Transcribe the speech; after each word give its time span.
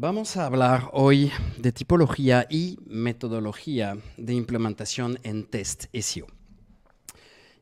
Vamos 0.00 0.36
a 0.36 0.46
hablar 0.46 0.90
hoy 0.92 1.32
de 1.56 1.72
tipología 1.72 2.46
y 2.48 2.78
metodología 2.86 3.98
de 4.16 4.32
implementación 4.32 5.18
en 5.24 5.44
test 5.44 5.86
SEO. 5.92 6.28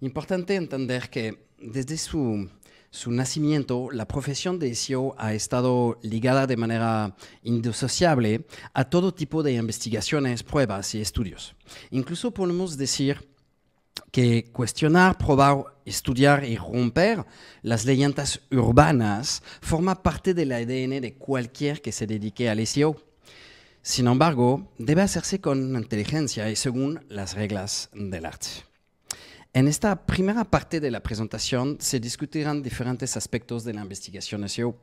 Importante 0.02 0.54
entender 0.54 1.08
que 1.08 1.46
desde 1.58 1.96
su, 1.96 2.50
su 2.90 3.10
nacimiento, 3.10 3.88
la 3.90 4.06
profesión 4.06 4.58
de 4.58 4.74
SEO 4.74 5.14
ha 5.16 5.32
estado 5.32 5.98
ligada 6.02 6.46
de 6.46 6.58
manera 6.58 7.16
indisociable 7.42 8.44
a 8.74 8.84
todo 8.84 9.14
tipo 9.14 9.42
de 9.42 9.54
investigaciones, 9.54 10.42
pruebas 10.42 10.94
y 10.94 11.00
estudios. 11.00 11.56
Incluso 11.90 12.32
podemos 12.34 12.76
decir 12.76 13.26
que 14.10 14.50
cuestionar, 14.52 15.18
probar, 15.18 15.64
estudiar 15.84 16.44
y 16.44 16.56
romper 16.56 17.24
las 17.62 17.84
leyendas 17.84 18.40
urbanas 18.50 19.42
forma 19.60 20.02
parte 20.02 20.34
del 20.34 20.52
ADN 20.52 21.00
de 21.00 21.14
cualquier 21.18 21.80
que 21.80 21.92
se 21.92 22.06
dedique 22.06 22.48
al 22.48 22.66
SEO. 22.66 22.96
Sin 23.82 24.06
embargo, 24.08 24.72
debe 24.78 25.02
hacerse 25.02 25.40
con 25.40 25.76
inteligencia 25.76 26.50
y 26.50 26.56
según 26.56 27.04
las 27.08 27.34
reglas 27.34 27.88
del 27.92 28.26
arte. 28.26 28.48
En 29.52 29.68
esta 29.68 30.04
primera 30.04 30.44
parte 30.44 30.80
de 30.80 30.90
la 30.90 31.02
presentación 31.02 31.78
se 31.80 32.00
discutirán 32.00 32.62
diferentes 32.62 33.16
aspectos 33.16 33.64
de 33.64 33.74
la 33.74 33.82
investigación 33.82 34.46
SEO 34.48 34.76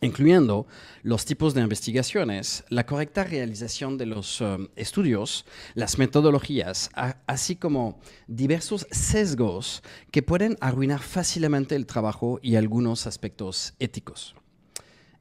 incluyendo 0.00 0.66
los 1.02 1.24
tipos 1.24 1.54
de 1.54 1.62
investigaciones, 1.62 2.64
la 2.68 2.86
correcta 2.86 3.24
realización 3.24 3.98
de 3.98 4.06
los 4.06 4.40
um, 4.40 4.68
estudios, 4.76 5.44
las 5.74 5.98
metodologías, 5.98 6.90
así 7.26 7.56
como 7.56 8.00
diversos 8.26 8.86
sesgos 8.90 9.82
que 10.10 10.22
pueden 10.22 10.56
arruinar 10.60 11.00
fácilmente 11.00 11.76
el 11.76 11.86
trabajo 11.86 12.38
y 12.42 12.56
algunos 12.56 13.06
aspectos 13.06 13.74
éticos. 13.78 14.34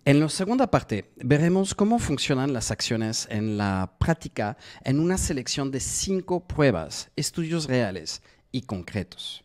En 0.06 0.22
la 0.22 0.30
segunda 0.30 0.72
parte 0.72 1.12
veremos 1.18 1.76
cómo 1.76 2.00
funcionan 2.00 2.54
las 2.54 2.72
acciones 2.72 3.28
en 3.30 3.58
la 3.58 3.96
práctica 4.00 4.58
en 4.86 5.02
una 5.02 5.18
selección 5.18 5.70
de 5.70 5.82
cinco 5.82 6.48
pruebas, 6.48 7.12
estudios 7.18 7.66
reales 7.66 8.22
y 8.54 8.62
concretos. 8.62 9.44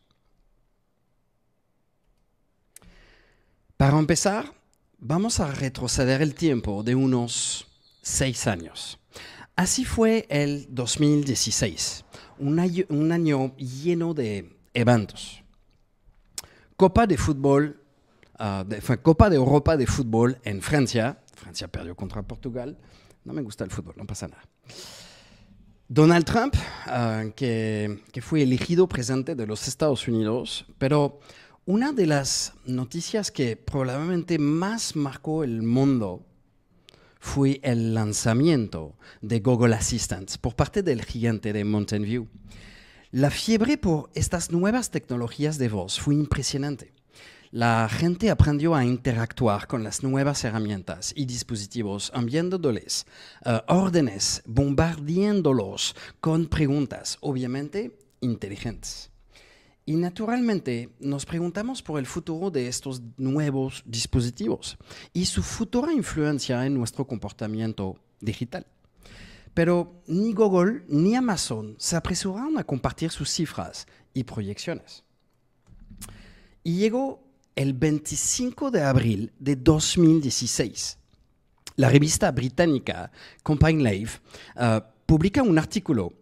Para 3.76 3.98
empezar, 3.98 4.54
Vamos 5.04 5.40
a 5.40 5.50
retroceder 5.50 6.22
el 6.22 6.36
tiempo 6.36 6.84
de 6.84 6.94
unos 6.94 7.66
seis 8.02 8.46
años. 8.46 9.00
Así 9.56 9.84
fue 9.84 10.26
el 10.28 10.68
2016, 10.68 12.04
un 12.38 13.10
año, 13.10 13.56
lleno 13.56 14.14
de 14.14 14.56
eventos. 14.72 15.42
Copa 16.76 17.08
de 17.08 17.18
fútbol, 17.18 17.82
ah, 18.38 18.64
Copa 19.02 19.28
de 19.28 19.34
Europa 19.34 19.76
de 19.76 19.88
fútbol 19.88 20.38
en 20.44 20.62
Francia. 20.62 21.18
Francia 21.34 21.66
perdió 21.66 21.96
contra 21.96 22.22
Portugal. 22.22 22.78
No 23.24 23.32
me 23.32 23.42
gusta 23.42 23.64
el 23.64 23.72
fútbol, 23.72 23.96
no 23.96 24.06
pasa 24.06 24.28
nada. 24.28 24.44
Donald 25.88 26.24
Trump, 26.24 26.54
ah, 26.86 27.24
que, 27.34 28.04
que 28.12 28.22
fue 28.22 28.42
elegido 28.42 28.88
presidente 28.88 29.34
de 29.34 29.48
los 29.48 29.66
Estados 29.66 30.06
Unidos, 30.06 30.64
pero 30.78 31.18
una 31.64 31.92
de 31.92 32.06
las 32.06 32.54
noticias 32.66 33.30
que 33.30 33.56
probablemente 33.56 34.36
más 34.38 34.96
marcó 34.96 35.44
el 35.44 35.62
mundo 35.62 36.26
fue 37.20 37.60
el 37.62 37.94
lanzamiento 37.94 38.96
de 39.20 39.38
Google 39.38 39.76
Assistant 39.76 40.38
por 40.38 40.56
parte 40.56 40.82
del 40.82 41.04
gigante 41.04 41.52
de 41.52 41.64
Mountain 41.64 42.02
View. 42.02 42.28
La 43.12 43.30
fiebre 43.30 43.78
por 43.78 44.10
estas 44.14 44.50
nuevas 44.50 44.90
tecnologías 44.90 45.56
de 45.56 45.68
voz 45.68 46.00
fue 46.00 46.16
impresionante. 46.16 46.92
La 47.52 47.88
gente 47.88 48.30
aprendió 48.30 48.74
a 48.74 48.84
interactuar 48.84 49.68
con 49.68 49.84
las 49.84 50.02
nuevas 50.02 50.42
herramientas 50.42 51.12
y 51.14 51.26
dispositivos 51.26 52.10
enviándoles 52.12 53.06
uh, 53.44 53.58
órdenes, 53.68 54.42
bombardeándolos 54.46 55.94
con 56.18 56.46
preguntas, 56.46 57.18
obviamente 57.20 57.96
inteligentes. 58.20 59.11
Y 59.84 59.96
naturalmente 59.96 60.90
nos 61.00 61.26
preguntamos 61.26 61.82
por 61.82 61.98
el 61.98 62.06
futuro 62.06 62.50
de 62.50 62.68
estos 62.68 63.02
nuevos 63.16 63.82
dispositivos 63.84 64.78
y 65.12 65.24
su 65.24 65.42
futura 65.42 65.92
influencia 65.92 66.64
en 66.64 66.74
nuestro 66.74 67.04
comportamiento 67.06 67.96
digital. 68.20 68.64
Pero 69.54 70.02
ni 70.06 70.32
Google 70.32 70.84
ni 70.88 71.16
Amazon 71.16 71.74
se 71.78 71.96
apresuraron 71.96 72.58
a 72.58 72.64
compartir 72.64 73.10
sus 73.10 73.28
cifras 73.30 73.86
y 74.14 74.22
proyecciones. 74.24 75.02
Y 76.62 76.76
llegó 76.76 77.22
el 77.56 77.74
25 77.74 78.70
de 78.70 78.82
abril 78.82 79.32
de 79.38 79.56
2016. 79.56 80.96
La 81.76 81.88
revista 81.88 82.30
británica 82.30 83.10
Compine 83.42 83.82
Life 83.90 84.20
uh, 84.56 84.80
publica 85.06 85.42
un 85.42 85.58
artículo 85.58 86.12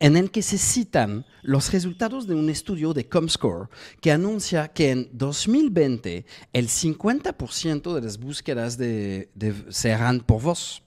en 0.00 0.16
el 0.16 0.30
que 0.30 0.42
se 0.42 0.58
citan 0.58 1.26
los 1.42 1.72
resultados 1.72 2.26
de 2.26 2.34
un 2.34 2.50
estudio 2.50 2.92
de 2.92 3.08
Comscore 3.08 3.68
que 4.00 4.12
anuncia 4.12 4.68
que 4.68 4.90
en 4.90 5.10
2020 5.12 6.24
el 6.52 6.68
50% 6.68 7.94
de 7.94 8.00
las 8.00 8.18
búsquedas 8.18 8.78
de, 8.78 9.28
serán 9.70 10.20
por 10.20 10.42
voz. 10.42 10.82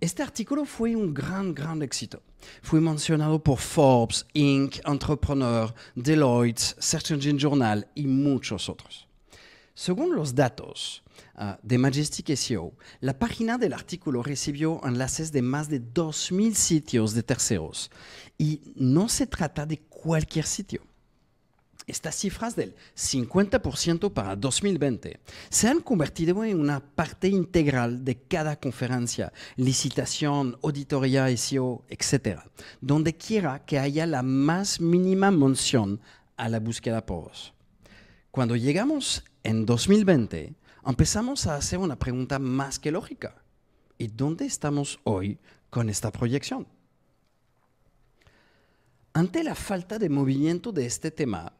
Este 0.00 0.22
artículo 0.22 0.64
fue 0.64 0.96
un 0.96 1.12
gran, 1.12 1.54
gran 1.54 1.82
éxito. 1.82 2.22
Fue 2.62 2.80
mencionado 2.80 3.42
por 3.42 3.58
Forbes, 3.58 4.26
Inc., 4.32 4.78
Entrepreneur, 4.86 5.74
Deloitte, 5.94 6.58
Search 6.78 7.10
Engine 7.10 7.38
Journal 7.38 7.86
y 7.94 8.06
muchos 8.06 8.70
otros. 8.70 9.09
Según 9.74 10.14
los 10.14 10.34
datos 10.34 11.02
uh, 11.36 11.54
de 11.62 11.78
Majestic 11.78 12.34
SEO, 12.34 12.72
la 13.00 13.18
página 13.18 13.56
del 13.56 13.72
artículo 13.72 14.22
recibió 14.22 14.80
enlaces 14.84 15.32
de 15.32 15.42
más 15.42 15.68
de 15.68 15.80
2.000 15.80 16.54
sitios 16.54 17.14
de 17.14 17.22
terceros 17.22 17.90
y 18.36 18.60
no 18.74 19.08
se 19.08 19.26
trata 19.26 19.66
de 19.66 19.78
cualquier 19.78 20.44
sitio. 20.44 20.82
Estas 21.86 22.14
cifras 22.14 22.54
del 22.54 22.76
50% 22.94 24.12
para 24.12 24.36
2020 24.36 25.18
se 25.48 25.68
han 25.68 25.80
convertido 25.80 26.44
en 26.44 26.60
una 26.60 26.78
parte 26.80 27.28
integral 27.28 28.04
de 28.04 28.16
cada 28.16 28.54
conferencia, 28.60 29.32
licitación, 29.56 30.56
auditoría 30.62 31.34
SEO, 31.36 31.84
etc., 31.88 32.42
donde 32.80 33.16
quiera 33.16 33.64
que 33.64 33.78
haya 33.78 34.06
la 34.06 34.22
más 34.22 34.80
mínima 34.80 35.30
mención 35.30 36.00
a 36.36 36.48
la 36.48 36.60
búsqueda 36.60 37.04
por 37.04 37.24
voz. 37.24 37.52
Cuando 38.30 38.54
llegamos 38.54 39.24
en 39.42 39.66
2020, 39.66 40.54
empezamos 40.86 41.46
a 41.46 41.56
hacer 41.56 41.78
una 41.78 41.98
pregunta 41.98 42.38
más 42.38 42.78
que 42.78 42.90
lógica. 42.90 43.42
¿Y 43.98 44.08
dónde 44.08 44.46
estamos 44.46 44.98
hoy 45.04 45.38
con 45.68 45.88
esta 45.88 46.10
proyección? 46.10 46.66
Ante 49.12 49.42
la 49.42 49.54
falta 49.54 49.98
de 49.98 50.08
movimiento 50.08 50.72
de 50.72 50.86
este 50.86 51.10
tema, 51.10 51.52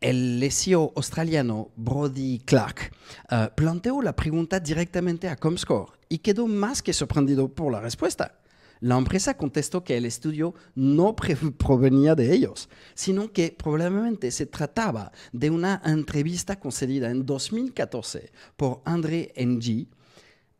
el 0.00 0.50
SEO 0.50 0.92
australiano 0.96 1.70
Brody 1.76 2.38
Clark 2.38 2.92
uh, 3.30 3.54
planteó 3.54 4.00
la 4.00 4.16
pregunta 4.16 4.58
directamente 4.58 5.28
a 5.28 5.36
Comscore 5.36 5.92
y 6.08 6.18
quedó 6.18 6.46
más 6.46 6.82
que 6.82 6.92
sorprendido 6.92 7.48
por 7.48 7.72
la 7.72 7.80
respuesta. 7.80 8.39
La 8.80 8.96
empresa 8.96 9.36
contestó 9.36 9.84
que 9.84 9.96
el 9.96 10.06
estudio 10.06 10.54
no 10.74 11.14
provenía 11.58 12.14
de 12.14 12.32
ellos, 12.32 12.68
sino 12.94 13.32
que 13.32 13.54
probablemente 13.56 14.30
se 14.30 14.46
trataba 14.46 15.12
de 15.32 15.50
una 15.50 15.82
entrevista 15.84 16.58
concedida 16.58 17.10
en 17.10 17.26
2014 17.26 18.32
por 18.56 18.80
André 18.86 19.32
Ng, 19.36 19.86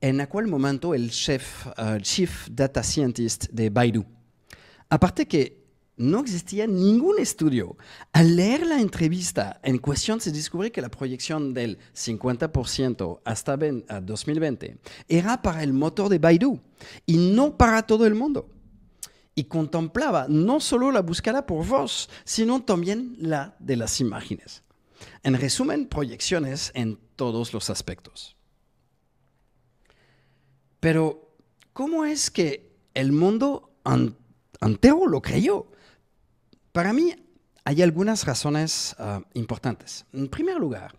en 0.02 0.20
aquel 0.20 0.46
momento 0.46 0.94
el 0.94 1.06
uh, 1.06 2.00
Chief 2.00 2.48
Data 2.50 2.82
Scientist 2.82 3.48
de 3.50 3.70
Baidu. 3.70 4.04
Aparte 4.88 5.26
que 5.26 5.59
no 6.00 6.20
existía 6.20 6.66
ningún 6.66 7.18
estudio. 7.18 7.76
Al 8.12 8.34
leer 8.34 8.66
la 8.66 8.80
entrevista 8.80 9.60
en 9.62 9.76
cuestión 9.76 10.18
se 10.18 10.32
descubrió 10.32 10.72
que 10.72 10.80
la 10.80 10.90
proyección 10.90 11.52
del 11.52 11.78
50% 11.94 13.20
hasta 13.22 13.58
2020 13.58 14.78
era 15.08 15.42
para 15.42 15.62
el 15.62 15.74
motor 15.74 16.08
de 16.08 16.18
Baidu 16.18 16.58
y 17.04 17.18
no 17.18 17.58
para 17.58 17.82
todo 17.82 18.06
el 18.06 18.14
mundo. 18.14 18.48
Y 19.34 19.44
contemplaba 19.44 20.26
no 20.26 20.58
solo 20.60 20.90
la 20.90 21.02
búsqueda 21.02 21.46
por 21.46 21.66
voz, 21.66 22.08
sino 22.24 22.62
también 22.62 23.16
la 23.18 23.54
de 23.58 23.76
las 23.76 24.00
imágenes. 24.00 24.62
En 25.22 25.34
resumen, 25.34 25.86
proyecciones 25.86 26.72
en 26.74 26.98
todos 27.14 27.52
los 27.52 27.68
aspectos. 27.68 28.36
Pero, 30.80 31.36
¿cómo 31.74 32.06
es 32.06 32.30
que 32.30 32.72
el 32.94 33.12
mundo 33.12 33.74
entero 34.62 35.06
lo 35.06 35.20
creyó? 35.20 35.66
Para 36.72 36.92
mí 36.92 37.14
hay 37.64 37.82
algunas 37.82 38.24
razones 38.24 38.94
uh, 38.98 39.22
importantes. 39.34 40.06
En 40.12 40.28
primer 40.28 40.56
lugar, 40.56 40.94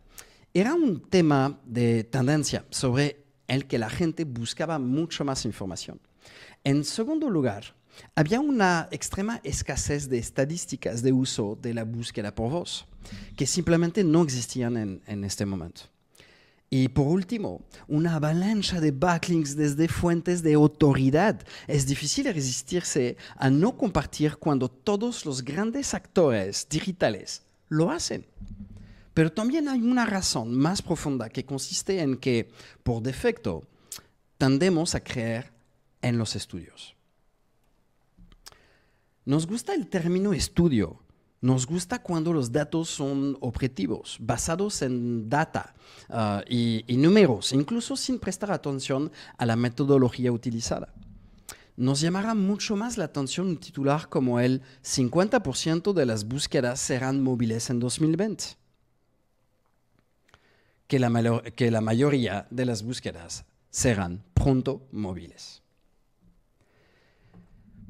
era 0.53 0.73
un 0.73 0.99
tema 0.99 1.59
de 1.65 2.03
tendencia 2.03 2.65
sobre 2.69 3.23
el 3.47 3.67
que 3.67 3.77
la 3.77 3.89
gente 3.89 4.25
buscaba 4.25 4.79
mucho 4.79 5.23
más 5.23 5.45
información. 5.45 6.01
En 6.65 6.83
segundo 6.83 7.29
lugar, 7.29 7.73
había 8.15 8.41
una 8.41 8.89
extrema 8.91 9.39
escasez 9.43 10.09
de 10.09 10.17
estadísticas 10.17 11.01
de 11.01 11.13
uso 11.13 11.57
de 11.61 11.73
la 11.73 11.85
búsqueda 11.85 12.35
por 12.35 12.51
voz, 12.51 12.85
que 13.37 13.47
simplemente 13.47 14.03
no 14.03 14.23
existían 14.23 15.01
en 15.05 15.23
este 15.23 15.45
momento. 15.45 15.83
Y 16.73 16.87
por 16.87 17.05
último, 17.05 17.59
una 17.89 18.15
avalancha 18.15 18.79
de 18.79 18.91
backlinks 18.91 19.57
desde 19.57 19.89
fuentes 19.89 20.41
de 20.41 20.53
autoridad. 20.53 21.45
Es 21.67 21.85
difícil 21.85 22.33
resistirse 22.33 23.17
a 23.35 23.49
no 23.49 23.75
compartir 23.75 24.37
cuando 24.37 24.69
todos 24.69 25.25
los 25.25 25.43
grandes 25.43 25.93
actores 25.93 26.65
digitales 26.69 27.43
lo 27.67 27.91
hacen. 27.91 28.25
Pero 29.13 29.33
también 29.33 29.67
hay 29.67 29.81
una 29.81 30.05
razón 30.05 30.55
más 30.55 30.81
profunda 30.81 31.27
que 31.27 31.43
consiste 31.43 31.99
en 31.99 32.15
que, 32.15 32.49
por 32.83 33.03
defecto, 33.03 33.67
tendemos 34.37 34.95
a 34.95 35.03
creer 35.03 35.51
en 36.01 36.17
los 36.17 36.37
estudios. 36.37 36.95
Nos 39.25 39.45
gusta 39.45 39.73
el 39.73 39.89
término 39.89 40.31
estudio. 40.31 41.01
Nos 41.41 41.65
gusta 41.65 42.01
cuando 42.01 42.33
los 42.33 42.51
datos 42.51 42.89
son 42.89 43.35
objetivos, 43.41 44.17
basados 44.19 44.81
en 44.83 45.27
data 45.27 45.73
y, 46.47 46.83
y 46.87 46.97
números, 46.97 47.51
incluso 47.51 47.95
sin 47.95 48.19
prestar 48.19 48.51
atención 48.51 49.11
a 49.37 49.45
la 49.45 49.55
metodología 49.55 50.31
utilizada. 50.31 50.93
Nos 51.75 51.99
llamará 51.99 52.35
mucho 52.35 52.75
más 52.75 52.97
la 52.97 53.05
atención 53.05 53.47
un 53.47 53.57
titular 53.57 54.07
como 54.07 54.39
el 54.39 54.61
50% 54.83 55.93
de 55.93 56.05
las 56.05 56.27
búsquedas 56.27 56.79
serán 56.79 57.23
móviles 57.23 57.69
en 57.71 57.79
2020 57.79 58.61
que 60.91 60.99
la, 60.99 61.41
que 61.55 61.71
la 61.71 61.79
mayoría 61.79 62.47
de 62.49 62.65
las 62.65 62.83
búsquedas 62.83 63.45
serán 63.69 64.25
pronto 64.33 64.89
móviles. 64.91 65.63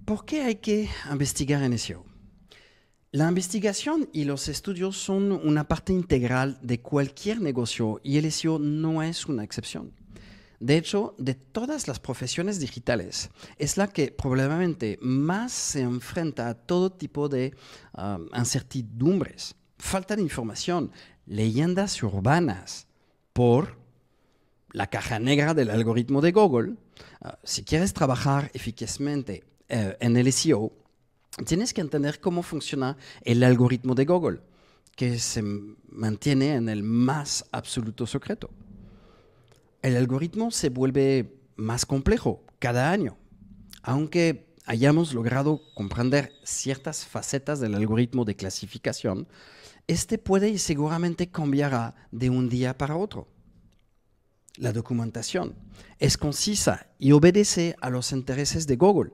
¿Por 0.06 0.24
qué 0.24 0.44
hay 0.44 0.56
que 0.58 0.88
investigar 1.12 1.64
en 1.64 1.80
SEO? 1.80 2.11
La 3.14 3.28
investigación 3.28 4.08
y 4.14 4.24
los 4.24 4.48
estudios 4.48 4.96
son 4.96 5.34
una 5.34 5.68
parte 5.68 5.92
integral 5.92 6.58
de 6.62 6.80
cualquier 6.80 7.42
negocio 7.42 8.00
y 8.04 8.18
el 8.18 8.32
SEO 8.32 8.58
no 8.58 9.04
es 9.04 9.26
una 9.26 9.44
excepción. 9.44 9.92
De 10.62 10.78
hecho, 10.78 11.14
de 11.18 11.36
todas 11.36 11.90
las 11.90 12.00
profesiones 12.00 12.62
digitales, 12.62 13.30
es 13.58 13.76
la 13.76 13.88
que 13.88 14.12
probablemente 14.12 14.98
más 15.02 15.52
se 15.52 15.82
enfrenta 15.82 16.48
a 16.48 16.54
todo 16.54 16.90
tipo 16.90 17.28
de 17.28 17.54
um, 17.98 18.30
incertidumbres, 18.34 19.56
falta 19.78 20.16
de 20.16 20.22
información, 20.22 20.94
leyendas 21.26 22.02
urbanas 22.04 22.88
por 23.34 23.76
la 24.72 24.88
caja 24.88 25.20
negra 25.20 25.54
del 25.54 25.70
algoritmo 25.72 26.22
de 26.22 26.32
Google. 26.32 26.76
Uh, 27.20 27.32
si 27.44 27.66
quieres 27.66 27.92
trabajar 27.92 28.50
eficazmente 28.54 29.44
uh, 29.70 29.98
en 30.00 30.16
el 30.16 30.32
SEO, 30.32 30.72
tienes 31.46 31.74
que 31.74 31.82
entender 31.82 32.20
cómo 32.20 32.44
funciona 32.44 32.98
el 33.24 33.44
algoritmo 33.44 33.96
de 33.96 34.06
Google, 34.06 34.40
que 34.96 35.20
se 35.20 35.44
mantiene 35.90 36.56
en 36.56 36.70
el 36.70 36.84
más 36.84 37.46
absoluto 37.52 38.06
secreto. 38.06 38.50
El 39.82 39.96
algoritmo 39.98 40.52
se 40.52 40.70
vuelve 40.70 41.36
más 41.56 41.86
complejo 41.86 42.44
cada 42.60 42.92
año, 42.92 43.18
aunque 43.82 44.52
hayamos 44.66 45.14
logrado 45.14 45.62
comprender 45.74 46.32
ciertas 46.44 47.06
facetas 47.06 47.60
del 47.60 47.76
algoritmo 47.76 48.26
de 48.26 48.36
clasificación, 48.36 49.28
este 49.88 50.18
puede 50.18 50.50
y 50.50 50.60
seguramente 50.60 51.30
cambiará 51.30 51.96
de 52.12 52.30
un 52.30 52.48
día 52.50 52.78
para 52.78 52.96
otro. 52.96 53.28
La 54.58 54.72
documentación 54.72 55.56
es 55.98 56.18
concisa 56.18 56.88
y 57.00 57.14
obedece 57.14 57.76
a 57.82 57.90
los 57.90 58.12
intereses 58.12 58.68
de 58.68 58.76
Google, 58.76 59.12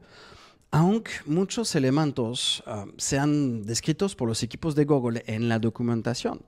aunque 0.72 1.12
muchos 1.25 1.75
elementos 1.75 2.64
uh, 2.68 2.92
sean 2.98 3.64
descritos 3.64 4.16
por 4.16 4.28
los 4.28 4.44
equipos 4.44 4.75
de 4.75 4.86
Google 4.86 5.24
en 5.28 5.50
la 5.50 5.60
documentación, 5.60 6.42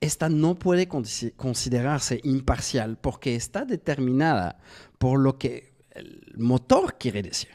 esta 0.00 0.28
no 0.28 0.56
puede 0.56 0.86
considerarse 0.88 2.20
imparcial 2.22 2.98
porque 2.98 3.34
está 3.34 3.64
determinada 3.64 4.60
por 4.98 5.18
lo 5.18 5.38
que 5.38 5.74
el 5.90 6.34
motor 6.36 6.96
quiere 6.98 7.22
decir. 7.22 7.50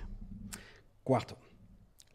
Cuarto, 1.03 1.37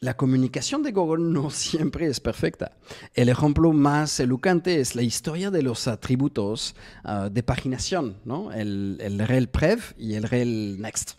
la 0.00 0.16
comunicación 0.16 0.82
de 0.82 0.92
Google 0.92 1.24
no 1.24 1.50
siempre 1.50 2.06
es 2.06 2.20
perfecta. 2.20 2.76
El 3.14 3.30
ejemplo 3.30 3.72
más 3.72 4.20
elocuente 4.20 4.80
es 4.80 4.94
la 4.94 5.02
historia 5.02 5.50
de 5.50 5.62
los 5.62 5.88
atributos 5.88 6.76
uh, 7.04 7.30
de 7.30 7.42
paginación, 7.42 8.18
¿no? 8.26 8.52
el, 8.52 8.98
el 9.00 9.18
rel 9.26 9.48
prev 9.48 9.94
y 9.96 10.14
el 10.14 10.24
rel 10.24 10.78
next 10.78 11.12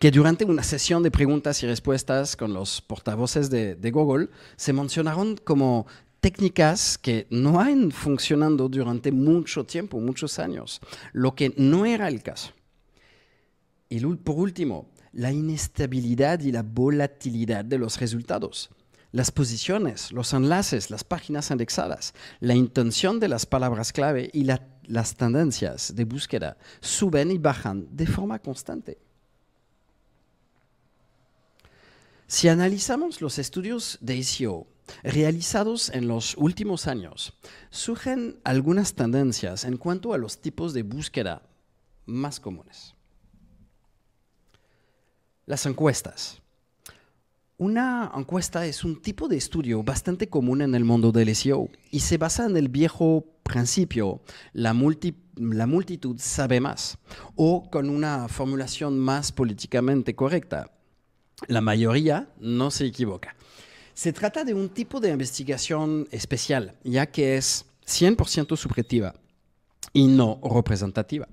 que 0.00 0.10
durante 0.10 0.46
una 0.46 0.62
sesión 0.62 1.02
de 1.02 1.10
preguntas 1.10 1.62
y 1.62 1.66
respuestas 1.66 2.34
con 2.34 2.54
los 2.54 2.80
portavoces 2.80 3.50
de, 3.50 3.90
Google 3.92 4.30
se 4.56 4.72
mencionaron 4.72 5.36
como 5.36 5.86
técnicas 6.20 6.96
que 6.96 7.26
no 7.28 7.60
han 7.60 7.90
funcionado 7.90 8.70
durante 8.70 9.12
mucho 9.12 9.64
tiempo, 9.64 10.00
muchos 10.00 10.38
años, 10.38 10.80
lo 11.12 11.34
que 11.34 11.52
no 11.58 11.84
era 11.84 12.08
el 12.08 12.22
caso. 12.22 12.54
Y 13.90 14.00
por 14.00 14.36
último, 14.36 14.88
la 15.12 15.32
inestabilidad 15.32 16.40
y 16.40 16.50
la 16.50 16.62
volatilidad 16.62 17.62
de 17.62 17.76
los 17.76 18.00
resultados. 18.00 18.70
Las 19.12 19.30
posiciones, 19.30 20.12
los 20.12 20.32
enlaces, 20.32 20.88
las 20.88 21.04
páginas 21.04 21.50
indexadas, 21.50 22.14
la 22.38 22.54
intención 22.54 23.20
de 23.20 23.28
las 23.28 23.44
palabras 23.44 23.92
clave 23.92 24.30
y 24.32 24.44
la, 24.44 24.66
las 24.84 25.14
tendencias 25.14 25.94
de 25.94 26.06
búsqueda 26.06 26.56
suben 26.80 27.30
y 27.30 27.36
bajan 27.36 27.86
de 27.94 28.06
forma 28.06 28.38
constante. 28.38 29.09
Si 32.30 32.46
analizamos 32.46 33.20
los 33.20 33.40
estudios 33.40 33.98
de 34.00 34.22
SEO 34.22 34.68
realizados 35.02 35.88
en 35.88 36.06
los 36.06 36.36
últimos 36.36 36.86
años, 36.86 37.36
surgen 37.70 38.38
algunas 38.44 38.94
tendencias 38.94 39.64
en 39.64 39.76
cuanto 39.76 40.14
a 40.14 40.16
los 40.16 40.40
tipos 40.40 40.72
de 40.72 40.84
búsqueda 40.84 41.42
más 42.06 42.38
comunes. 42.38 42.94
Las 45.44 45.66
encuestas. 45.66 46.40
Una 47.58 48.12
encuesta 48.16 48.64
es 48.64 48.84
un 48.84 49.02
tipo 49.02 49.26
de 49.26 49.36
estudio 49.36 49.82
bastante 49.82 50.28
común 50.28 50.62
en 50.62 50.76
el 50.76 50.84
mundo 50.84 51.10
del 51.10 51.34
SEO 51.34 51.68
y 51.90 51.98
se 51.98 52.16
basa 52.16 52.46
en 52.46 52.56
el 52.56 52.68
viejo 52.68 53.24
principio, 53.42 54.20
la, 54.52 54.72
la 55.34 55.66
multitud 55.66 56.16
sabe 56.20 56.60
más, 56.60 56.96
o 57.34 57.68
con 57.68 57.90
una 57.90 58.28
formulación 58.28 59.00
más 59.00 59.32
políticamente 59.32 60.14
correcta, 60.14 60.70
la 61.46 61.60
mayoría 61.60 62.28
no 62.38 62.70
se 62.70 62.86
equivoca. 62.86 63.34
Se 63.94 64.12
trata 64.12 64.44
de 64.44 64.54
un 64.54 64.68
tipo 64.68 65.00
de 65.00 65.10
investigación 65.10 66.08
especial, 66.10 66.74
ya 66.84 67.06
que 67.06 67.36
es 67.36 67.66
100% 67.86 68.56
subjetiva 68.56 69.14
y 69.92 70.06
no 70.06 70.40
representativa. 70.42 71.28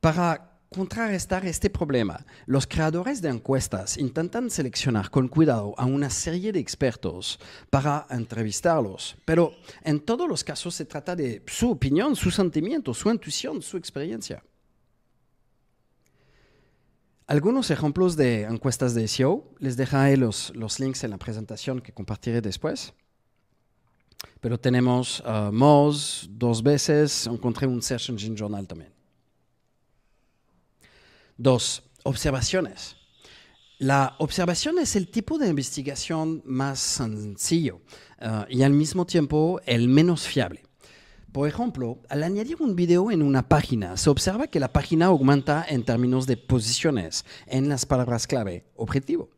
Para 0.00 0.58
contrarrestar 0.74 1.46
este 1.46 1.70
problema, 1.70 2.26
los 2.46 2.66
creadores 2.66 3.22
de 3.22 3.28
encuestas 3.28 3.96
intentan 3.96 4.50
seleccionar 4.50 5.08
con 5.08 5.28
cuidado 5.28 5.72
a 5.78 5.84
una 5.84 6.10
serie 6.10 6.50
de 6.50 6.58
expertos 6.58 7.38
para 7.70 8.06
entrevistarlos, 8.10 9.16
pero 9.24 9.54
en 9.84 10.00
todos 10.00 10.28
los 10.28 10.42
casos 10.42 10.74
se 10.74 10.84
trata 10.84 11.14
de 11.14 11.42
su 11.46 11.70
opinión, 11.70 12.16
su 12.16 12.30
sentimiento, 12.30 12.92
su 12.92 13.08
intuición, 13.08 13.62
su 13.62 13.76
experiencia. 13.76 14.42
Algunos 17.26 17.70
ejemplos 17.70 18.16
de 18.16 18.42
encuestas 18.42 18.94
de 18.94 19.08
SEO, 19.08 19.50
les 19.58 19.78
dejaré 19.78 20.18
los, 20.18 20.54
los 20.54 20.78
links 20.78 21.04
en 21.04 21.10
la 21.10 21.16
presentación 21.16 21.80
que 21.80 21.92
compartiré 21.92 22.42
después. 22.42 22.92
Pero 24.40 24.60
tenemos 24.60 25.20
uh, 25.20 25.50
Moz 25.50 26.26
dos 26.30 26.62
veces, 26.62 27.26
encontré 27.26 27.66
un 27.66 27.80
Search 27.80 28.10
Engine 28.10 28.36
Journal 28.36 28.66
también. 28.66 28.92
Dos, 31.38 31.82
observaciones. 32.02 32.96
La 33.78 34.16
observación 34.18 34.78
es 34.78 34.94
el 34.94 35.08
tipo 35.10 35.38
de 35.38 35.48
investigación 35.48 36.42
más 36.44 36.78
sencillo 36.78 37.80
uh, 38.20 38.44
y 38.50 38.62
al 38.62 38.72
mismo 38.72 39.06
tiempo 39.06 39.60
el 39.64 39.88
menos 39.88 40.26
fiable. 40.26 40.62
Por 41.34 41.48
ejemplo, 41.48 41.98
al 42.08 42.22
añadir 42.22 42.62
un 42.62 42.76
video 42.76 43.10
en 43.10 43.20
una 43.20 43.48
página, 43.48 43.96
se 43.96 44.08
observa 44.08 44.46
que 44.46 44.60
la 44.60 44.72
página 44.72 45.06
aumenta 45.06 45.66
en 45.68 45.84
términos 45.84 46.28
de 46.28 46.36
posiciones 46.36 47.24
en 47.46 47.68
las 47.68 47.86
palabras 47.86 48.28
clave 48.28 48.66
objetivo. 48.76 49.30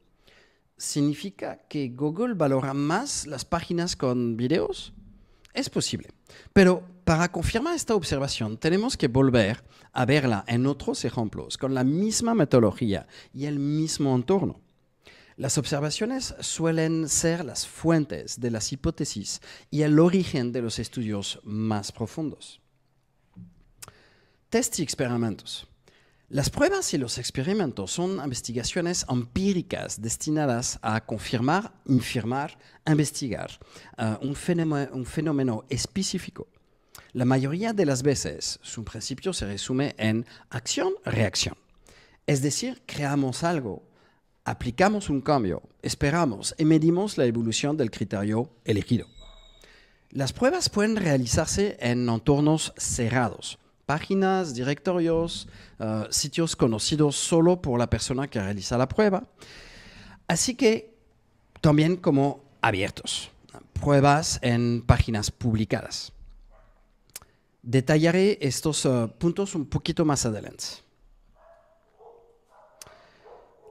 ¿Significa 0.77 1.63
que 1.71 1.89
Google 1.89 2.35
valora 2.35 2.75
más 2.75 3.27
las 3.27 3.47
páginas 3.47 3.97
con 3.97 4.37
videos? 4.37 4.93
Es 5.55 5.71
posible. 5.71 6.11
Pero 6.53 6.83
para 7.05 7.33
confirmar 7.33 7.75
esta 7.75 7.95
observación, 7.95 8.59
tenemos 8.59 8.99
que 8.99 9.09
volver 9.09 9.65
a 9.95 10.05
verla 10.05 10.45
en 10.49 10.67
otros 10.67 11.03
ejemplos 11.07 11.57
con 11.57 11.73
la 11.73 11.83
misma 11.83 12.35
metodología 12.35 13.07
y 13.33 13.47
el 13.47 13.59
mismo 13.59 14.15
entorno. 14.15 14.61
Las 15.37 15.59
observaciones 15.59 16.35
suelen 16.41 17.11
ser 17.11 17.45
las 17.45 17.67
fuentes 17.67 18.41
de 18.41 18.51
las 18.51 18.73
hipótesis 18.73 19.43
y 19.71 19.83
el 19.83 19.99
origen 19.99 20.51
de 20.51 20.63
los 20.63 20.79
estudios 20.79 21.41
más 21.45 21.93
profundos. 21.93 22.63
Test 24.49 24.79
y 24.79 24.83
experimentos. 24.83 25.67
Las 26.31 26.49
pruebas 26.49 26.95
y 26.95 26.99
los 26.99 27.19
experimentos 27.19 27.93
son 27.93 28.19
investigaciones 28.25 29.05
empíricas 29.11 30.01
destinadas 30.01 30.79
a 30.81 31.05
confirmar, 31.05 31.75
infirmar, 31.85 32.59
investigar 32.87 33.51
uh, 33.99 34.27
un, 34.27 34.35
un 34.93 35.05
fenómeno 35.05 35.67
específico. 35.69 36.49
La 37.13 37.27
mayoría 37.27 37.75
de 37.75 37.85
las 37.85 38.03
veces, 38.03 38.59
su 38.63 38.85
principio 38.85 39.35
se 39.35 39.47
resume 39.47 39.95
en 39.99 40.25
acción-reacción. 40.49 41.57
Es 42.27 42.41
decir, 42.41 42.83
creamos 42.87 43.45
algo, 43.45 43.83
aplicamos 44.47 45.11
un 45.11 45.21
cambio, 45.21 45.61
esperamos 45.83 46.55
y 46.57 46.65
medimos 46.65 47.19
la 47.19 47.25
evolución 47.25 47.77
del 47.77 47.91
criterio 47.91 48.49
elegido. 48.65 49.09
Las 50.11 50.33
pruebas 50.33 50.69
pueden 50.69 50.95
realizarse 50.95 51.77
en 51.81 52.09
entornos 52.09 52.73
cerrados, 52.77 53.59
páginas, 53.87 54.55
directorios, 54.55 55.49
uh, 55.81 56.05
sitios 56.11 56.55
conocidos 56.55 57.17
solo 57.17 57.61
por 57.61 57.79
la 57.79 57.91
persona 57.91 58.31
que 58.31 58.41
realiza 58.41 58.79
la 58.79 58.89
prueba, 58.89 59.29
así 60.29 60.55
que 60.55 60.95
también 61.61 61.97
como 61.97 62.45
abiertos, 62.61 63.31
pruebas 63.73 64.39
en 64.43 64.85
páginas 64.87 65.33
publicadas. 65.33 66.13
Detallaré 67.63 68.39
estos 68.41 68.85
uh, 68.85 69.11
puntos 69.19 69.57
un 69.57 69.67
poquito 69.67 70.05
más 70.05 70.25
adelante. 70.25 70.86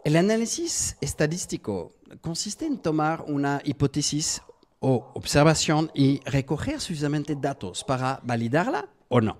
El 0.06 0.18
análisis 0.18 0.98
estadístico 1.02 1.96
consiste 2.22 2.68
en 2.68 2.78
tomar 2.78 3.26
una 3.28 3.60
hipótesis 3.66 4.40
o 4.80 5.12
observación 5.16 5.90
y 5.96 6.20
recoger 6.26 6.80
suficientemente 6.80 7.36
datos 7.36 7.84
para 7.84 8.20
validarla 8.22 8.88
o 9.10 9.20
no. 9.20 9.40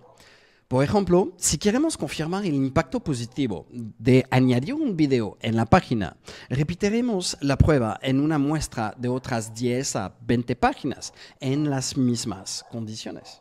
Por 0.68 0.84
ejemplo, 0.84 1.34
si 1.38 1.60
queremos 1.60 1.96
confirmar 1.96 2.48
el 2.48 2.56
impacto 2.56 3.00
positivo 3.00 3.68
de 3.70 4.26
añadir 4.32 4.74
un 4.74 4.98
video 4.98 5.38
en 5.40 5.56
la 5.56 5.68
página, 5.68 6.18
repetiremos 6.50 7.38
la 7.42 7.60
prueba 7.60 8.00
en 8.02 8.20
una 8.20 8.40
muestra 8.40 8.96
de 8.98 9.08
otras 9.08 9.54
10 9.54 9.96
a 9.98 10.16
20 10.22 10.56
páginas 10.56 11.14
en 11.40 11.70
las 11.70 11.96
mismas 11.96 12.66
condiciones. 12.72 13.40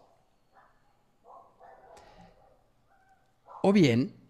O 3.62 3.72
bien, 3.72 4.23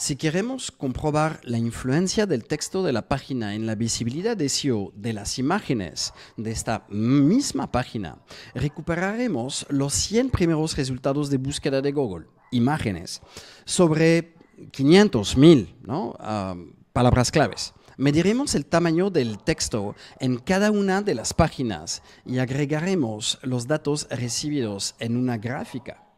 si 0.00 0.16
queremos 0.16 0.70
comprobar 0.72 1.42
la 1.44 1.58
influencia 1.58 2.24
del 2.24 2.46
texto 2.46 2.82
de 2.82 2.90
la 2.90 3.06
página 3.06 3.54
en 3.54 3.66
la 3.66 3.74
visibilidad 3.74 4.34
de 4.34 4.48
SEO 4.48 4.92
de 4.96 5.12
las 5.12 5.38
imágenes 5.38 6.14
de 6.38 6.50
esta 6.52 6.86
misma 6.88 7.70
página, 7.70 8.16
recuperaremos 8.54 9.66
los 9.68 9.92
100 9.92 10.30
primeros 10.30 10.74
resultados 10.78 11.28
de 11.28 11.36
búsqueda 11.36 11.82
de 11.82 11.92
Google, 11.92 12.28
imágenes, 12.50 13.20
sobre 13.66 14.36
500, 14.70 15.36
1000 15.36 15.76
¿no? 15.82 16.16
Ah, 16.18 16.56
palabras 16.94 17.30
claves. 17.30 17.74
Mediremos 17.98 18.54
el 18.54 18.64
tamaño 18.64 19.10
del 19.10 19.36
texto 19.36 19.94
en 20.18 20.38
cada 20.38 20.70
una 20.70 21.02
de 21.02 21.14
las 21.14 21.34
páginas 21.34 22.02
y 22.24 22.38
agregaremos 22.38 23.38
los 23.42 23.66
datos 23.66 24.08
recibidos 24.10 24.94
en 24.98 25.18
una 25.18 25.36
gráfica. 25.36 26.09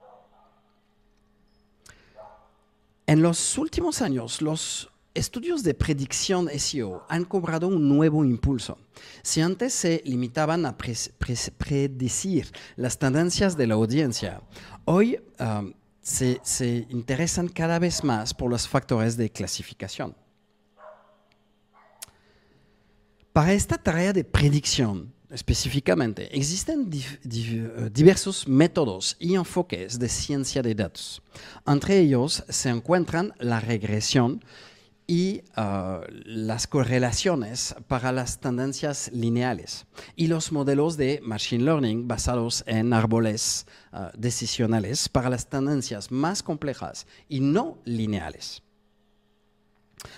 En 3.13 3.21
los 3.21 3.59
últimos 3.59 4.01
años, 4.01 4.41
los 4.41 4.91
estudios 5.13 5.63
de 5.63 5.75
predicción 5.75 6.49
SEO 6.49 7.05
han 7.11 7.27
cobrado 7.27 7.69
un 7.69 7.87
nuevo 7.87 8.25
impulso. 8.25 8.79
Si 9.23 9.43
antes 9.43 9.75
se 9.75 10.01
limitaban 10.07 10.65
a 10.65 10.79
predecir 10.79 12.51
las 12.75 12.99
tendencias 12.99 13.55
de 13.55 13.67
la 13.67 13.75
audiencia, 13.75 14.41
hoy 14.87 15.21
um, 15.39 15.75
se, 16.01 16.41
se 16.43 16.87
interesan 16.89 17.49
cada 17.49 17.79
vez 17.79 18.03
más 18.03 18.33
por 18.33 18.49
los 18.49 18.67
factores 18.67 19.19
de 19.19 19.29
clasificación. 19.29 20.17
Para 23.35 23.53
esta 23.53 23.77
tarea 23.77 24.15
de 24.15 24.25
predicción, 24.25 25.13
específicamente, 25.33 26.37
existen 26.37 26.91
eh, 26.93 27.91
diversos 27.93 28.47
métodos 28.47 29.17
y 29.19 29.35
enfoques 29.35 29.99
de 29.99 30.09
ciencia 30.09 30.63
de 30.63 30.75
datos. 30.75 31.23
Entre 31.67 31.99
ellos 31.99 32.45
se 32.49 32.69
encuentran 32.69 33.33
la 33.39 33.61
regresión 33.61 34.45
y 35.07 35.43
eh, 35.57 36.01
las 36.25 36.67
correlaciones 36.67 37.75
para 37.89 38.13
las 38.13 38.41
tendencias 38.41 39.11
lineales 39.13 39.87
y 40.17 40.27
los 40.29 40.53
modelos 40.53 40.97
de 40.97 41.21
machine 41.23 41.65
learning 41.65 42.07
basados 42.07 42.63
en 42.67 42.93
árboles 42.93 43.67
uh, 43.93 44.07
decisionales 44.17 45.09
para 45.09 45.29
las 45.29 45.49
tendencias 45.49 46.11
más 46.11 46.43
complejas 46.43 47.07
y 47.29 47.41
no 47.41 47.79
lineales. 47.85 48.63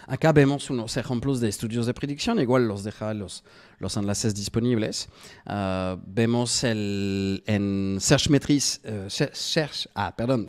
Acá 0.06 0.32
vemos 0.32 0.70
unos 0.70 0.96
ejemplos 0.96 1.40
de 1.40 1.48
estudios 1.48 1.86
de 1.86 1.94
predicción, 1.94 2.38
igual 2.38 2.68
los 2.68 2.84
deja 2.84 3.14
los, 3.14 3.44
los 3.78 3.96
enlaces 3.96 4.34
disponibles. 4.34 5.08
Uh, 5.46 5.98
vemos 6.06 6.64
el, 6.64 7.42
en 7.46 7.98
Search, 8.00 9.88
ah, 9.94 10.14
perdón, 10.16 10.46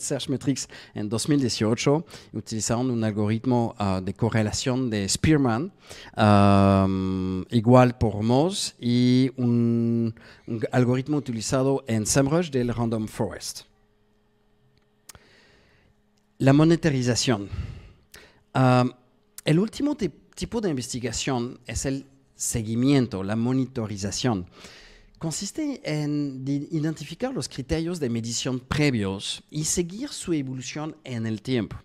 en 0.93 1.09
2018 1.09 2.05
utilizaron 2.33 2.91
un 2.91 3.03
algoritmo 3.03 3.75
uh, 3.79 4.01
de 4.01 4.13
correlación 4.13 4.89
de 4.89 5.07
Spearman, 5.07 5.71
um, 6.17 7.43
igual 7.49 7.97
por 7.97 8.21
Moz, 8.23 8.75
y 8.79 9.31
un, 9.37 10.15
un, 10.47 10.61
algoritmo 10.71 11.17
utilizado 11.17 11.83
en 11.87 12.05
SEMrush 12.05 12.49
del 12.49 12.73
Random 12.73 13.07
Forest. 13.07 13.61
La 16.39 16.51
monetarización. 16.51 17.49
El 19.45 19.59
último 19.59 19.95
tipo 19.95 20.59
de 20.59 20.71
investigación 20.71 21.59
es 21.67 21.85
el 21.85 22.07
seguimiento, 22.35 23.23
la 23.23 23.35
monitorización. 23.35 24.47
Consiste 25.19 25.81
en 25.85 26.43
identificar 26.71 27.33
los 27.33 27.47
criterios 27.47 27.99
de 27.99 28.09
medición 28.09 28.59
previos 28.59 29.43
y 29.51 29.65
seguir 29.65 30.09
su 30.09 30.33
evolución 30.33 30.97
en 31.03 31.27
el 31.27 31.43
tiempo. 31.43 31.77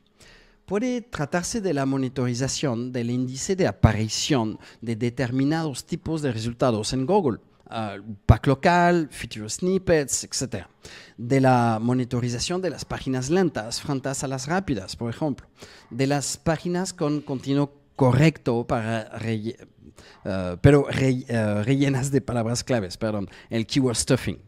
Puede 0.64 1.02
tratarse 1.02 1.60
de 1.60 1.74
la 1.74 1.84
monitorización 1.84 2.92
del 2.92 3.10
índice 3.10 3.56
de 3.56 3.66
aparición 3.66 4.58
de 4.80 4.96
determinados 4.96 5.84
tipos 5.84 6.22
de 6.22 6.32
resultados 6.32 6.92
en 6.94 7.04
Google, 7.04 7.40
uh, 7.70 8.02
pack 8.26 8.46
local, 8.46 9.08
feature 9.10 9.48
snippets, 9.48 10.24
etc. 10.24 10.66
De 11.16 11.40
la 11.40 11.78
monitorización 11.80 12.60
de 12.60 12.70
las 12.70 12.84
páginas 12.84 13.30
lentas 13.30 13.80
frente 13.80 14.08
a 14.08 14.26
las 14.28 14.46
rápidas, 14.46 14.96
por 14.96 15.10
ejemplo. 15.10 15.46
De 15.90 16.06
las 16.06 16.36
páginas 16.36 16.92
con 16.92 17.20
continuo 17.20 17.72
correcto 17.96 18.66
para 18.66 19.10
uh, 20.24 20.56
pero 20.60 20.86
re 20.88 21.24
uh, 21.28 21.62
rellenas 21.62 22.10
de 22.10 22.20
palabras 22.20 22.64
claves, 22.64 22.96
perdón, 22.96 23.28
el 23.50 23.66
keyword 23.66 23.96
stuffing. 23.96 24.40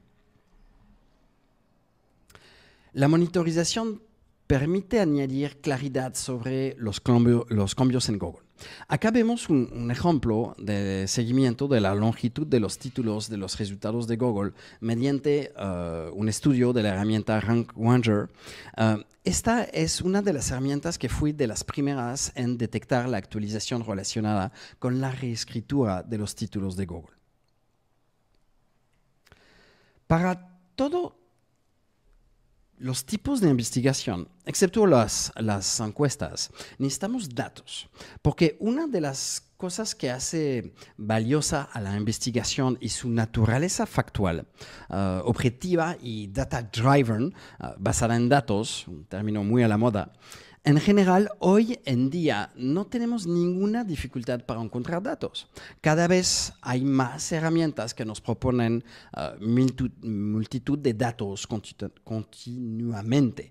La 2.95 3.09
monitorización 3.09 4.03
permite 4.47 5.01
añadir 5.01 5.61
claridad 5.63 6.15
sobre 6.15 6.77
los 6.79 7.01
cambios 7.01 8.09
en 8.09 8.19
Google. 8.19 8.43
Acá 8.89 9.11
vemos 9.11 9.49
un, 9.49 9.91
ejemplo 9.91 10.55
de 10.59 11.07
seguimiento 11.09 11.69
de 11.69 11.81
la 11.81 11.95
longitud 11.95 12.47
de 12.47 12.61
los 12.61 12.79
títulos 12.79 13.29
de 13.29 13.37
los 13.37 13.59
resultados 13.59 14.07
de 14.07 14.17
Google 14.17 14.53
mediante 14.81 15.53
uh, 15.57 16.13
un 16.15 16.29
estudio 16.29 16.73
de 16.73 16.83
la 16.83 16.91
herramienta 16.91 17.41
Rank 17.41 17.73
Ranger. 17.77 18.29
Uh, 18.77 19.03
esta 19.25 19.65
es 19.65 20.01
una 20.01 20.21
de 20.21 20.33
las 20.33 20.51
herramientas 20.51 20.99
que 20.99 21.09
fui 21.09 21.33
de 21.33 21.47
las 21.47 21.63
primeras 21.63 22.33
en 22.35 22.59
detectar 22.59 23.09
la 23.09 23.19
actualización 23.19 23.85
relacionada 23.85 24.53
con 24.79 25.01
la 25.01 25.13
reescritura 25.13 26.03
de 26.03 26.19
los 26.19 26.35
títulos 26.35 26.77
de 26.77 26.87
Google. 26.87 27.17
Para 30.07 30.59
todo 30.75 31.22
los 32.83 33.07
tipos 33.07 33.41
de 33.41 33.49
investigación, 33.49 34.29
excepto 34.45 34.87
las, 34.87 35.33
encuestas, 35.81 36.51
necesitamos 36.79 37.33
datos, 37.33 37.89
porque 38.23 38.57
una 38.59 38.89
de 38.89 39.01
las 39.01 39.41
cosas 39.57 39.95
que 39.95 40.11
hace 40.11 40.75
valiosa 40.97 41.69
a 41.73 41.81
la 41.81 41.97
investigación 41.97 42.77
y 42.81 42.89
su 42.89 43.09
naturaleza 43.09 43.87
factual, 43.87 44.49
uh, 44.91 45.21
objetiva 45.25 45.97
y 46.03 46.27
data-driven, 46.27 47.27
uh, 47.27 47.67
basada 47.79 48.17
en 48.17 48.29
datos, 48.29 48.89
un 48.89 49.05
término 49.05 49.45
muy 49.45 49.63
a 49.63 49.69
la 49.69 49.79
moda, 49.79 50.13
en 50.65 50.79
general, 50.79 51.29
hoy 51.41 51.81
en 51.85 52.09
día 52.09 52.53
no 52.55 52.87
tenemos 52.87 53.27
ninguna 53.27 53.83
dificultad 53.83 54.45
para 54.45 54.63
encontrar 54.63 55.03
datos. 55.03 55.49
Cada 55.81 56.07
vez 56.07 56.53
hay 56.61 56.85
más 56.85 57.33
herramientas 57.33 57.95
que 57.95 58.05
nos 58.05 58.21
proponen 58.21 58.85
uh, 59.17 59.45
multitud 59.45 60.79
de 60.79 60.95
datos 60.95 61.49
continu 61.49 61.91
continuamente. 62.05 63.51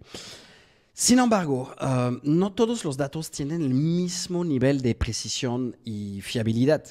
Sin 0.94 1.20
embargo, 1.20 1.74
uh, 1.82 2.18
no 2.24 2.53
todos 2.53 2.86
los 2.86 2.96
datos 2.96 3.30
tienen 3.30 3.62
el 3.62 3.74
mismo 3.74 4.46
nivel 4.46 4.82
de 4.82 4.96
precisión 4.96 5.75
y 5.84 6.22
fiabilidad. 6.22 6.86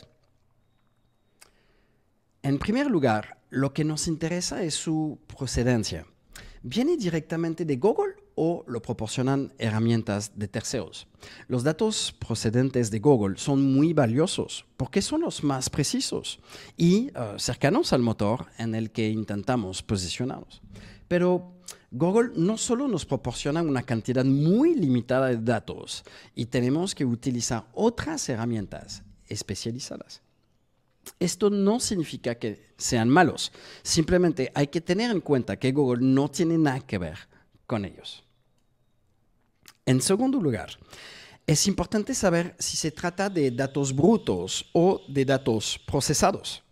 En 2.42 2.58
primer 2.58 2.90
lugar, 2.90 3.38
lo 3.48 3.72
que 3.72 3.84
nos 3.84 4.06
interesa 4.06 4.62
es 4.62 4.74
su 4.74 5.18
procedencia. 5.26 6.06
¿Viene 6.62 6.98
directamente 6.98 7.64
de 7.64 7.76
Google 7.76 8.19
o 8.42 8.64
lo 8.66 8.80
proporcionan 8.80 9.52
herramientas 9.58 10.32
de 10.34 10.48
terceros. 10.48 11.06
Los 11.46 11.62
datos 11.62 12.16
procedentes 12.18 12.90
de 12.90 12.98
Google 12.98 13.36
son 13.36 13.74
muy 13.74 13.92
valiosos 13.92 14.64
porque 14.78 15.02
son 15.02 15.20
los 15.20 15.44
más 15.44 15.68
precisos 15.68 16.40
y 16.74 17.10
uh, 17.10 17.38
cercanos 17.38 17.92
al 17.92 18.00
motor 18.00 18.46
en 18.56 18.74
el 18.74 18.92
que 18.92 19.10
intentamos 19.10 19.82
posicionarnos. 19.82 20.62
Pero 21.06 21.52
Google 21.90 22.30
no 22.34 22.56
solo 22.56 22.88
nos 22.88 23.04
proporciona 23.04 23.60
una 23.60 23.82
cantidad 23.82 24.24
muy 24.24 24.74
limitada 24.74 25.26
de 25.26 25.36
datos 25.36 26.02
y 26.34 26.46
tenemos 26.46 26.94
que 26.94 27.04
utilizar 27.04 27.66
otras 27.74 28.26
herramientas 28.30 29.02
especializadas. 29.28 30.22
Esto 31.18 31.50
no 31.50 31.78
significa 31.78 32.36
que 32.36 32.72
sean 32.78 33.10
malos, 33.10 33.52
simplemente 33.82 34.50
hay 34.54 34.68
que 34.68 34.80
tener 34.80 35.10
en 35.10 35.20
cuenta 35.20 35.58
que 35.58 35.72
Google 35.72 36.06
no 36.06 36.30
tiene 36.30 36.56
nada 36.56 36.80
que 36.80 36.96
ver 36.96 37.18
con 37.66 37.84
ellos. 37.84 38.24
En 39.86 40.00
segundo 40.00 40.40
lugar, 40.40 40.70
es 41.46 41.66
importante 41.66 42.14
saber 42.14 42.54
si 42.58 42.76
se 42.76 42.90
trata 42.90 43.28
de 43.28 43.50
datos 43.50 43.94
brutos 43.94 44.66
o 44.72 45.02
de 45.08 45.24
datos 45.24 45.80
procesados. 45.86 46.62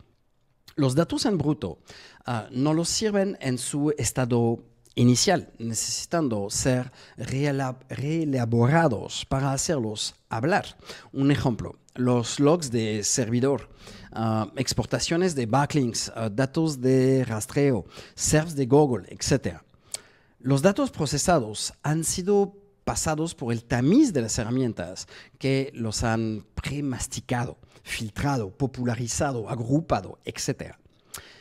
Los 0.77 0.95
datos 0.95 1.27
en 1.27 1.37
bruto 1.37 1.81
ah, 2.27 2.49
no 2.53 2.73
los 2.73 2.88
sirven 2.88 3.37
en 3.41 3.59
su 3.59 3.93
estado 3.99 4.62
inicial, 4.95 5.53
necesitando 5.59 6.49
ser 6.50 6.93
reelaborados 7.17 9.27
para 9.27 9.53
hacerlos 9.53 10.15
hablar. 10.29 10.77
Un 11.12 11.33
ejemplo, 11.33 11.77
los 11.95 12.38
logs 12.38 12.71
de 12.71 13.03
servidor, 13.03 13.69
ah, 14.12 14.53
exportaciones 14.57 15.35
de 15.35 15.47
backlinks, 15.47 16.12
ah, 16.15 16.29
datos 16.29 16.81
de 16.81 17.25
rastreo, 17.25 17.87
servs 18.15 18.55
de 18.55 18.67
Google, 18.67 19.09
etc. 19.09 19.57
Los 20.38 20.62
datos 20.62 20.93
procesados 20.93 21.73
han 21.83 22.05
sido 22.05 22.67
pasados 22.88 23.35
por 23.35 23.52
el 23.52 23.64
tamiz 23.64 24.14
de 24.14 24.23
las 24.23 24.38
herramientas 24.38 25.09
que 25.38 25.71
los 25.75 26.04
han 26.04 26.47
premasticado, 26.54 27.59
filtrado, 27.83 28.49
popularizado, 28.49 29.50
agrupado, 29.50 30.18
etc. 30.25 30.73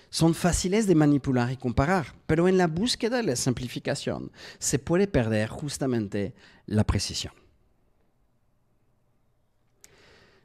Son 0.10 0.36
fáciles 0.36 0.88
de 0.88 0.96
manipular 0.96 1.50
y 1.50 1.56
comparar, 1.56 2.16
pero 2.26 2.50
en 2.50 2.58
la 2.58 2.68
búsqueda 2.68 3.16
de 3.16 3.24
la 3.24 3.38
simplificación 3.38 4.30
se 4.60 4.78
puede 4.78 5.08
perder 5.08 5.48
justamente 5.48 6.36
la 6.66 6.84
precisión. 6.84 7.32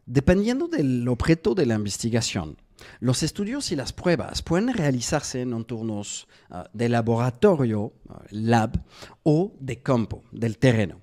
Dependiendo 0.06 0.68
del 0.68 1.09
objeto 1.09 1.56
de 1.56 1.66
la 1.66 1.75
investigación, 1.75 2.59
los 3.00 3.22
estudios 3.22 3.72
y 3.72 3.76
las 3.76 3.92
pruebas 3.92 4.42
pueden 4.42 4.72
realizarse 4.72 5.42
en 5.42 5.52
entornos 5.52 6.28
uh, 6.50 6.62
de 6.72 6.88
laboratorio, 6.88 7.80
uh, 7.80 7.92
lab, 8.30 8.84
o 9.22 9.54
de 9.60 9.82
campo, 9.82 10.22
del 10.32 10.58
terreno. 10.58 11.00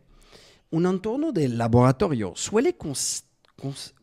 Un 0.72 0.86
entorno 0.86 1.32
de 1.32 1.48
laboratorio 1.50 2.34
suele 2.36 2.76
cons 2.78 3.26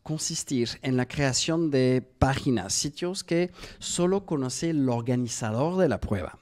consistir 0.03 0.69
en 0.83 0.97
la 0.97 1.09
creación 1.09 1.71
de 1.71 2.07
páginas, 2.19 2.75
sitios 2.75 3.25
que 3.25 3.53
solo 3.79 4.27
conoce 4.27 4.71
el 4.71 4.89
organizador 4.89 5.79
de 5.79 5.89
la 5.89 5.99
prueba. 5.99 6.39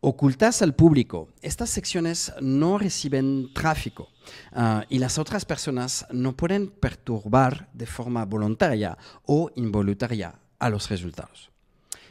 Ocultas 0.00 0.60
al 0.60 0.74
público, 0.74 1.28
estas 1.40 1.70
secciones 1.70 2.32
no 2.40 2.76
reciben 2.76 3.52
tráfico 3.54 4.10
uh, 4.54 4.82
y 4.90 4.98
las 4.98 5.18
otras 5.18 5.46
personas 5.46 6.06
no 6.10 6.36
pueden 6.36 6.68
perturbar 6.68 7.70
de 7.72 7.86
forma 7.86 8.24
voluntaria 8.26 8.98
o 9.24 9.50
involuntaria 9.56 10.38
a 10.64 10.70
los 10.70 10.88
resultados. 10.88 11.50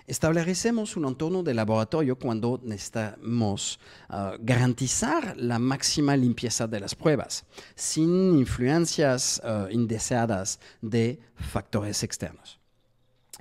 Establecemos 0.06 0.96
un 0.96 1.06
entorno 1.06 1.42
de 1.42 1.56
laboratorio 1.56 2.20
cuando 2.20 2.60
necesitamos 2.62 3.80
uh, 4.10 4.38
garantizar 4.40 5.36
la 5.38 5.58
máxima 5.58 6.16
limpieza 6.16 6.68
de 6.68 6.80
las 6.80 6.94
pruebas, 6.94 7.46
sin 7.74 8.38
influencias 8.38 9.42
uh, 9.44 9.72
indeseadas 9.72 10.60
de 10.82 11.20
factores 11.36 12.04
externos. 12.04 12.60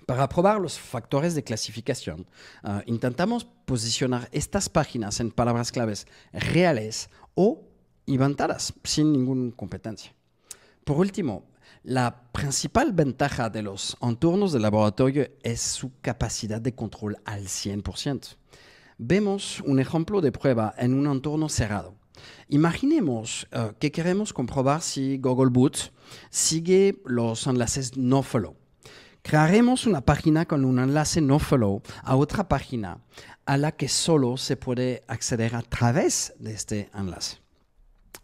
Para 0.06 0.26
probar 0.30 0.58
los 0.60 0.78
factores 0.78 1.34
de 1.34 1.44
clasificación, 1.44 2.26
uh, 2.64 2.80
intentamos 2.86 3.44
posicionar 3.66 4.30
estas 4.32 4.70
páginas 4.70 5.20
en 5.20 5.30
palabras 5.30 5.72
claves 5.72 6.06
reales 6.32 7.10
o 7.34 7.60
inventadas, 8.06 8.72
sin 8.82 9.12
ninguna 9.12 9.54
competencia. 9.54 10.14
Por 10.84 10.96
último, 10.96 11.51
la 11.82 12.30
principal 12.30 12.92
ventaja 12.92 13.50
de 13.50 13.62
los 13.62 13.96
entornos 14.00 14.52
de 14.52 14.60
laboratorio 14.60 15.28
es 15.42 15.60
su 15.60 15.92
capacidad 16.00 16.60
de 16.60 16.74
control 16.74 17.16
al 17.24 17.44
100%. 17.44 18.36
Vemos 18.98 19.60
un 19.66 19.80
ejemplo 19.80 20.20
de 20.20 20.30
prueba 20.30 20.74
en 20.78 20.94
un 20.94 21.06
entorno 21.10 21.48
cerrado. 21.48 21.96
Imaginemos 22.48 23.48
uh, 23.52 23.72
que 23.78 23.90
queremos 23.90 24.32
comprobar 24.32 24.80
si 24.80 25.18
Google 25.18 25.50
Boot 25.50 25.92
sigue 26.30 27.02
los 27.04 27.46
enlaces 27.46 27.96
no 27.96 28.22
follow. 28.22 28.54
Crearemos 29.22 29.86
una 29.86 30.02
página 30.02 30.46
con 30.46 30.64
un 30.64 30.78
enlace 30.78 31.20
no 31.20 31.38
follow 31.38 31.82
a 32.02 32.16
otra 32.16 32.48
página 32.48 32.98
a 33.44 33.56
la 33.56 33.72
que 33.72 33.88
solo 33.88 34.36
se 34.36 34.56
puede 34.56 35.02
acceder 35.08 35.56
a 35.56 35.62
través 35.62 36.32
de 36.38 36.52
este 36.52 36.90
enlace. 36.94 37.41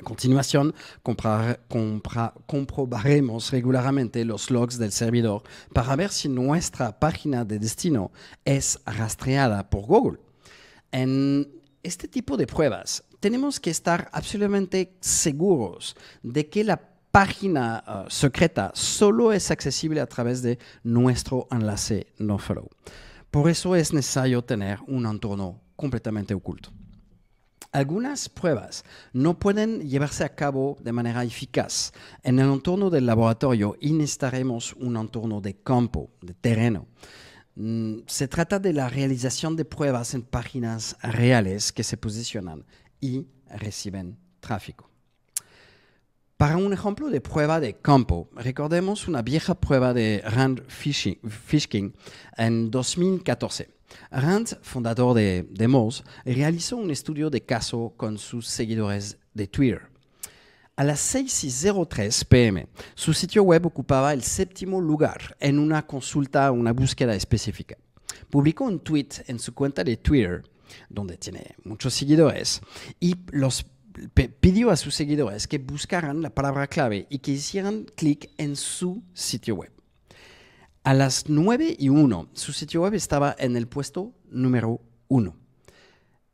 Continuación, 0.02 0.74
comprar, 1.02 1.60
compra, 1.68 2.32
comprobaremos 2.46 3.50
regularmente 3.50 4.24
los 4.24 4.50
logs 4.50 4.78
del 4.78 4.92
servidor 4.92 5.42
para 5.72 5.96
ver 5.96 6.10
si 6.10 6.28
nuestra 6.28 6.98
página 7.00 7.44
de 7.44 7.58
destino 7.58 8.12
es 8.44 8.78
rastreada 8.86 9.68
por 9.68 9.86
Google. 9.86 10.20
En 10.92 11.50
este 11.82 12.06
tipo 12.06 12.36
de 12.36 12.46
pruebas, 12.46 13.02
tenemos 13.18 13.58
que 13.58 13.70
estar 13.70 14.08
absolutamente 14.12 14.96
seguros 15.00 15.96
de 16.22 16.48
que 16.48 16.62
la 16.62 16.80
página 17.10 17.82
uh, 17.86 18.10
secreta 18.10 18.70
solo 18.74 19.32
es 19.32 19.50
accesible 19.50 20.00
a 20.00 20.06
través 20.06 20.42
de 20.42 20.58
nuestro 20.84 21.48
enlace 21.50 22.06
no 22.18 22.38
follow. 22.38 22.68
Por 23.30 23.50
eso 23.50 23.74
es 23.74 23.92
necesario 23.92 24.42
tener 24.42 24.78
un 24.86 25.06
entorno 25.06 25.60
completamente 25.74 26.34
oculto. 26.34 26.70
Algunas 27.70 28.28
pruebas 28.30 28.84
no 29.12 29.38
pueden 29.38 29.88
llevarse 29.88 30.24
a 30.24 30.34
cabo 30.34 30.78
de 30.80 30.92
manera 30.92 31.22
eficaz 31.22 31.92
en 32.22 32.38
el 32.38 32.50
entorno 32.50 32.88
del 32.88 33.04
laboratorio 33.04 33.76
y 33.78 33.92
necesitaremos 33.92 34.72
un 34.74 34.96
entorno 34.96 35.40
de 35.42 35.54
campo, 35.54 36.10
de 36.22 36.32
terreno. 36.32 36.86
Mm, 37.56 37.98
se 38.06 38.26
trata 38.28 38.58
de 38.58 38.72
la 38.72 38.88
realización 38.88 39.54
de 39.54 39.64
pruebas 39.64 40.14
en 40.14 40.22
páginas 40.22 40.96
reales 41.02 41.72
que 41.72 41.84
se 41.84 41.96
posicionan 41.96 42.64
y 43.00 43.26
reciben 43.50 44.16
tráfico. 44.40 44.87
Para 46.38 46.56
un 46.56 46.72
ejemplo 46.72 47.10
de 47.10 47.20
prueba 47.20 47.58
de 47.58 47.74
campo, 47.74 48.28
recordemos 48.32 49.08
una 49.08 49.22
vieja 49.22 49.56
prueba 49.56 49.92
de 49.92 50.22
Rand 50.24 50.62
Fishking 50.68 51.92
en 52.36 52.70
2014. 52.70 53.68
Rand, 54.12 54.56
fundador 54.62 55.16
de, 55.16 55.48
de 55.50 55.66
Moz, 55.66 56.04
realizó 56.24 56.76
un 56.76 56.92
estudio 56.92 57.28
de 57.28 57.44
caso 57.44 57.92
con 57.96 58.18
sus 58.18 58.46
seguidores 58.46 59.18
de 59.34 59.48
Twitter. 59.48 59.88
A 60.76 60.84
las 60.84 61.12
6.03 61.12 62.24
pm, 62.26 62.68
su 62.94 63.12
sitio 63.14 63.42
web 63.42 63.66
ocupaba 63.66 64.12
el 64.12 64.22
séptimo 64.22 64.80
lugar 64.80 65.36
en 65.40 65.58
una 65.58 65.88
consulta, 65.88 66.52
una 66.52 66.72
búsqueda 66.72 67.16
específica. 67.16 67.76
Publicó 68.30 68.62
un 68.62 68.78
tweet 68.78 69.08
en 69.26 69.40
su 69.40 69.54
cuenta 69.54 69.82
de 69.82 69.96
Twitter, 69.96 70.44
donde 70.88 71.16
tiene 71.16 71.56
muchos 71.64 71.94
seguidores, 71.94 72.60
y 73.00 73.16
los 73.32 73.66
pidió 74.40 74.70
a 74.70 74.76
sus 74.76 74.94
seguidores 74.94 75.46
que 75.46 75.58
buscaran 75.58 76.22
la 76.22 76.30
palabra 76.30 76.66
clave 76.66 77.06
y 77.10 77.18
que 77.18 77.32
hicieran 77.32 77.86
clic 77.96 78.30
en 78.38 78.56
su 78.56 79.02
sitio 79.12 79.56
web. 79.56 79.72
A 80.84 80.94
las 80.94 81.28
9 81.28 81.76
y 81.78 81.88
1, 81.88 82.30
su 82.32 82.52
sitio 82.52 82.82
web 82.82 82.94
estaba 82.94 83.36
en 83.38 83.56
el 83.56 83.68
puesto 83.68 84.14
número 84.30 84.80
1. 85.08 85.36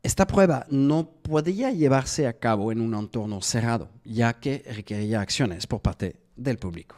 Esta 0.03 0.27
prueba 0.27 0.67
no 0.69 1.09
podía 1.23 1.71
llevarse 1.73 2.27
a 2.27 2.39
cabo 2.39 2.71
en 2.71 2.81
un 2.81 2.95
entorno 2.95 3.41
cerrado, 3.41 3.91
ya 4.05 4.35
que 4.39 4.63
requería 4.67 5.21
acciones 5.21 5.67
por 5.67 5.81
parte 5.81 6.17
del 6.37 6.59
público. 6.59 6.97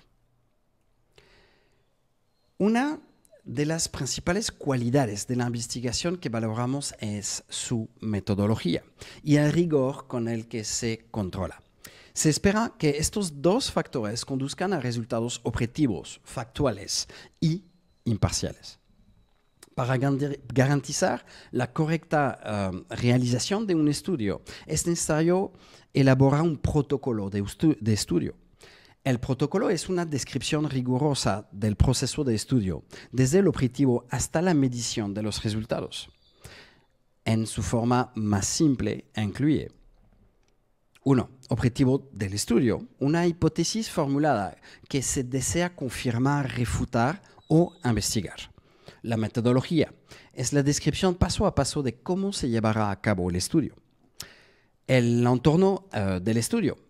Una 2.59 2.99
de 3.47 3.65
las 3.65 3.89
principales 3.89 4.51
cualidades 4.51 5.27
de 5.29 5.37
la 5.37 5.47
investigación 5.47 6.19
que 6.19 6.29
valoramos 6.29 6.95
es 6.99 7.45
su 7.49 7.89
metodología 8.01 8.83
y 9.23 9.37
el 9.37 9.53
rigor 9.53 10.09
con 10.09 10.29
el 10.29 10.49
que 10.49 10.65
se 10.65 11.07
controla. 11.13 11.63
Se 12.13 12.29
espera 12.29 12.75
que 12.77 12.99
estos 12.99 13.41
dos 13.41 13.71
factores 13.71 14.25
conduzcan 14.25 14.73
a 14.73 14.81
resultados 14.81 15.41
objetivos, 15.45 16.21
factuales 16.25 17.07
y 17.41 17.65
imparciales. 18.05 18.81
Para 19.75 19.97
garantizar 19.99 21.25
la 21.53 21.73
correcta 21.73 22.73
uh, 22.73 22.95
realización 22.95 23.67
de 23.67 23.75
un 23.75 23.89
estudio, 23.89 24.43
es 24.67 24.87
necesario 24.87 25.53
elaborar 25.93 26.43
un 26.43 26.57
protocolo 26.57 27.31
de 27.31 27.93
estudio. 27.93 28.35
El 29.07 29.21
protocolo 29.21 29.71
es 29.71 29.89
una 29.89 30.05
descripción 30.05 30.69
rigurosa 30.69 31.49
del 31.53 31.77
proceso 31.77 32.25
de 32.25 32.35
estudio, 32.35 32.83
desde 33.13 33.39
el 33.39 33.47
objetivo 33.47 34.05
hasta 34.11 34.43
la 34.43 34.53
medición 34.53 35.15
de 35.15 35.23
los 35.23 35.45
resultados. 35.45 36.11
En 37.25 37.47
su 37.47 37.63
forma 37.63 38.11
más 38.17 38.47
simple, 38.47 39.05
incluye 39.17 39.71
uno, 41.05 41.31
objetivo 41.51 42.11
del 42.13 42.33
estudio, 42.33 42.89
una 42.99 43.29
hipótesis 43.29 43.89
formulada 43.89 44.57
que 44.89 45.03
se 45.03 45.23
desea 45.23 45.77
confirmar, 45.77 46.57
refutar 46.57 47.23
o 47.47 47.77
investigar. 47.85 48.53
La 49.03 49.17
metodología 49.17 49.95
es 50.33 50.53
la 50.53 50.65
descripción 50.65 51.15
paso 51.15 51.47
a 51.47 51.55
paso 51.55 51.85
de 51.85 51.95
cómo 51.95 52.33
se 52.33 52.49
llevará 52.49 52.91
a 52.91 53.01
cabo 53.01 53.31
el 53.31 53.37
estudio. 53.37 53.77
El 54.89 55.25
entorno 55.25 55.87
uh, 55.93 56.19
del 56.19 56.39
estudio. 56.39 56.86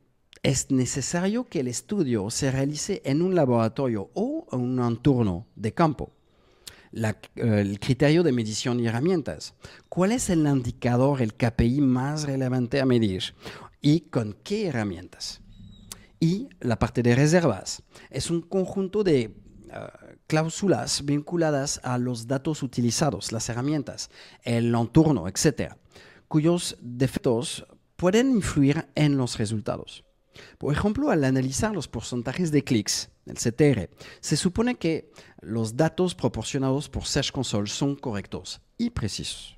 Es 0.46 0.70
necesario 0.70 1.48
que 1.48 1.58
el 1.58 1.66
estudio 1.66 2.30
se 2.30 2.52
realice 2.52 3.02
en 3.04 3.20
un 3.20 3.34
laboratorio 3.34 4.10
o 4.14 4.46
en 4.52 4.60
un 4.60 4.78
entorno 4.78 5.48
de 5.56 5.74
campo. 5.74 6.12
Uh, 6.92 7.14
el 7.34 7.80
criterio 7.80 8.22
de 8.22 8.30
medición 8.30 8.78
y 8.78 8.86
herramientas. 8.86 9.54
¿Cuál 9.88 10.12
es 10.12 10.30
el 10.30 10.46
indicador, 10.46 11.20
el 11.20 11.34
KPI 11.34 11.80
más 11.80 12.28
relevante 12.28 12.80
a 12.80 12.86
medir? 12.86 13.34
¿Y 13.80 14.02
con 14.02 14.34
qué 14.44 14.68
herramientas? 14.68 15.40
Y 16.20 16.48
la 16.60 16.78
parte 16.78 17.02
de 17.02 17.16
reservas. 17.16 17.82
Es 18.08 18.30
un 18.30 18.40
conjunto 18.40 19.02
de 19.02 19.34
uh, 19.64 20.16
cláusulas 20.28 21.04
vinculadas 21.04 21.80
a 21.82 21.98
los 21.98 22.28
datos 22.28 22.62
utilizados, 22.62 23.32
las 23.32 23.48
herramientas, 23.48 24.10
el 24.44 24.72
entorno, 24.72 25.26
etc., 25.26 25.74
cuyos 26.28 26.76
defectos 26.80 27.66
pueden 27.96 28.30
influir 28.30 28.86
en 28.94 29.16
los 29.16 29.38
resultados. 29.38 30.05
Por 30.58 30.72
ejemplo, 30.72 31.10
al 31.10 31.24
analizar 31.24 31.72
los 31.72 31.88
porcentajes 31.88 32.50
de 32.50 32.64
clics, 32.64 33.08
el 33.26 33.36
CTR, 33.36 33.90
se 34.20 34.36
supone 34.36 34.76
que 34.76 35.10
los 35.40 35.76
datos 35.76 36.14
proporcionados 36.14 36.88
por 36.88 37.04
Search 37.04 37.32
Console 37.32 37.68
son 37.68 37.96
correctos 37.96 38.60
y 38.78 38.90
precisos. 38.90 39.56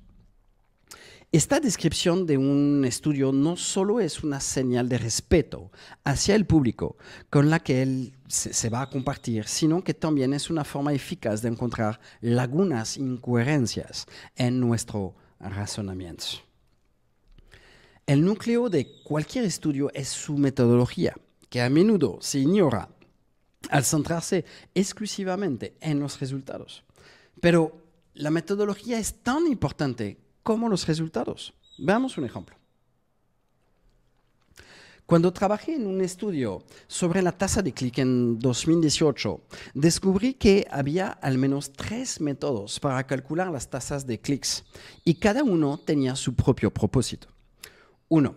Esta 1.31 1.59
descripción 1.59 2.25
de 2.25 2.39
un 2.39 2.83
estudio 2.85 3.31
no 3.31 3.55
solo 3.55 3.99
es 3.99 4.23
una 4.23 4.39
señal 4.39 4.89
de 4.89 4.97
respeto 4.97 5.71
hacia 6.03 6.33
el 6.33 6.47
público 6.47 6.97
con 7.29 7.51
la 7.51 7.59
que 7.59 7.83
él 7.83 8.13
se, 8.27 8.69
va 8.71 8.81
a 8.81 8.89
compartir, 8.89 9.45
sino 9.47 9.83
que 9.83 9.93
también 9.93 10.33
es 10.33 10.49
una 10.49 10.63
forma 10.63 10.91
eficaz 10.91 11.43
de 11.43 11.49
encontrar 11.49 11.99
lagunas, 12.21 12.97
incoherencias 12.97 14.07
en 14.35 14.59
nuestro 14.59 15.13
razonamiento. 15.39 16.48
El 18.09 18.25
núcleo 18.25 18.69
de 18.69 18.87
cualquier 19.03 19.45
estudio 19.45 19.91
es 19.93 20.07
su 20.07 20.35
metodología, 20.35 21.15
que 21.47 21.61
a 21.61 21.69
menudo 21.69 22.17
se 22.21 22.39
ignora 22.39 22.89
al 23.69 23.85
centrarse 23.85 24.45
exclusivamente 24.73 25.77
en 25.79 25.99
los 25.99 26.19
resultados. 26.19 26.83
Pero 27.39 27.71
la 28.15 28.31
metodología 28.31 28.97
es 28.97 29.21
tan 29.21 29.45
importante 29.45 30.17
como 30.41 30.69
los 30.69 30.87
resultados. 30.87 31.53
Veamos 31.77 32.17
un 32.17 32.25
ejemplo. 32.25 32.55
Cuando 35.05 35.31
trabajé 35.31 35.75
en 35.75 35.85
un 35.85 36.01
estudio 36.01 36.63
sobre 36.87 37.21
la 37.21 37.37
tasa 37.37 37.61
de 37.61 37.73
clic 37.73 37.99
en 37.99 38.39
2018, 38.39 39.39
descubrí 39.75 40.33
que 40.33 40.65
había 40.71 41.09
al 41.09 41.37
menos 41.37 41.71
tres 41.73 42.19
métodos 42.19 42.79
para 42.79 43.05
calcular 43.05 43.51
las 43.51 43.69
tasas 43.69 44.07
de 44.07 44.19
clics 44.19 44.63
y 45.05 45.13
cada 45.13 45.43
uno 45.43 45.77
tenía 45.77 46.15
su 46.15 46.33
propio 46.33 46.73
propósito. 46.73 47.27
Uno, 48.09 48.35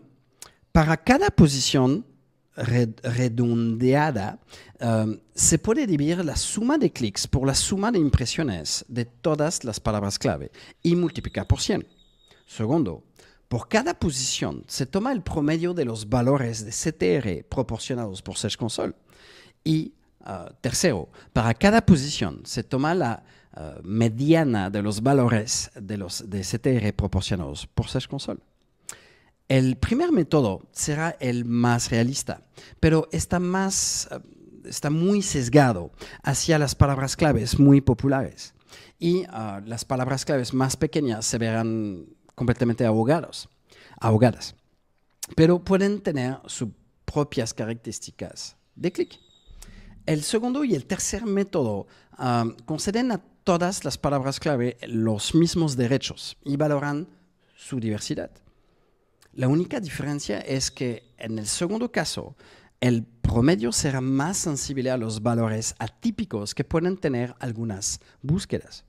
para 0.71 0.97
cada 0.99 1.31
posición 1.31 2.07
redondeada, 2.55 4.39
um, 4.81 5.19
se 5.35 5.59
puede 5.59 5.87
dividir 5.87 6.23
la 6.25 6.37
suma 6.37 6.77
de 6.77 6.93
clics 6.93 7.27
por 7.27 7.47
la 7.47 7.55
suma 7.55 7.91
de 7.91 7.99
impresiones 7.99 8.85
de 8.89 9.07
todas 9.07 9.65
las 9.65 9.81
palabras 9.81 10.19
clave 10.19 10.51
y 10.83 10.95
multiplicar 10.95 11.47
por 11.47 11.61
100. 11.61 11.87
Segundo, 12.47 13.05
por 13.49 13.69
cada 13.69 13.95
posición 13.95 14.65
se 14.67 14.85
toma 14.85 15.13
el 15.13 15.23
promedio 15.23 15.73
de 15.73 15.87
los 15.87 16.09
valores 16.09 16.65
de 16.65 16.73
CTR 16.73 17.45
proporcionados 17.49 18.21
por 18.21 18.37
Search 18.37 18.57
Console. 18.57 18.95
Y 19.65 19.95
uh, 20.21 20.53
tercero, 20.61 21.09
para 21.33 21.55
cada 21.55 21.85
posición 21.87 22.43
se 22.45 22.63
toma 22.63 22.95
la 22.95 23.23
uh, 23.57 23.83
mediana 23.83 24.69
de 24.69 24.83
los 24.83 25.03
valores 25.03 25.71
de 25.75 25.97
los 25.97 26.29
de 26.29 26.43
CTR 26.43 26.93
proporcionados 26.95 27.67
por 27.67 27.89
Search 27.89 28.09
Console. 28.09 28.41
El 29.53 29.77
primer 29.77 30.13
método 30.13 30.67
será 30.73 31.15
el 31.21 31.45
más 31.45 31.91
realista, 31.91 32.41
pero 32.81 33.07
está, 33.13 33.39
más, 33.39 34.09
está 34.65 34.89
muy 34.89 35.21
sesgado 35.21 35.93
hacia 36.23 36.59
las 36.59 36.75
palabras 36.75 37.17
claves 37.17 37.59
muy 37.59 37.83
populares. 37.83 38.55
Y 38.99 39.27
las 39.67 39.85
palabras 39.85 40.25
claves 40.25 40.55
más 40.55 40.79
pequeñas 40.79 41.27
se 41.27 41.37
verán 41.37 42.07
completamente 42.35 42.87
ahogados, 42.87 43.51
ahogadas. 44.01 44.55
Pero 45.37 45.63
pueden 45.63 46.01
tener 46.01 46.39
sus 46.47 46.71
propias 47.05 47.53
características 47.53 48.57
de 48.75 48.91
clic. 48.91 49.21
El 50.07 50.23
segundo 50.23 50.65
y 50.65 50.75
el 50.75 50.87
tercer 50.87 51.27
método 51.27 51.89
um, 52.19 52.57
conceden 52.65 53.13
a 53.13 53.19
todas 53.45 53.85
las 53.85 53.99
palabras 53.99 54.41
clave 54.41 54.79
los 54.89 55.35
mismos 55.35 55.77
derechos 55.77 56.39
y 56.43 56.57
valoran 56.57 57.07
su 57.55 57.79
diversidad. 57.81 58.31
La 59.35 59.49
única 59.49 59.81
diferencia 59.81 60.41
es 60.41 60.71
que 60.71 61.15
en 61.17 61.39
el 61.39 61.47
segundo 61.47 61.91
caso, 61.91 62.37
el 62.81 63.05
promedio 63.05 63.73
será 63.73 64.01
más 64.01 64.37
sensible 64.37 64.91
a 64.91 64.99
los 64.99 65.23
valores 65.23 65.75
atípicos 65.79 66.55
que 66.55 66.65
pueden 66.65 66.99
tener 66.99 67.35
algunas 67.39 68.01
búsquedas. 68.21 68.85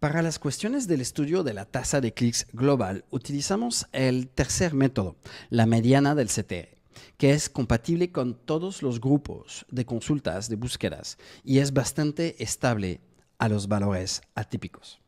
Para 0.00 0.22
las 0.22 0.38
cuestiones 0.38 0.88
del 0.88 1.02
estudio 1.02 1.44
de 1.44 1.54
la 1.54 1.66
tasa 1.66 2.00
de 2.00 2.14
clics 2.14 2.46
global, 2.52 3.04
utilizamos 3.10 3.86
el 3.92 4.28
tercer 4.28 4.74
método, 4.74 5.16
la 5.50 5.66
mediana 5.66 6.14
del 6.14 6.28
CTR, 6.28 6.76
que 7.18 7.32
es 7.32 7.50
compatible 7.50 8.10
con 8.10 8.34
todos 8.34 8.82
los 8.82 9.00
grupos 9.00 9.66
de 9.70 9.84
consultas 9.84 10.48
de 10.48 10.56
búsquedas 10.56 11.18
y 11.44 11.58
es 11.58 11.72
bastante 11.72 12.42
estable 12.42 13.00
a 13.38 13.48
los 13.48 13.68
valores 13.68 14.22
atípicos. 14.34 15.00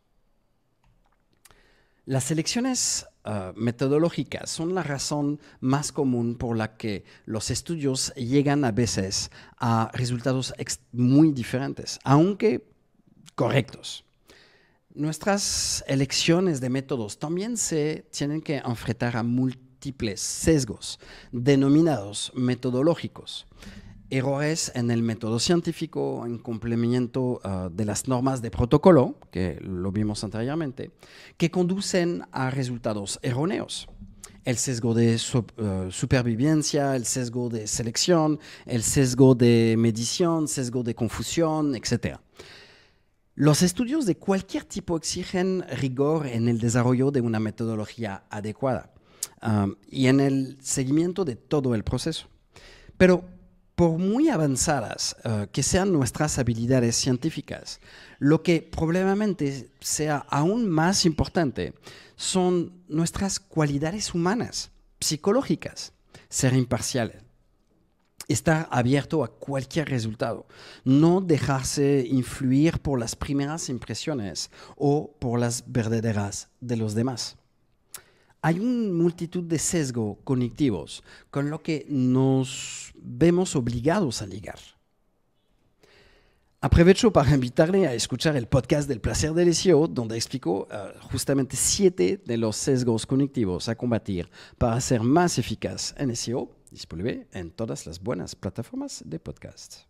Las 2.05 2.25
selecciones 2.25 3.07
uh, 3.25 3.53
metodológicas 3.55 4.51
son 4.51 4.75
la 4.75 4.83
razón 4.83 5.41
más 5.61 5.93
común 5.93 6.37
por 6.37 6.57
la 6.57 6.77
que 6.77 7.05
los 7.25 7.51
estudios 7.51 8.13
llegan 8.15 8.65
a 8.65 8.73
veces 8.73 9.31
a 9.59 9.91
resultados 9.93 10.55
muy 10.93 11.33
diferentes, 11.33 11.99
aunque 12.05 12.67
correctos. 13.35 14.05
Nuestras 14.95 15.83
elecciones 15.87 16.61
de 16.61 16.69
métodos 16.69 17.19
también 17.19 17.57
se 17.57 18.05
tienen 18.11 18.43
que 18.43 18.57
enfrentar 18.57 19.17
a 19.17 19.23
múltiples 19.23 20.21
sesgos 20.21 21.01
denominados 21.33 22.31
metodológicos. 22.35 23.47
Errores 24.15 24.71
en 24.75 24.91
el 24.91 25.03
método 25.03 25.39
científico, 25.39 26.27
en 26.27 26.37
complemento 26.37 27.41
uh, 27.43 27.71
de 27.71 27.87
las 27.87 28.09
normas 28.09 28.43
de 28.43 28.51
protocolo, 28.51 29.17
que 29.31 29.59
lo 29.63 29.91
vimos 29.91 30.23
anteriormente, 30.23 30.91
que 31.39 31.51
conducen 31.51 32.23
a 32.31 32.51
resultados 32.51 33.19
erróneos. 33.23 33.89
El 34.45 34.59
sesgo 34.59 34.93
de 34.93 35.15
uh, 35.15 35.91
supervivencia, 35.91 36.95
el 36.95 37.07
sesgo 37.07 37.49
de 37.49 37.67
selección, 37.67 38.39
el 38.67 38.83
sesgo 38.83 39.35
de 39.35 39.77
medición, 39.79 40.47
sesgo 40.47 40.83
de 40.83 40.95
confusión, 40.95 41.75
etc. 41.75 42.19
Los 43.35 43.63
estudios 43.63 44.05
de 44.05 44.19
cualquier 44.19 44.65
tipo 44.65 44.99
exigen 44.99 45.65
rigor 45.81 46.27
en 46.27 46.49
el 46.49 46.59
desarrollo 46.59 47.11
de 47.11 47.23
una 47.23 47.41
metodología 47.41 48.25
adecuada 48.29 48.93
um, 49.43 49.75
y 49.89 50.09
en 50.09 50.21
el 50.21 50.59
seguimiento 50.61 51.25
de 51.25 51.37
todo 51.37 51.75
el 51.75 51.83
proceso. 51.83 52.29
Pero 52.99 53.41
por 53.83 53.99
muy 53.99 54.29
avanzadas 54.29 55.17
uh, 55.25 55.49
que 55.51 55.65
sean 55.65 55.93
nuestras 55.93 56.39
habilidades 56.39 56.95
científicas, 56.95 57.81
lo 58.21 58.41
que 58.41 58.63
probablemente 58.63 59.71
sea 59.81 60.19
aún 60.29 60.69
más 60.69 61.05
importante 61.05 61.75
son 62.15 62.85
nuestras 62.87 63.41
cualidades 63.41 64.15
humanas, 64.15 64.71
psicológicas, 65.01 65.93
ser 66.29 66.53
imparciales 66.55 67.25
estar 68.29 68.69
abierto 68.71 69.25
a 69.25 69.29
cualquier 69.29 69.89
resultado, 69.89 70.47
no 70.85 71.21
dejarse 71.21 72.07
influir 72.09 72.79
por 72.79 73.01
las 73.01 73.17
primeras 73.17 73.69
impresiones 73.69 74.49
o 74.77 75.13
por 75.19 75.41
las 75.41 75.65
verdaderas 75.67 76.49
de 76.61 76.77
los 76.77 76.95
demás. 76.95 77.37
Hay 78.43 78.59
una 78.59 78.93
multitud 78.93 79.45
de 79.45 79.59
sesgos 79.59 80.19
cognitivos 80.25 81.03
con 81.31 81.49
lo 81.49 81.63
que 81.63 81.87
nos 81.89 82.93
vemos 82.97 83.55
obligados 83.57 84.21
a 84.21 84.27
ligar. 84.27 84.59
Aprovecho 86.61 87.13
para 87.13 87.35
invitarle 87.35 87.87
a 87.87 87.95
escuchar 87.95 88.37
el 88.37 88.47
podcast 88.47 88.89
del 88.89 89.01
placer 89.01 89.33
del 89.33 89.55
SEO, 89.55 89.89
donde 89.89 90.17
explico 90.17 90.69
uh, 90.71 91.09
justamente 91.11 91.57
siete 91.57 92.21
de 92.25 92.37
los 92.37 92.57
sesgos 92.57 93.07
cognitivos 93.07 93.69
a 93.69 93.75
combatir 93.75 94.29
para 94.59 94.81
ser 94.81 95.01
más 95.01 95.39
eficaz 95.39 95.95
en 95.97 96.15
SEO 96.15 96.51
disponible 96.73 97.29
en 97.33 97.51
todas 97.51 97.87
las 97.87 98.01
buenas 98.01 98.35
plataformas 98.35 99.03
de 99.05 99.19
podcast. 99.19 99.81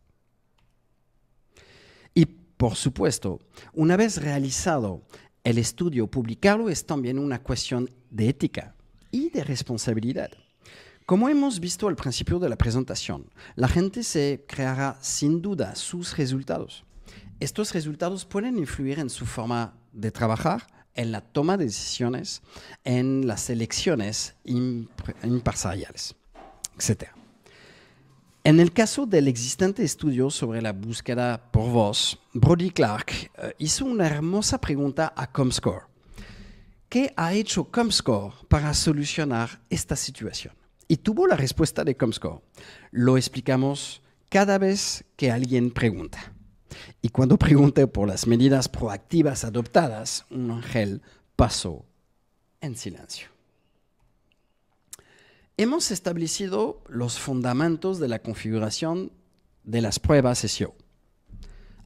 Y 2.15 2.27
por 2.27 2.77
supuesto, 2.77 3.41
una 3.73 3.97
vez 3.97 4.21
realizado 4.21 5.03
el 5.45 5.59
estudio, 5.59 6.07
publicarlo 6.07 6.69
es 6.69 6.87
también 6.87 7.19
una 7.19 7.43
cuestión 7.43 7.91
de 8.11 8.29
ética 8.29 8.75
y 9.11 9.31
de 9.31 9.45
responsabilidad. 9.45 10.31
Como 11.05 11.29
hemos 11.29 11.59
visto 11.59 11.89
al 11.89 11.97
principio 11.97 12.39
de 12.39 12.49
la 12.49 12.57
presentación, 12.57 13.29
la 13.57 13.69
gente 13.69 14.05
se 14.05 14.45
creará 14.47 14.99
sin 15.01 15.43
duda 15.43 15.75
sus 15.75 16.17
resultados. 16.17 16.85
Estos 17.41 17.73
resultados 17.73 18.25
pueden 18.25 18.57
influir 18.57 19.01
en 19.01 19.11
su 19.11 19.27
forma 19.27 19.75
de 19.93 20.13
trabajar, 20.13 20.67
en 20.95 21.11
la 21.11 21.21
toma 21.21 21.57
de 21.57 21.65
decisiones, 21.65 22.41
en 22.85 23.27
las 23.27 23.51
elecciones 23.51 24.37
imparciales, 24.45 26.15
etc. 26.79 27.22
En 28.45 28.59
el 28.59 28.73
caso 28.73 29.07
del 29.07 29.29
existente 29.29 29.85
estudio 29.85 30.29
sobre 30.29 30.61
la 30.61 30.73
búsqueda 30.73 31.53
por 31.53 31.71
voz, 31.71 32.19
Brody 32.33 32.71
Clark 32.71 33.13
eh, 33.13 33.55
hizo 33.59 33.85
una 33.85 34.09
hermosa 34.09 34.61
pregunta 34.61 35.13
a 35.15 35.31
Comscore. 35.31 35.85
¿Qué 36.89 37.15
ha 37.17 37.35
hecho 37.35 37.71
Comscore 37.71 38.35
para 38.49 38.75
solucionar 38.75 39.63
esta 39.71 39.95
situación? 39.95 40.55
Y 40.89 40.97
tuvo 40.97 41.29
la 41.29 41.37
respuesta 41.37 41.85
de 41.85 41.97
Comscore. 41.97 42.43
Lo 42.91 43.17
explicamos 43.17 44.03
cada 44.29 44.59
vez 44.59 45.05
que 45.15 45.31
alguien 45.31 45.71
pregunta. 45.71 46.35
Y 47.01 47.11
cuando 47.11 47.39
pregunté 47.39 47.87
por 47.87 48.09
las 48.09 48.27
medidas 48.27 48.69
proactivas 48.69 49.45
adoptadas, 49.45 50.27
un 50.31 50.51
ángel 50.51 51.01
pasó 51.37 51.85
en 52.61 52.75
silencio. 52.75 53.32
Hemos 55.59 55.91
establecido 55.91 56.83
los 56.88 57.19
fundamentos 57.19 57.99
de 57.99 58.09
la 58.09 58.21
configuración 58.21 59.12
de 59.65 59.83
las 59.83 59.99
pruebas 59.99 60.38
SEO. 60.38 60.75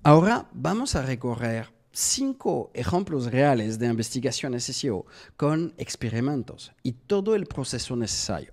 Ahora 0.05 0.49
vamos 0.53 0.95
a 0.95 1.03
recorrer 1.03 1.75
cinco 1.91 2.71
ejemplos 2.75 3.33
reales 3.33 3.81
de 3.81 3.87
investigación 3.87 4.59
SEO 4.61 5.05
con 5.37 5.75
experimentos 5.79 6.73
y 6.85 6.93
todo 6.93 7.35
el 7.35 7.47
proceso 7.47 7.97
necesario, 7.97 8.53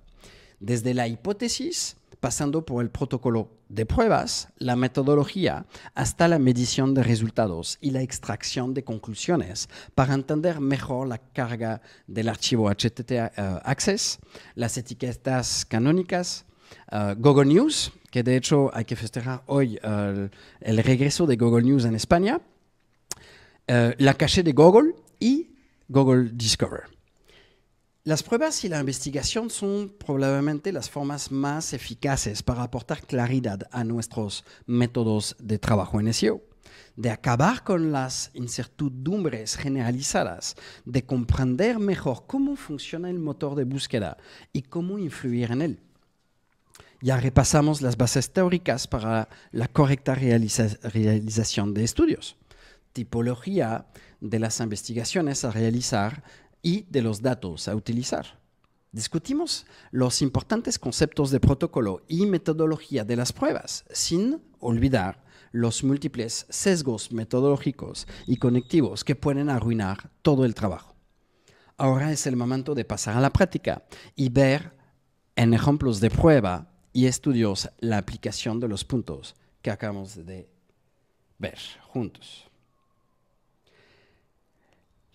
desde 0.60 0.95
la 0.95 1.08
hipótesis 1.08 1.95
pasando 2.23 2.65
por 2.65 2.81
el 2.81 2.89
protocolo 2.89 3.49
de 3.67 3.86
pruebas, 3.86 4.47
la 4.57 4.77
metodología, 4.77 5.65
hasta 5.93 6.29
la 6.29 6.39
medición 6.39 6.93
de 6.93 7.03
resultados 7.03 7.77
y 7.81 7.91
la 7.91 8.01
extracción 8.01 8.73
de 8.73 8.86
conclusiones 8.86 9.67
para 9.93 10.13
entender 10.13 10.62
mejor 10.62 11.09
la 11.09 11.17
carga 11.17 11.81
del 12.07 12.29
archivo 12.29 12.69
HTTP 12.69 13.12
eh, 13.12 13.29
Access, 13.65 14.19
las 14.55 14.77
etiquetas 14.77 15.65
canónicas, 15.65 16.45
eh, 16.93 17.13
Google 17.17 17.53
News, 17.53 17.91
que 18.09 18.23
de 18.23 18.38
hecho 18.38 18.71
hay 18.73 18.86
que 18.86 18.95
festejar 18.95 19.43
hoy 19.47 19.77
eh, 19.83 20.29
el 20.62 20.77
regreso 20.77 21.27
de 21.27 21.36
Google 21.36 21.63
News 21.63 21.83
en 21.83 21.95
España, 21.95 22.39
la 23.67 24.13
caché 24.13 24.43
de 24.43 24.53
Google 24.53 24.95
y 25.19 25.57
Google 25.89 26.29
Discover. 26.31 26.92
Las 28.06 28.22
pruebas 28.22 28.66
y 28.66 28.68
la 28.68 28.82
investigación 28.82 29.50
son 29.50 29.96
probablemente 29.98 30.74
las 30.74 30.89
formas 30.89 31.32
más 31.32 31.72
eficaces 31.72 32.44
para 32.44 32.63
aportar 32.63 33.08
claridad 33.08 33.62
a 33.72 33.86
nuestros 33.86 34.44
métodos 34.66 35.38
de 35.39 35.58
trabajo 35.58 36.02
en 36.02 36.13
SEO, 36.13 36.42
de 36.98 37.12
acabar 37.12 37.63
con 37.63 37.94
las 37.94 38.30
incertidumbres 38.34 39.56
generalizadas, 39.56 40.58
de 40.84 41.06
comprender 41.06 41.80
mejor 41.80 42.26
cómo 42.28 42.58
funciona 42.58 43.10
el 43.10 43.20
motor 43.20 43.56
de 43.56 43.63
búsqueda 43.63 44.18
y 44.52 44.63
cómo 44.63 45.00
influir 45.00 45.54
en 45.54 45.62
él. 45.62 45.80
Ya 47.00 47.16
repasamos 47.16 47.82
las 47.82 47.96
bases 47.96 48.34
teóricas 48.34 48.86
para 48.86 49.30
la 49.54 49.70
correcta 49.70 50.13
realización 50.13 51.74
de 51.74 51.86
estudios, 51.86 52.36
tipología 52.92 53.86
de 54.20 54.39
las 54.39 54.60
investigaciones 54.60 55.46
a 55.46 55.52
realizar, 55.52 56.24
y 56.63 56.88
de 56.89 57.04
los 57.04 57.21
datos 57.21 57.67
a 57.67 57.76
utilizar. 57.76 58.39
Discutimos 58.91 59.65
los 59.91 60.21
importantes 60.21 60.80
conceptos 60.80 61.30
de 61.30 61.39
protocolo 61.39 62.04
y 62.08 62.26
metodología 62.26 63.04
de 63.04 63.15
las 63.15 63.34
pruebas, 63.34 63.86
sin 63.91 64.41
olvidar 64.60 65.23
los 65.52 65.84
múltiples 65.84 66.45
sesgos 66.49 67.12
metodológicos 67.12 68.08
y 68.26 68.38
conectivos 68.38 69.04
que 69.04 69.15
pueden 69.15 69.49
arruinar 69.49 70.10
todo 70.21 70.45
el 70.45 70.56
trabajo. 70.56 70.95
Ahora 71.78 72.12
es 72.12 72.28
el 72.28 72.36
momento 72.36 72.76
de 72.76 72.86
pasar 72.86 73.17
a 73.17 73.21
la 73.21 73.34
práctica 73.34 73.84
y 74.15 74.30
ver 74.30 74.76
en 75.36 75.54
ejemplos 75.54 75.99
de 75.99 76.10
prueba 76.10 76.71
y 76.93 77.08
estudios 77.08 77.69
la 77.80 77.97
aplicación 77.97 78.60
de 78.60 78.67
los 78.67 78.86
puntos 78.86 79.36
que 79.62 79.71
acabamos 79.71 80.15
de 80.26 80.49
ver 81.39 81.58
juntos. 81.82 82.49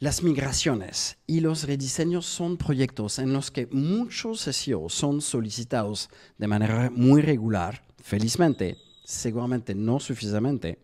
Las 0.00 0.22
migraciones 0.22 1.18
y 1.26 1.40
los 1.40 1.64
rediseños 1.64 2.24
son 2.24 2.56
proyectos 2.56 3.18
en 3.18 3.32
los 3.32 3.50
que 3.50 3.66
muchos 3.66 4.42
SEO 4.42 4.88
son 4.88 5.20
solicitados 5.20 6.08
de 6.36 6.46
manera 6.46 6.88
muy 6.88 7.20
regular, 7.20 7.82
felizmente, 8.00 8.76
seguramente 9.04 9.74
no 9.74 9.98
suficientemente, 9.98 10.78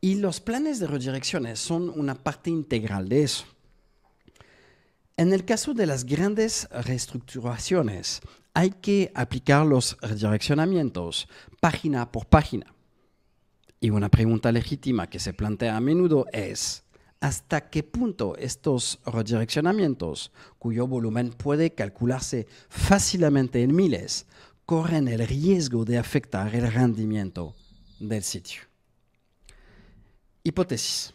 y 0.00 0.14
los 0.14 0.40
planes 0.40 0.78
de 0.78 0.86
redirecciones 0.86 1.58
son 1.58 1.90
una 1.90 2.14
parte 2.14 2.48
integral 2.48 3.10
de 3.10 3.24
eso. 3.24 3.44
En 5.18 5.34
el 5.34 5.44
caso 5.44 5.74
de 5.74 5.84
las 5.84 6.04
grandes 6.04 6.68
reestructuraciones, 6.70 8.22
hay 8.54 8.70
que 8.70 9.12
aplicar 9.14 9.66
los 9.66 9.98
redireccionamientos 10.00 11.28
página 11.60 12.10
por 12.10 12.24
página. 12.24 12.72
Y 13.78 13.90
una 13.90 14.08
pregunta 14.08 14.50
legítima 14.52 15.06
que 15.06 15.18
se 15.18 15.34
plantea 15.34 15.76
a 15.76 15.80
menudo 15.80 16.24
es, 16.32 16.84
hasta 17.20 17.68
qué 17.68 17.82
punto 17.82 18.36
estos 18.36 19.00
redireccionamientos, 19.04 20.32
cuyo 20.58 20.86
volumen 20.86 21.30
puede 21.30 21.74
calcularse 21.74 22.46
fácilmente 22.68 23.62
en 23.62 23.74
miles, 23.74 24.26
corren 24.64 25.08
el 25.08 25.26
riesgo 25.26 25.84
de 25.84 25.98
afectar 25.98 26.54
el 26.54 26.70
rendimiento 26.70 27.56
del 27.98 28.22
sitio. 28.22 28.62
Hipótesis. 30.44 31.12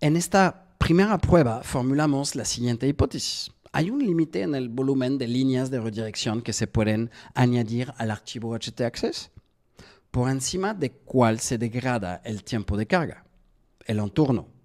En 0.00 0.16
esta 0.16 0.74
primera 0.78 1.18
prueba 1.18 1.62
formulamos 1.62 2.34
la 2.34 2.44
siguiente 2.44 2.86
hipótesis. 2.88 3.50
Hay 3.72 3.90
un 3.90 4.04
límite 4.04 4.42
en 4.42 4.54
el 4.54 4.68
volumen 4.68 5.18
de 5.18 5.28
líneas 5.28 5.70
de 5.70 5.80
redirección 5.80 6.42
que 6.42 6.52
se 6.52 6.66
pueden 6.66 7.10
añadir 7.34 7.92
al 7.98 8.10
archivo 8.10 8.56
htaccess, 8.58 9.30
por 10.10 10.30
encima 10.30 10.72
de 10.74 10.92
cuál 10.92 11.40
se 11.40 11.58
degrada 11.58 12.22
el 12.24 12.42
tiempo 12.42 12.76
de 12.76 12.86
carga, 12.86 13.26
el 13.84 13.98
entorno 13.98 14.55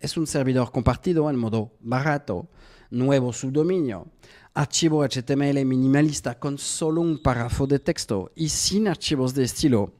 es 0.00 0.16
un 0.16 0.26
servidor 0.26 0.70
compartido 0.70 1.28
en 1.30 1.36
modo 1.36 1.72
barato, 1.80 2.48
nuevo 2.90 3.32
subdominio, 3.32 4.08
archivo 4.54 5.04
HTML 5.04 5.64
minimalista 5.64 6.38
con 6.38 6.58
solo 6.58 7.00
un 7.00 7.20
párrafo 7.22 7.66
de 7.66 7.78
texto 7.78 8.30
y 8.36 8.48
sin 8.48 8.88
archivos 8.88 9.34
de 9.34 9.44
estilo 9.44 9.92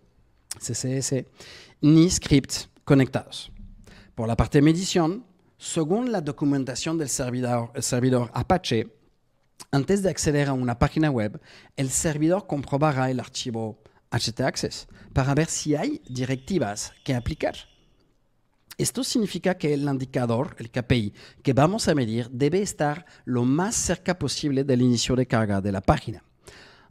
CSS 0.59 1.25
ni 1.81 2.09
scripts 2.09 2.69
conectados. 2.85 3.51
Por 4.15 4.29
la 4.29 4.37
parte 4.37 4.59
de 4.59 4.63
medición, 4.63 5.27
según 5.59 6.13
la 6.13 6.21
documentación 6.21 6.99
del 6.99 7.09
servidor, 7.09 8.31
Apache, 8.33 8.95
antes 9.71 10.03
de 10.03 10.11
acceder 10.11 10.49
a 10.49 10.53
una 10.53 10.79
página 10.79 11.11
web, 11.11 11.41
el 11.77 11.91
servidor 11.91 12.47
comprobará 12.47 13.11
el 13.11 13.19
archivo 13.19 13.83
htaccess 14.11 14.87
para 15.13 15.35
ver 15.35 15.49
si 15.49 15.75
hay 15.75 16.01
directivas 16.09 16.93
que 17.05 17.15
aplicar. 17.15 17.57
Esto 18.77 19.05
significa 19.05 19.57
que 19.57 19.73
el 19.73 19.83
indicador, 19.83 20.57
el 20.59 20.71
KPI, 20.71 21.13
que 21.43 21.53
vamos 21.53 21.89
a 21.89 21.95
medir 21.95 22.29
debe 22.31 22.61
estar 22.61 23.07
lo 23.25 23.45
más 23.45 23.75
cerca 23.77 24.19
posible 24.19 24.65
del 24.65 24.83
inicio 24.83 25.15
de 25.15 25.27
carga 25.27 25.61
de 25.61 25.73
la 25.73 25.81
página. 25.81 26.25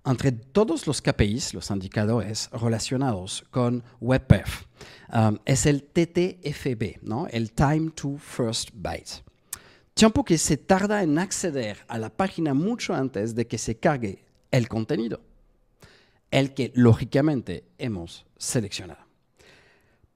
Entre 0.05 0.33
todos 0.33 0.85
los 0.85 1.01
KPIs, 1.01 1.53
los 1.53 1.69
indicadores 1.69 2.49
relacionados 2.51 3.45
con 3.51 3.83
WebPerf, 4.01 4.65
um, 5.13 5.37
es 5.45 5.65
el 5.65 5.83
TTFB, 5.83 7.03
¿no? 7.03 7.27
el 7.27 7.53
Time 7.53 7.91
to 7.91 8.17
First 8.17 8.71
Byte. 8.73 9.23
Tiempo 9.93 10.25
que 10.25 10.37
se 10.37 10.57
tarda 10.57 11.03
en 11.03 11.19
acceder 11.19 11.77
a 11.87 11.97
la 11.97 12.09
página 12.09 12.53
mucho 12.53 12.93
antes 12.93 13.35
de 13.35 13.47
que 13.47 13.57
se 13.57 13.77
cargue 13.77 14.25
el 14.51 14.67
contenido, 14.67 15.21
el 16.31 16.53
que 16.53 16.73
lógicamente 16.75 17.63
hemos 17.77 18.25
seleccionado. 18.37 19.02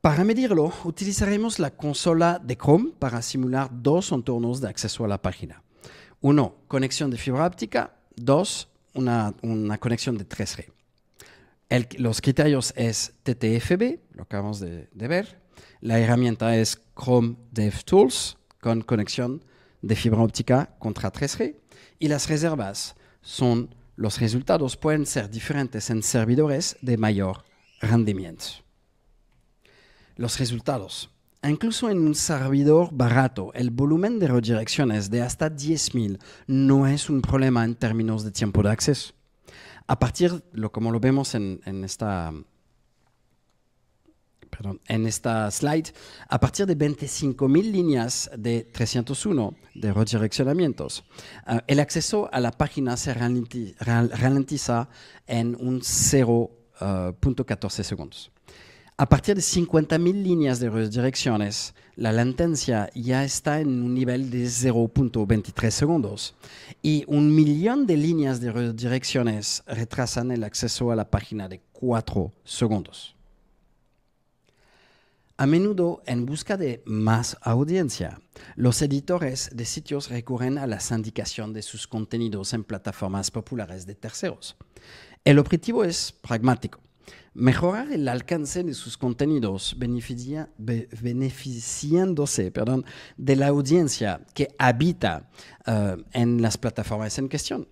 Para 0.02 0.24
medirlo, 0.24 0.72
utilizaremos 0.84 1.58
la 1.58 1.72
consola 1.72 2.40
de 2.42 2.56
Chrome 2.56 2.92
para 3.00 3.22
simular 3.22 3.70
dos 3.72 4.12
entornos 4.12 4.62
de 4.62 4.70
acceso 4.70 5.04
a 5.04 5.08
la 5.08 5.22
página. 5.22 5.64
Uno, 6.22 6.56
conexión 6.68 7.10
de 7.10 7.18
fibra 7.18 7.46
óptica. 7.46 7.96
Dos, 8.16 8.70
una, 8.94 9.34
conexión 9.80 10.18
de 10.18 10.28
3G. 10.28 10.72
los 11.98 12.22
criterios 12.22 12.74
es 12.76 13.14
TTFB, 13.24 14.00
lo 14.14 14.24
acabamos 14.24 14.60
de, 14.60 14.88
de, 14.92 15.08
ver. 15.08 15.42
La 15.82 16.00
herramienta 16.00 16.56
es 16.56 16.80
Chrome 16.96 17.36
DevTools 17.52 18.38
con 18.62 18.82
conexión 18.82 19.44
de 19.82 19.96
fibra 19.96 20.22
óptica 20.22 20.76
contra 20.78 21.12
3G. 21.12 21.56
Y 22.00 22.08
las 22.08 22.30
reservas 22.30 22.96
son, 23.22 23.74
los 23.96 24.20
resultados 24.20 24.78
pueden 24.78 25.08
ser 25.08 25.30
diferentes 25.30 25.90
en 25.90 26.04
servidores 26.04 26.78
de 26.82 26.98
mayor 26.98 27.44
rendimiento 27.82 28.67
los 30.18 30.40
resultados. 30.40 31.10
Incluso 31.44 31.90
en 31.90 32.00
un 32.00 32.16
servidor 32.16 32.90
barato, 32.92 33.54
el 33.54 33.70
volumen 33.70 34.20
de 34.20 34.28
redirecciones 34.28 35.10
de 35.10 35.22
hasta 35.22 35.50
10.000 35.50 36.20
no 36.48 36.88
es 36.88 37.10
un 37.10 37.22
problema 37.22 37.64
en 37.64 37.76
términos 37.76 38.24
de 38.24 38.32
tiempo 38.32 38.62
de 38.64 38.72
acceso. 38.72 39.14
A 39.86 39.98
partir, 39.98 40.44
como 40.72 40.92
lo 40.92 41.00
vemos 41.00 41.36
en, 41.36 41.62
esta 41.86 42.34
perdón, 44.50 44.82
en 44.88 45.06
esta 45.06 45.50
slide, 45.52 45.94
a 46.28 46.40
partir 46.40 46.66
de 46.66 46.76
25.000 46.76 47.72
líneas 47.72 48.30
de 48.36 48.64
301 48.64 49.56
de 49.76 49.94
redireccionamientos, 49.94 51.06
uh, 51.48 51.60
el 51.68 51.80
acceso 51.80 52.28
a 52.34 52.40
la 52.40 52.52
página 52.52 52.98
se 52.98 53.14
ralenti 53.14 53.76
ralentiza 53.80 54.90
en 55.28 55.56
un 55.60 55.82
0.14 55.82 57.66
uh, 57.66 57.84
segundos. 57.84 58.32
A 59.00 59.08
partir 59.08 59.36
de 59.36 59.44
50.000 59.44 60.24
líneas 60.24 60.60
de 60.60 60.72
redirecciones, 60.72 61.76
la 61.96 62.12
latencia 62.12 62.90
ya 62.96 63.24
está 63.24 63.60
en 63.60 63.84
un 63.84 63.94
nivel 63.94 64.32
de 64.32 64.46
0.23 64.46 65.70
segundos 65.70 66.34
y 66.82 67.04
un 67.06 67.36
millón 67.36 67.86
de 67.86 67.96
líneas 67.96 68.42
de 68.42 68.52
redirecciones 68.52 69.62
retrasan 69.68 70.32
el 70.32 70.44
acceso 70.44 70.90
a 70.90 70.96
la 70.96 71.12
página 71.12 71.48
de 71.48 71.62
4 71.74 72.34
segundos. 72.44 73.16
A 75.38 75.46
menudo, 75.46 76.02
en 76.08 76.26
busca 76.26 76.58
de 76.58 76.82
más 76.88 77.38
audiencia, 77.42 78.20
los 78.56 78.82
editores 78.82 79.52
de 79.54 79.66
sitios 79.66 80.10
recurren 80.10 80.58
a 80.58 80.66
la 80.66 80.80
sindicación 80.80 81.54
de 81.54 81.62
sus 81.62 81.86
contenidos 81.86 82.52
en 82.56 82.64
plataformas 82.64 83.30
populares 83.30 83.86
de 83.86 83.94
terceros. 83.94 84.58
El 85.24 85.38
objetivo 85.38 85.84
es 85.84 86.12
pragmático 86.14 86.80
mejorar 87.38 87.92
el 87.92 88.08
alcance 88.08 88.64
de 88.64 88.74
sus 88.74 88.98
contenidos 88.98 89.76
beneficiándose 89.78 92.52
perdón, 92.52 92.84
de 93.16 93.36
la 93.36 93.46
audiencia 93.48 94.26
que 94.34 94.56
habita 94.58 95.30
uh, 95.68 96.02
en 96.14 96.42
las 96.42 96.58
plataformas 96.58 97.20
en 97.20 97.30
cuestión. 97.30 97.68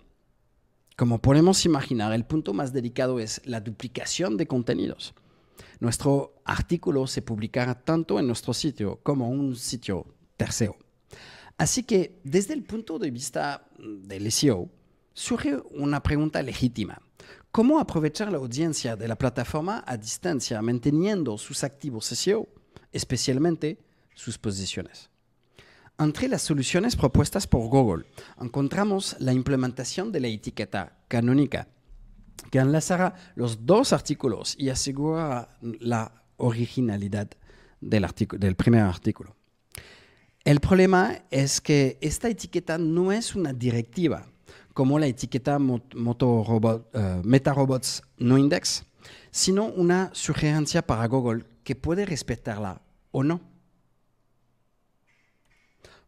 Como 0.96 1.20
podemos 1.20 1.66
imaginar, 1.66 2.12
el 2.12 2.24
punto 2.24 2.54
más 2.54 2.72
delicado 2.72 3.18
es 3.18 3.42
la 3.44 3.60
duplicación 3.60 4.36
de 4.36 4.46
contenidos. 4.46 5.14
Nuestro 5.80 6.36
artículo 6.44 7.08
se 7.08 7.22
publicará 7.22 7.74
tanto 7.74 8.20
en 8.20 8.28
nuestro 8.28 8.54
sitio 8.54 9.00
como 9.02 9.26
en 9.26 9.40
un 9.40 9.56
sitio 9.56 10.06
tercero. 10.36 10.76
Así 11.58 11.82
que 11.82 12.20
desde 12.22 12.54
el 12.54 12.62
punto 12.62 13.00
de 13.00 13.10
vista 13.10 13.66
del 13.78 14.30
SEO, 14.30 14.70
surge 15.12 15.56
una 15.72 16.04
pregunta 16.04 16.40
legítima. 16.40 17.02
¿Cómo 17.56 17.80
aprovechar 17.80 18.30
la 18.30 18.36
audiencia 18.36 18.96
de 18.96 19.08
la 19.08 19.16
plataforma 19.16 19.82
a 19.86 19.96
distancia 19.96 20.60
manteniendo 20.60 21.38
sus 21.38 21.64
activos 21.64 22.04
SEO, 22.04 22.46
especialmente 22.92 23.78
sus 24.14 24.36
posiciones? 24.36 25.08
Entre 25.98 26.28
las 26.28 26.42
soluciones 26.42 26.96
propuestas 26.96 27.46
por 27.46 27.66
Google 27.70 28.04
encontramos 28.38 29.16
la 29.20 29.32
implementación 29.32 30.12
de 30.12 30.20
la 30.20 30.28
etiqueta 30.28 30.98
canónica, 31.08 31.66
que 32.50 32.58
enlazará 32.58 33.14
los 33.36 33.64
dos 33.64 33.94
artículos 33.94 34.54
y 34.58 34.68
asegurará 34.68 35.56
la 35.62 36.12
originalidad 36.36 37.30
del, 37.80 38.06
del 38.38 38.56
primer 38.56 38.82
artículo. 38.82 39.34
El 40.44 40.60
problema 40.60 41.24
es 41.30 41.62
que 41.62 41.96
esta 42.02 42.28
etiqueta 42.28 42.76
no 42.76 43.12
es 43.12 43.34
una 43.34 43.54
directiva, 43.54 44.28
como 44.76 44.98
la 44.98 45.06
etiqueta 45.06 45.58
Motorobot, 45.58 46.94
uh, 46.94 47.22
MetaRobots 47.24 48.02
no 48.18 48.36
index, 48.36 48.84
sino 49.30 49.64
una 49.64 50.10
sugerencia 50.12 50.86
para 50.86 51.06
Google 51.06 51.46
que 51.64 51.74
puede 51.74 52.04
respetarla 52.04 52.82
o 53.10 53.22
no. 53.22 53.40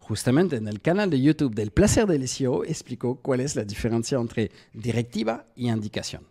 Justamente 0.00 0.56
en 0.56 0.68
el 0.68 0.82
canal 0.82 1.08
de 1.08 1.18
YouTube 1.18 1.54
del 1.54 1.70
placer 1.70 2.06
del 2.06 2.28
SEO 2.28 2.62
explicó 2.62 3.14
cuál 3.22 3.40
es 3.40 3.56
la 3.56 3.64
diferencia 3.64 4.18
entre 4.18 4.50
directiva 4.74 5.46
y 5.56 5.70
indicación. 5.70 6.26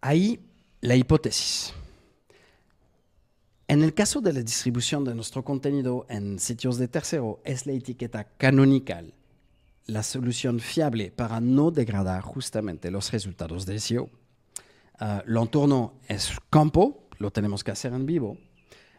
Ahí 0.00 0.40
la 0.80 0.96
hipótesis. 0.96 1.74
En 3.66 3.82
el 3.82 3.94
caso 3.94 4.20
de 4.20 4.32
la 4.32 4.40
distribución 4.40 5.04
de 5.04 5.14
nuestro 5.14 5.42
contenido 5.42 6.06
en 6.08 6.38
sitios 6.38 6.76
de 6.78 6.88
tercero, 6.88 7.40
es 7.44 7.66
la 7.66 7.72
etiqueta 7.72 8.24
canonical 8.24 9.14
la 9.86 10.02
solución 10.02 10.60
fiable 10.60 11.10
para 11.10 11.40
no 11.40 11.70
degradar 11.70 12.22
justamente 12.22 12.90
los 12.90 13.12
resultados 13.12 13.66
de 13.66 13.78
SEO. 13.78 14.04
Uh, 14.04 14.08
ah, 15.00 15.24
entorno 15.26 15.94
es 16.08 16.32
campo, 16.50 17.08
lo 17.18 17.30
tenemos 17.30 17.62
que 17.64 17.72
hacer 17.72 17.92
en 17.92 18.06
vivo. 18.06 18.38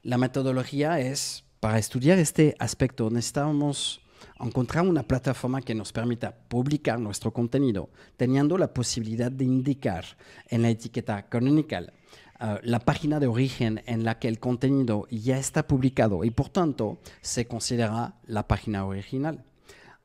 La 0.04 0.18
metodología 0.18 1.00
es, 1.00 1.44
para 1.60 1.80
estudiar 1.80 2.20
este 2.20 2.56
aspecto, 2.60 3.10
necesitamos 3.10 4.02
encontrar 4.40 4.86
una 4.86 5.04
plataforma 5.04 5.62
que 5.62 5.74
nos 5.74 5.92
permita 5.92 6.36
publicar 6.36 7.00
nuestro 7.00 7.32
contenido, 7.32 7.90
teniendo 8.18 8.58
la 8.58 8.74
posibilidad 8.74 9.32
de 9.32 9.46
indicar 9.46 10.06
en 10.50 10.62
la 10.62 10.70
etiqueta 10.70 11.28
canonical 11.28 11.94
Uh, 12.38 12.60
la 12.64 12.80
página 12.80 13.22
de 13.22 13.28
origen 13.28 13.82
en 13.86 14.04
la 14.04 14.20
que 14.20 14.28
el 14.28 14.40
contenido 14.40 15.08
ya 15.10 15.38
está 15.38 15.68
publicado 15.68 16.26
y 16.26 16.32
por 16.32 16.50
tanto 16.50 17.00
se 17.22 17.48
considera 17.48 18.16
la 18.26 18.46
página 18.46 18.86
original. 18.86 19.46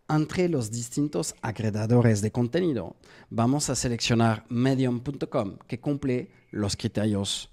Entre 0.08 0.48
los 0.48 0.70
distintos 0.70 1.34
agregadores 1.42 2.20
de 2.20 2.30
contenido, 2.30 2.94
vamos 3.30 3.68
a 3.68 3.74
seleccionar 3.74 4.44
medium.com 4.48 5.58
que 5.66 5.80
cumple 5.80 6.30
los 6.52 6.76
criterios 6.76 7.50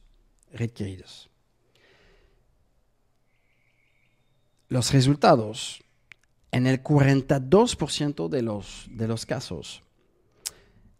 requeridos. 0.54 1.28
Los 4.70 4.94
resultados, 4.94 5.84
en 6.52 6.68
el 6.68 6.84
42% 6.84 8.30
de 8.30 8.42
los, 8.44 8.86
de 8.92 9.08
los 9.08 9.26
casos, 9.26 9.82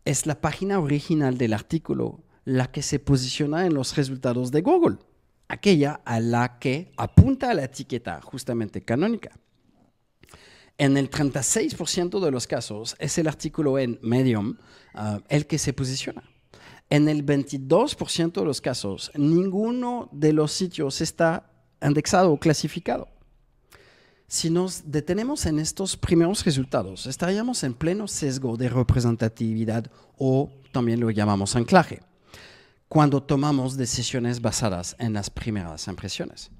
es 0.04 0.26
la 0.26 0.42
página 0.42 0.80
original 0.80 1.38
del 1.38 1.54
artículo 1.54 2.24
la 2.48 2.72
que 2.72 2.82
se 2.82 3.00
posiciona 3.00 3.66
en 3.66 3.74
los 3.74 3.94
resultados 3.98 4.52
de 4.52 4.62
Google, 4.62 5.00
aquella 5.50 6.00
a 6.06 6.22
la 6.22 6.60
que 6.60 6.94
apunta 6.96 7.54
la 7.54 7.66
etiqueta 7.66 8.22
justamente 8.22 8.86
canónica. 8.86 9.38
En 10.78 10.96
el 10.96 11.12
36% 11.12 12.22
de 12.24 12.32
los 12.32 12.48
casos 12.48 12.96
es 13.00 13.18
el 13.18 13.28
artículo 13.28 13.78
en 13.80 14.00
Medium 14.02 14.56
uh, 14.96 15.20
el 15.28 15.46
que 15.46 15.58
se 15.58 15.74
posiciona. 15.74 16.24
En 16.90 17.10
el 17.10 17.26
22% 17.26 18.32
de 18.32 18.46
los 18.46 18.62
casos, 18.62 19.12
ninguno 19.16 20.08
de 20.14 20.32
los 20.32 20.54
sitios 20.54 21.02
está 21.02 21.52
indexado 21.82 22.32
o 22.32 22.40
clasificado. 22.40 23.10
Si 24.30 24.50
nos 24.50 24.90
detenemos 24.90 25.46
en 25.48 25.60
estos 25.60 25.98
primeros 25.98 26.46
resultados, 26.46 27.08
estaríamos 27.08 27.66
en 27.66 27.74
pleno 27.74 28.08
sesgo 28.08 28.56
de 28.56 28.70
representatividad 28.70 29.92
o 30.18 30.50
también 30.72 31.02
lo 31.02 31.12
llamamos 31.12 31.54
anclaje 31.58 32.00
cuando 32.88 33.22
tomamos 33.22 33.78
decisiones 33.78 34.42
basadas 34.42 34.96
en 35.00 35.14
las 35.14 35.30
primeras 35.30 35.88
impresiones. 35.88 36.52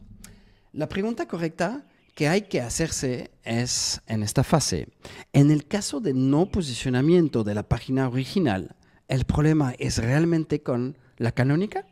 La 0.74 0.90
pregunta 0.90 1.28
correcta 1.28 1.86
que 2.14 2.28
hay 2.28 2.44
que 2.44 2.62
hacerse 2.62 3.32
es, 3.44 4.02
en 4.08 4.24
esta 4.24 4.44
fase, 4.44 4.90
en 5.34 5.52
el 5.52 5.68
caso 5.68 6.00
de 6.00 6.14
no 6.14 6.48
posicionamiento 6.48 7.44
de 7.44 7.56
la 7.56 7.64
página 7.64 8.10
original, 8.10 8.76
¿el 9.08 9.26
problema 9.26 9.74
es 9.78 10.00
realmente 10.00 10.62
con 10.64 10.98
la 11.18 11.32
canónica? 11.32 11.86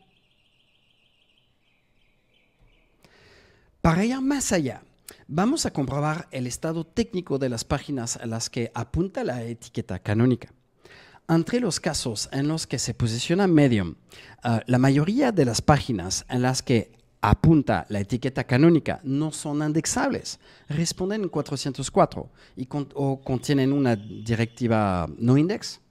Para 3.81 4.03
ir 4.03 4.19
más 4.19 4.51
allá, 4.51 4.83
vamos 5.27 5.65
a 5.67 5.71
comprobar 5.71 6.27
el 6.31 6.47
estado 6.47 6.85
técnico 6.85 7.37
de 7.37 7.49
las 7.49 7.63
páginas 7.63 8.17
a 8.17 8.25
las 8.25 8.49
que 8.49 8.71
apunta 8.73 9.23
la 9.23 9.43
etiqueta 9.43 9.99
canónica. 9.99 10.51
Entre 11.27 11.59
los 11.59 11.79
casos 11.79 12.29
en 12.31 12.47
los 12.47 12.67
que 12.67 12.77
se 12.77 12.93
posiciona 12.93 13.47
Medium, 13.47 13.95
uh, 14.43 14.59
la 14.67 14.77
mayoría 14.77 15.31
de 15.31 15.45
las 15.45 15.59
páginas 15.59 16.23
en 16.29 16.43
las 16.43 16.61
que 16.61 16.91
apunta 17.19 17.87
la 17.89 17.99
etiqueta 17.99 18.43
canónica 18.43 18.99
no 19.03 19.31
son 19.31 19.63
indexables, 19.63 20.39
responden 20.69 21.23
en 21.23 21.29
404 21.29 22.29
y 22.57 22.67
o 22.93 23.21
contienen 23.21 23.73
una 23.73 23.95
directiva 23.95 25.07
no 25.17 25.35
index. 25.35 25.81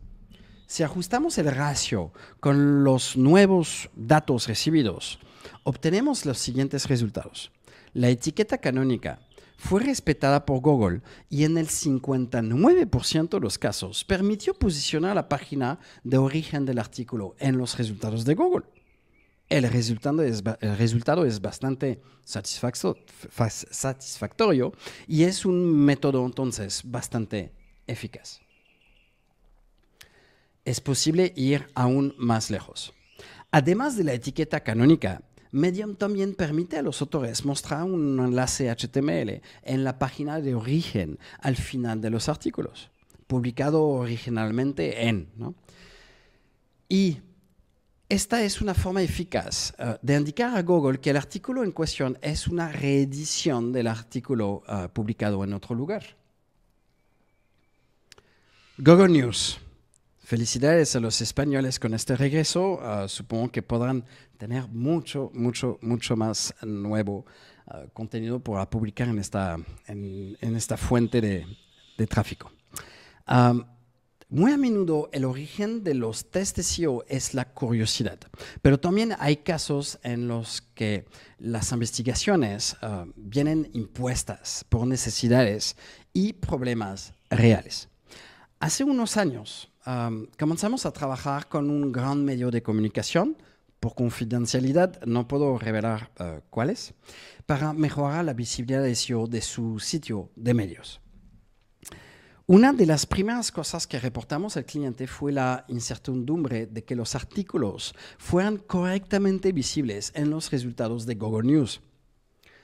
Si 0.68 0.84
ajustamos 0.84 1.36
el 1.38 1.50
ratio 1.50 2.12
con 2.38 2.84
los 2.84 3.16
nuevos 3.16 3.90
datos 3.96 4.46
recibidos, 4.46 5.18
obtenemos 5.64 6.26
los 6.26 6.38
siguientes 6.38 6.88
resultados. 6.88 7.50
La 7.92 8.08
etiqueta 8.08 8.58
canónica 8.58 9.18
fue 9.64 9.80
respetada 9.80 10.44
por 10.44 10.60
Google 10.60 11.00
y 11.30 11.44
en 11.44 11.56
el 11.56 11.68
59% 11.68 13.28
de 13.30 13.40
los 13.40 13.56
casos 13.56 14.04
permitió 14.04 14.52
posicionar 14.52 15.14
la 15.14 15.26
página 15.26 15.78
de 16.02 16.18
origen 16.18 16.66
del 16.66 16.78
artículo 16.78 17.34
en 17.38 17.56
los 17.56 17.78
resultados 17.78 18.26
de 18.26 18.34
Google. 18.34 18.66
El 19.48 19.66
resultado 19.70 20.22
es, 20.22 20.42
el 20.60 20.76
resultado 20.76 21.24
es 21.24 21.40
bastante 21.40 22.02
satisfactorio 22.24 24.74
y 25.08 25.22
es 25.22 25.46
un 25.46 25.74
método 25.74 26.26
entonces 26.26 26.82
bastante 26.84 27.54
eficaz. 27.86 28.42
Es 30.66 30.82
posible 30.82 31.32
ir 31.36 31.70
aún 31.74 32.14
más 32.18 32.50
lejos. 32.50 32.92
Además 33.50 33.96
de 33.96 34.04
la 34.04 34.12
etiqueta 34.12 34.60
canónica, 34.60 35.22
Medium 35.54 35.94
también 35.94 36.34
permite 36.34 36.78
a 36.78 36.82
los 36.82 37.00
autores 37.00 37.44
mostrar 37.44 37.84
un 37.84 38.18
enlace 38.18 38.74
HTML 38.74 39.40
en 39.62 39.84
la 39.84 40.00
página 40.00 40.40
de 40.40 40.56
origen 40.56 41.16
al 41.38 41.54
final 41.54 42.00
de 42.00 42.10
los 42.10 42.28
artículos, 42.28 42.90
publicado 43.28 43.84
originalmente 43.84 45.06
en. 45.06 45.28
Y 46.88 47.18
esta 48.08 48.42
es 48.42 48.60
una 48.60 48.74
forma 48.74 49.00
eficaz 49.02 49.74
uh, 49.78 49.96
de 50.02 50.16
indicar 50.16 50.56
a 50.56 50.62
Google 50.62 50.98
que 50.98 51.10
el 51.10 51.16
artículo 51.16 51.62
en 51.62 51.70
cuestión 51.70 52.18
es 52.20 52.48
una 52.48 52.72
reedición 52.72 53.72
del 53.72 53.86
artículo 53.86 54.64
uh, 54.66 54.88
publicado 54.92 55.44
en 55.44 55.52
otro 55.52 55.76
lugar. 55.76 56.04
Google 58.76 59.08
News. 59.08 59.60
Felicidades 60.34 60.96
a 60.96 60.98
los 60.98 61.20
españoles 61.20 61.78
con 61.78 61.94
este 61.94 62.16
regreso. 62.16 62.80
Uh, 62.82 63.06
supongo 63.06 63.52
que 63.52 63.62
podrán 63.62 64.04
tener 64.36 64.66
mucho, 64.66 65.30
mucho, 65.32 65.78
mucho 65.80 66.16
más 66.16 66.52
nuevo 66.60 67.24
contenido 67.92 68.40
para 68.40 68.68
publicar 68.68 69.06
en 69.06 69.20
esta, 69.20 69.56
en, 69.86 70.36
esta 70.56 70.76
fuente 70.76 71.20
de, 71.20 71.46
tráfico. 72.08 72.50
Muy 74.28 74.50
a 74.50 74.56
menudo 74.56 75.08
el 75.12 75.24
origen 75.24 75.84
de 75.84 75.94
los 75.94 76.28
test 76.32 76.56
de 76.56 76.64
SEO 76.64 77.04
es 77.06 77.32
la 77.34 77.44
curiosidad, 77.44 78.18
pero 78.60 78.80
también 78.80 79.14
hay 79.20 79.36
casos 79.36 80.00
en 80.02 80.26
los 80.26 80.62
que 80.74 81.04
las 81.38 81.70
investigaciones 81.70 82.76
uh, 82.82 83.08
vienen 83.14 83.70
impuestas 83.72 84.64
por 84.68 84.84
necesidades 84.84 85.76
y 86.12 86.32
problemas 86.32 87.14
reales. 87.30 87.88
Hace 88.64 88.82
unos 88.82 89.18
años 89.18 89.68
comenzamos 90.38 90.86
a 90.86 90.90
trabajar 90.90 91.50
con 91.50 91.68
un 91.68 91.92
gran 91.92 92.24
medio 92.24 92.50
de 92.50 92.62
comunicación, 92.62 93.36
por 93.78 93.94
confidencialidad 93.94 95.02
no 95.04 95.28
puedo 95.28 95.58
revelar 95.58 96.10
uh, 96.18 96.40
cuáles, 96.48 96.94
para 97.44 97.74
mejorar 97.74 98.24
la 98.24 98.32
visibilidad 98.32 98.82
de 98.82 98.94
SEO 98.94 99.26
de 99.26 99.42
su 99.42 99.78
sitio 99.80 100.30
de 100.34 100.54
medios. 100.54 101.02
Una 102.46 102.72
de 102.72 102.86
las 102.86 103.04
primeras 103.04 103.52
cosas 103.52 103.86
que 103.86 104.00
reportamos 104.00 104.56
al 104.56 104.64
cliente 104.64 105.06
fue 105.06 105.30
la 105.30 105.66
incertidumbre 105.68 106.64
de 106.64 106.84
que 106.84 106.96
los 106.96 107.14
artículos 107.14 107.94
fueran 108.16 108.56
correctamente 108.56 109.52
visibles 109.52 110.10
en 110.14 110.30
los 110.30 110.50
resultados 110.50 111.04
de 111.04 111.16
Google 111.16 111.52
News. 111.52 111.82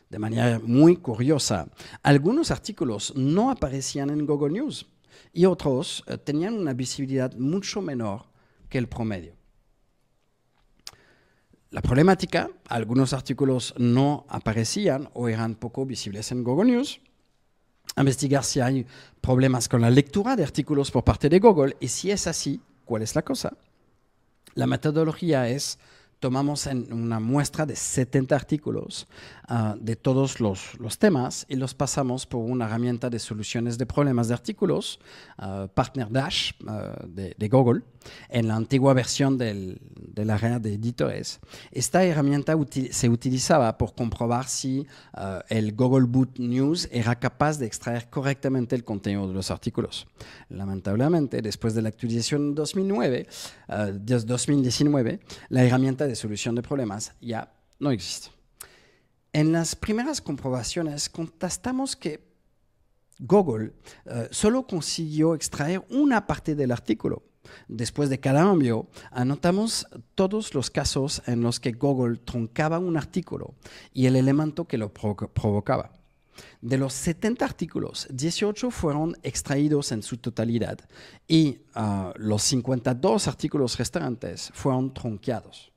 De 0.09 0.19
manera 0.19 0.61
muy 0.65 0.97
curiosa, 0.97 1.69
algunos 2.03 2.51
artículos 2.51 3.13
no 3.15 3.51
aparecían 3.51 4.09
en 4.09 4.25
Google 4.25 4.55
News 4.55 4.87
y 5.33 5.45
otros 5.45 6.05
eh, 6.07 6.19
tenían 6.19 6.55
una 6.55 6.73
visibilidad 6.73 7.33
mucho 7.35 7.81
menor 7.83 8.25
que 8.69 8.79
el 8.79 8.89
promedio. 8.89 9.35
La 11.71 11.83
problemática, 11.83 12.51
algunos 12.69 13.13
artículos 13.13 13.75
no 13.79 14.27
aparecían 14.29 15.09
o 15.15 15.29
eran 15.29 15.55
poco 15.55 15.87
visibles 15.87 16.33
en 16.33 16.43
Google 16.43 16.73
News 16.73 17.01
investigar 17.97 18.45
si 18.45 18.61
hay 18.61 18.87
problemas 19.21 19.69
con 19.69 19.81
la 19.81 19.91
lectura 19.91 20.37
de 20.37 20.45
artículos 20.45 20.91
por 20.91 21.05
parte 21.05 21.29
de 21.29 21.39
Google 21.39 21.77
y 21.81 21.89
si 21.89 22.11
es 22.11 22.27
así, 22.27 22.61
¿cuál 22.85 23.03
es 23.03 23.15
la 23.15 23.23
cosa? 23.23 23.57
La 24.55 24.67
metodología 24.67 25.49
es 25.49 25.79
tomamos 26.21 26.67
en 26.67 26.93
una 26.93 27.19
muestra 27.19 27.65
de 27.65 27.75
70 27.75 28.37
artículos 28.37 29.09
uh, 29.49 29.75
de 29.81 29.97
todos 29.97 30.39
los, 30.39 30.79
los, 30.79 30.99
temas 30.99 31.47
y 31.49 31.57
los 31.57 31.75
pasamos 31.75 32.27
por 32.27 32.45
una 32.45 32.67
herramienta 32.67 33.09
de 33.09 33.19
soluciones 33.19 33.79
de 33.79 33.87
problemas 33.87 34.29
de 34.29 34.35
artículos, 34.35 35.01
uh, 35.39 35.67
Partner 35.69 36.09
Dash 36.11 36.53
uh, 36.63 37.07
de, 37.07 37.35
de, 37.37 37.49
Google, 37.49 37.83
en 38.29 38.49
la 38.49 38.57
antigua 38.57 38.93
versión 38.93 39.39
del, 39.39 39.81
de 39.97 40.27
la 40.27 40.37
red 40.37 40.61
de 40.61 40.75
editores. 40.75 41.41
Esta 41.73 42.05
herramienta 42.05 42.55
util 42.55 42.93
se 42.93 43.09
utilizaba 43.09 43.79
por 43.79 43.95
comprobar 43.95 44.47
si 44.47 44.87
el 45.49 45.75
Google 45.75 46.07
Boot 46.07 46.39
News 46.39 46.89
era 46.91 47.19
capaz 47.19 47.59
de 47.59 47.67
extraer 47.67 48.09
correctamente 48.11 48.75
el 48.75 48.85
contenido 48.85 49.29
de 49.29 49.35
los 49.35 49.51
artículos. 49.51 50.07
Lamentablemente, 50.49 51.41
después 51.41 51.75
de 51.75 51.83
la 51.83 51.89
actualización 51.89 52.49
en 52.49 52.55
2009, 52.55 53.27
2019, 53.69 55.21
la 55.49 55.65
herramienta 55.65 56.07
de 56.11 56.17
solución 56.17 56.55
de 56.55 56.63
problemas 56.63 57.13
ya 57.21 57.53
no 57.79 57.91
existe. 57.91 58.31
En 59.33 59.53
las 59.53 59.77
primeras 59.77 60.21
comprobaciones 60.21 61.09
contestamos 61.09 61.95
que 61.95 62.29
Google 63.21 63.73
uh, 64.07 64.25
solo 64.31 64.67
consiguió 64.67 65.35
extraer 65.35 65.85
una 65.91 66.27
parte 66.27 66.55
del 66.55 66.73
artículo. 66.73 67.23
Después 67.69 68.09
de 68.11 68.21
cada 68.21 68.43
cambio, 68.43 68.89
anotamos 69.11 69.87
todos 70.15 70.55
los 70.55 70.71
casos 70.71 71.23
en 71.27 71.43
los 71.43 71.61
que 71.61 71.73
Google 71.73 72.19
truncaba 72.19 72.79
un 72.79 72.97
artículo 72.97 73.55
y 73.93 74.07
el 74.07 74.17
elemento 74.17 74.67
que 74.67 74.79
lo 74.79 74.93
pro 74.93 75.17
provocaba. 75.17 75.93
De 76.61 76.79
los 76.79 76.93
70 76.95 77.45
artículos, 77.45 78.09
18 78.11 78.71
fueron 78.71 79.17
extraídos 79.23 79.93
en 79.93 80.03
su 80.03 80.17
totalidad 80.17 80.79
y 81.29 81.59
uh, 81.77 82.13
los 82.17 82.43
52 82.43 83.29
artículos 83.29 83.79
restantes 83.79 84.51
fueron 84.55 84.93
truncados. 84.93 85.71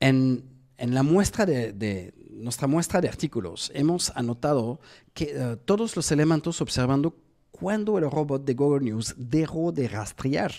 En, 0.00 0.44
en 0.76 0.94
la 0.94 1.02
muestra 1.02 1.44
de, 1.44 1.72
de, 1.72 2.14
nuestra 2.38 2.68
muestra 2.68 3.00
de 3.00 3.08
artículos 3.08 3.70
hemos 3.74 4.10
anotado 4.14 4.80
que 5.12 5.36
uh, 5.36 5.56
todos 5.56 5.96
los 5.96 6.10
elementos 6.12 6.60
observando 6.60 7.14
cuando 7.50 7.98
el 7.98 8.10
robot 8.10 8.44
de 8.44 8.54
Google 8.54 8.84
News 8.84 9.14
dejó 9.16 9.72
de 9.72 9.88
rastrear. 9.88 10.52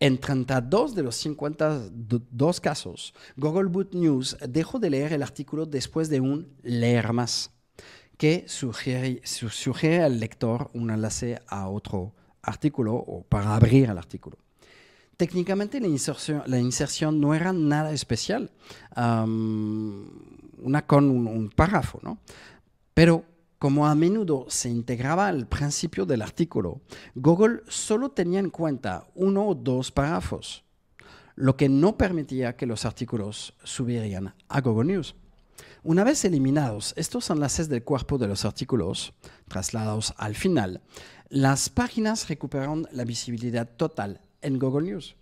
En 0.00 0.18
32 0.18 0.96
de 0.96 1.02
los 1.04 1.14
52 1.16 2.60
casos, 2.60 3.14
Google 3.36 3.68
Boot 3.68 3.94
News 3.94 4.36
dejó 4.48 4.80
de 4.80 4.90
leer 4.90 5.12
el 5.12 5.22
artículo 5.22 5.64
después 5.64 6.08
de 6.08 6.20
un 6.20 6.56
leer 6.62 7.12
más, 7.12 7.52
que 8.16 8.44
sugiere, 8.48 9.20
sugiere 9.24 10.02
al 10.02 10.18
lector 10.18 10.70
un 10.74 10.90
enlace 10.90 11.40
a 11.46 11.68
otro 11.68 12.14
artículo 12.42 12.94
o 12.94 13.22
para 13.22 13.54
abrir 13.54 13.90
el 13.90 13.98
artículo 13.98 14.41
técnicamente 15.16 15.80
la 15.80 16.58
inserción, 16.58 17.20
no 17.20 17.34
era 17.34 17.52
nada 17.52 17.92
especial, 17.92 18.50
una 18.96 20.86
con 20.86 21.10
un, 21.10 21.50
párrafo, 21.50 22.00
¿no? 22.02 22.18
Pero 22.94 23.24
como 23.58 23.86
a 23.86 23.94
menudo 23.94 24.46
se 24.48 24.68
integraba 24.68 25.28
al 25.28 25.46
principio 25.46 26.04
del 26.04 26.22
artículo, 26.22 26.80
Google 27.14 27.62
solo 27.68 28.10
tenía 28.10 28.40
en 28.40 28.50
cuenta 28.50 29.06
uno 29.14 29.46
o 29.46 29.54
dos 29.54 29.92
párrafos, 29.92 30.64
lo 31.36 31.56
que 31.56 31.68
no 31.68 31.96
permitía 31.96 32.56
que 32.56 32.66
los 32.66 32.84
artículos 32.84 33.54
subirían 33.62 34.34
a 34.48 34.60
Google 34.60 34.92
News. 34.92 35.14
Una 35.84 36.04
vez 36.04 36.24
eliminados 36.24 36.94
estos 36.96 37.30
enlaces 37.30 37.68
del 37.68 37.84
cuerpo 37.84 38.18
de 38.18 38.28
los 38.28 38.44
artículos, 38.44 39.14
trasladados 39.48 40.14
al 40.16 40.34
final, 40.34 40.80
las 41.28 41.68
páginas 41.70 42.28
recuperaron 42.28 42.86
la 42.92 43.04
visibilidad 43.04 43.68
total 43.76 44.20
en 44.42 44.58
Google 44.58 44.90
News. 44.90 45.16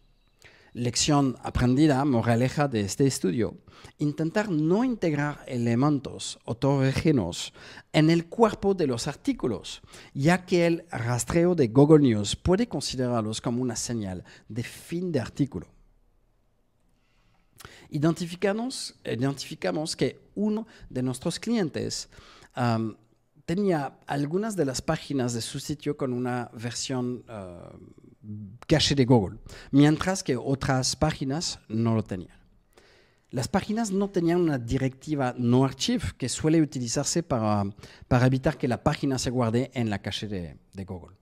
Lección 0.72 1.36
aprendida, 1.42 2.04
moraleja 2.04 2.68
de 2.68 2.82
este 2.82 3.06
estudio, 3.06 3.56
intentar 3.98 4.48
no 4.48 4.84
integrar 4.84 5.44
elementos 5.48 6.38
autorógenos 6.46 7.52
en 7.92 8.08
el 8.08 8.26
cuerpo 8.26 8.72
de 8.74 8.86
los 8.86 9.08
artículos, 9.08 9.82
ya 10.14 10.46
que 10.46 10.66
el 10.66 10.84
rastreo 10.90 11.56
de 11.56 11.68
Google 11.68 12.08
News 12.08 12.36
puede 12.36 12.68
considerarlos 12.68 13.40
como 13.40 13.62
una 13.62 13.74
señal 13.74 14.22
de 14.48 14.62
fin 14.62 15.10
de 15.10 15.18
artículo. 15.18 15.66
Identificamos, 17.88 18.94
identificamos 19.04 19.96
que 19.96 20.20
uno 20.36 20.68
de 20.88 21.02
nuestros 21.02 21.40
clientes 21.40 22.08
um, 22.56 22.94
tenía 23.44 23.98
algunas 24.06 24.54
de 24.54 24.64
las 24.64 24.80
páginas 24.80 25.34
de 25.34 25.40
su 25.40 25.58
sitio 25.58 25.96
con 25.96 26.12
una 26.12 26.48
versión 26.54 27.24
uh, 27.28 27.76
caché 28.66 28.94
de 28.94 29.04
Google, 29.04 29.38
mientras 29.70 30.22
que 30.22 30.36
otras 30.36 30.96
páginas 30.96 31.60
no 31.68 31.94
lo 31.94 32.02
tenían. 32.02 32.38
Las 33.30 33.46
páginas 33.46 33.92
no 33.92 34.10
tenían 34.10 34.40
una 34.40 34.58
directiva 34.58 35.34
no 35.38 35.64
archive 35.64 36.02
que 36.18 36.28
suele 36.28 36.60
utilizarse 36.60 37.22
para, 37.22 37.64
para 38.08 38.26
evitar 38.26 38.58
que 38.58 38.66
la 38.66 38.82
página 38.82 39.18
se 39.18 39.30
guarde 39.30 39.70
en 39.74 39.88
la 39.88 40.00
caché 40.00 40.26
de, 40.26 40.84
Google. 40.84 41.16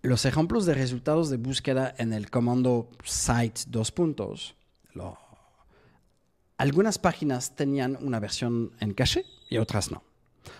Los 0.00 0.24
ejemplos 0.24 0.64
de 0.64 0.74
resultados 0.74 1.28
de 1.28 1.36
búsqueda 1.36 1.94
en 1.98 2.14
el 2.14 2.30
comando 2.30 2.88
site 3.04 3.62
dos 3.66 3.92
puntos, 3.92 4.56
algunas 6.56 6.98
páginas 6.98 7.54
tenían 7.54 7.98
una 8.00 8.18
versión 8.18 8.72
en 8.80 8.94
caché 8.94 9.24
y 9.50 9.58
otras 9.58 9.90
no. 9.90 10.02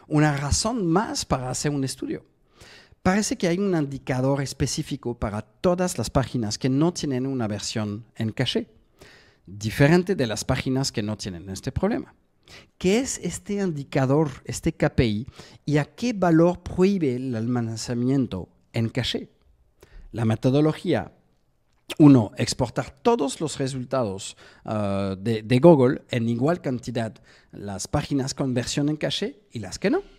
Una 0.07 0.37
razón 0.37 0.87
más 0.87 1.25
para 1.25 1.51
hacer 1.51 1.73
un 1.73 1.85
estudio. 1.85 2.25
Parece 3.09 3.39
que 3.39 3.49
hay 3.49 3.59
un 3.59 3.75
indicador 3.75 4.43
específico 4.43 5.19
para 5.19 5.41
todas 5.41 5.97
las 5.97 6.11
páginas 6.11 6.59
que 6.59 6.69
no 6.69 6.93
tienen 6.93 7.27
una 7.27 7.49
versión 7.49 8.05
en 8.17 8.33
caché, 8.33 8.69
diferente 9.47 10.15
de 10.15 10.27
las 10.27 10.45
páginas 10.45 10.93
que 10.93 11.03
no 11.03 11.17
tienen 11.17 11.49
este 11.49 11.73
problema. 11.73 12.15
¿Qué 12.77 12.99
es 12.99 13.19
este 13.23 13.63
indicador, 13.63 14.29
este 14.45 14.75
KPI, 14.75 15.27
y 15.65 15.79
a 15.79 15.87
qué 15.87 16.13
valor 16.13 16.63
prohíbe 16.63 17.17
el 17.17 17.35
almacenamiento 17.35 18.51
en 18.75 18.91
caché? 18.91 19.31
La 20.13 20.27
metodología 20.27 21.11
uno, 21.97 22.33
exportar 22.37 22.91
todos 22.91 23.41
los 23.41 23.57
resultados 23.57 24.37
de, 24.67 25.43
de, 25.43 25.59
Google 25.61 26.03
en 26.11 26.29
igual 26.29 26.61
cantidad, 26.61 27.15
las 27.53 27.89
páginas 27.89 28.35
con 28.35 28.53
versión 28.53 28.91
en 28.91 28.99
caché 28.99 29.41
y 29.51 29.61
las 29.61 29.79
que 29.79 29.89
no. 29.89 30.18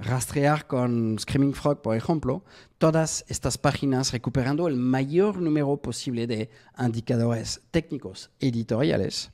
Rastrear 0.00 0.66
con 0.66 1.18
Screaming 1.18 1.54
Frog, 1.54 1.82
por 1.82 1.96
ejemplo, 1.96 2.42
todas 2.78 3.24
estas 3.28 3.58
páginas 3.58 4.12
recuperando 4.12 4.66
el 4.66 4.76
mayor 4.76 5.36
número 5.40 5.76
posible 5.76 6.26
de 6.26 6.50
indicadores 6.78 7.60
técnicos 7.70 8.30
editoriales. 8.40 9.30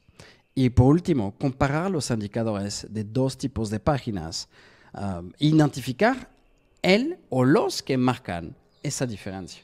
Y 0.55 0.71
por 0.71 0.87
último, 0.87 1.35
comparar 1.39 1.91
los 1.91 2.11
indicadores 2.11 2.87
de 2.91 3.05
dos 3.05 3.39
tipos 3.39 3.71
de 3.71 3.79
páginas, 3.79 4.49
um, 4.95 5.31
identificar 5.39 6.31
el 6.83 7.19
o 7.29 7.45
los 7.45 7.83
que 7.83 7.97
marcan 7.97 8.57
esa 8.83 9.07
diferencia. 9.07 9.62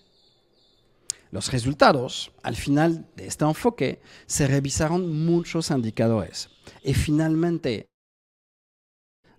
Los 1.31 1.51
resultados, 1.51 2.31
al 2.43 2.57
final 2.57 3.07
de 3.17 3.27
este 3.27 3.45
enfoque, 3.45 4.03
se 4.27 4.47
revisaron 4.47 5.25
muchos 5.25 5.71
indicadores 5.71 6.51
y 6.85 6.93
finalmente, 6.93 7.87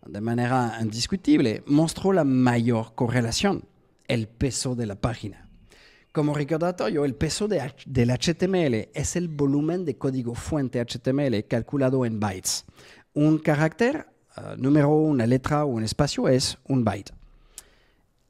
de 0.06 0.22
manera 0.22 0.78
indiscutible, 0.82 1.64
mostró 1.66 2.14
la 2.14 2.24
mayor 2.24 2.96
correlación, 2.96 3.66
el 4.08 4.28
peso 4.28 4.76
de 4.76 4.86
la 4.86 4.96
página. 4.96 5.50
Como 6.12 6.34
recordatorio, 6.34 7.06
el 7.06 7.16
peso 7.16 7.48
de, 7.48 7.74
del 7.86 8.12
HTML 8.12 8.90
es 8.94 9.16
el 9.16 9.30
volumen 9.30 9.84
de 9.84 9.98
código 9.98 10.36
fuente 10.36 10.80
HTML 10.80 11.48
calculado 11.48 12.06
en 12.06 12.20
bytes. 12.20 12.66
Un 13.14 13.40
carácter, 13.40 14.08
uh, 14.38 14.56
número, 14.56 14.90
una 14.90 15.26
letra 15.26 15.66
o 15.66 15.70
un 15.70 15.84
espacio 15.84 16.28
es 16.28 16.58
un 16.66 16.84
byte. 16.84 17.12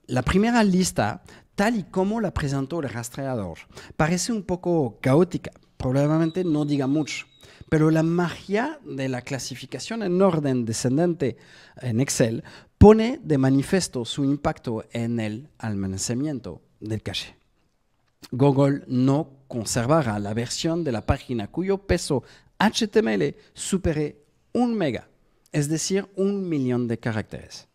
La 0.08 0.22
primera 0.22 0.64
lista 0.64 1.24
tal 1.56 1.78
y 1.78 1.84
como 1.84 2.22
la 2.22 2.34
presentó 2.34 2.80
el 2.80 2.90
rastreador. 2.90 3.58
Parece 3.96 4.32
un 4.32 4.44
poco 4.44 4.98
caótica, 5.02 5.52
probablemente 5.78 6.44
no 6.44 6.66
diga 6.66 6.88
mucho, 6.88 7.26
pero 7.74 7.90
la 7.90 8.04
magia 8.04 8.78
de 8.86 9.10
la 9.10 9.24
clasificación 9.24 10.04
en 10.04 10.22
orden 10.22 10.64
descendente 10.64 11.38
en 11.82 12.02
Excel 12.02 12.44
pone 12.78 13.20
de 13.24 13.40
manifiesto 13.40 14.06
su 14.06 14.24
impacto 14.24 14.86
en 14.92 15.20
el 15.20 15.50
almacenamiento 15.58 16.62
del 16.80 17.02
caché. 17.02 17.36
Google 18.30 18.84
no 18.86 19.40
conservará 19.48 20.20
la 20.20 20.36
versión 20.36 20.84
de 20.84 20.92
la 20.92 21.08
página 21.08 21.48
cuyo 21.48 21.80
peso 21.80 22.22
HTML 22.60 23.38
supere 23.56 24.24
un 24.52 24.76
mega, 24.76 25.10
es 25.52 25.68
decir, 25.68 26.08
un 26.16 26.48
millón 26.48 26.88
de 26.88 27.00
caracteres 27.00 27.68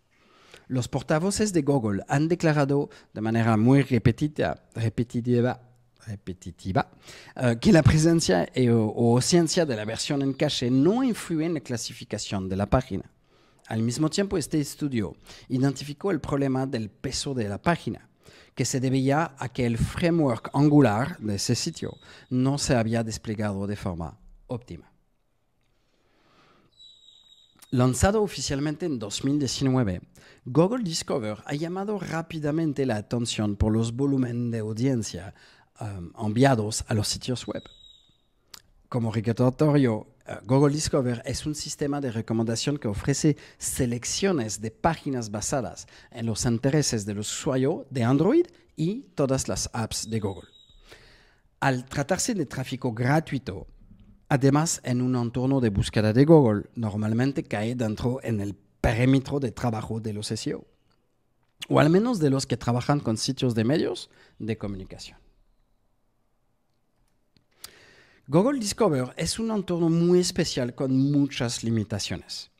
los 0.68 0.86
portavoces 0.86 1.52
de 1.52 1.62
Google 1.62 2.04
han 2.08 2.28
declarado 2.28 2.90
de 3.14 3.20
manera 3.22 3.56
muy 3.56 3.82
repetitiva, 3.82 4.62
repetitiva, 4.74 5.62
repetitiva 6.06 6.90
uh, 7.36 7.58
que 7.58 7.72
la 7.72 7.82
presencia 7.82 8.48
e, 8.54 8.70
o, 8.70 8.86
o 8.86 9.16
ausencia 9.16 9.66
de 9.66 9.76
la 9.76 9.84
versión 9.84 10.22
en 10.22 10.32
cache 10.32 10.70
no 10.70 11.02
influye 11.02 11.46
en 11.46 11.54
la 11.54 11.60
clasificación 11.60 12.48
de 12.48 12.56
la 12.56 12.66
página. 12.66 13.10
Al 13.66 13.82
mismo 13.82 14.08
tiempo, 14.08 14.38
este 14.38 14.60
estudio 14.60 15.16
identificó 15.48 16.10
el 16.10 16.20
problema 16.20 16.66
del 16.66 16.88
peso 16.88 17.34
de 17.34 17.48
la 17.48 17.60
página, 17.60 18.08
que 18.54 18.64
se 18.64 18.80
debía 18.80 19.34
a 19.38 19.50
que 19.50 19.66
el 19.66 19.76
framework 19.76 20.50
angular 20.54 21.18
de 21.18 21.36
ese 21.36 21.54
sitio 21.54 21.96
no 22.30 22.58
se 22.58 22.74
había 22.74 23.04
desplegado 23.04 23.66
de 23.66 23.76
forma 23.76 24.18
óptima. 24.46 24.90
Lanzado 27.70 28.22
oficialmente 28.22 28.86
en 28.86 28.98
2019, 28.98 30.00
Google 30.46 30.82
Discover 30.82 31.36
ha 31.44 31.54
llamado 31.54 31.98
rápidamente 31.98 32.86
la 32.86 32.96
atención 32.96 33.56
por 33.56 33.74
los 33.74 33.94
volúmenes 33.94 34.50
de 34.50 34.60
audiencia 34.60 35.34
um, 35.80 36.12
enviados 36.26 36.84
a 36.88 36.94
los 36.94 37.08
sitios 37.08 37.46
web. 37.46 37.62
Como 38.88 39.12
recordatorio, 39.12 39.94
uh, 39.96 40.06
Google 40.44 40.74
Discover 40.74 41.22
es 41.24 41.46
un 41.46 41.54
sistema 41.54 42.00
de 42.00 42.12
recomendación 42.12 42.78
que 42.78 42.88
ofrece 42.88 43.36
selecciones 43.58 44.60
de 44.60 44.70
páginas 44.70 45.30
basadas 45.30 45.86
en 46.10 46.26
los 46.26 46.44
intereses 46.44 47.04
del 47.04 47.18
usuario 47.18 47.86
de 47.90 48.04
Android 48.04 48.46
y 48.76 49.02
todas 49.14 49.48
las 49.48 49.70
apps 49.72 50.08
de 50.08 50.20
Google. 50.20 50.48
Al 51.60 51.84
tratarse 51.86 52.34
de 52.34 52.46
tráfico 52.46 52.92
gratuito, 52.92 53.66
Además, 54.28 54.80
en 54.84 55.00
un 55.00 55.16
entorno 55.16 55.60
de 55.60 55.70
búsqueda 55.70 56.12
de 56.12 56.26
Google, 56.26 56.64
normalmente 56.74 57.44
cae 57.44 57.74
dentro 57.74 58.20
en 58.22 58.40
el 58.40 58.54
perímetro 58.54 59.40
de 59.40 59.52
trabajo 59.52 60.00
de 60.00 60.12
los 60.12 60.26
SEO, 60.26 60.66
o 61.68 61.80
al 61.80 61.88
menos 61.88 62.18
de 62.18 62.28
los 62.28 62.46
que 62.46 62.58
trabajan 62.58 63.00
con 63.00 63.16
sitios 63.16 63.54
de 63.54 63.64
medios 63.64 64.10
de 64.38 64.58
comunicación. 64.58 65.18
Google 68.30 68.58
Discover 68.58 69.14
es 69.16 69.38
un 69.38 69.50
entorno 69.50 69.88
muy 69.88 70.20
especial 70.20 70.74
con 70.74 70.94
muchas 70.94 71.64
limitaciones. 71.64 72.50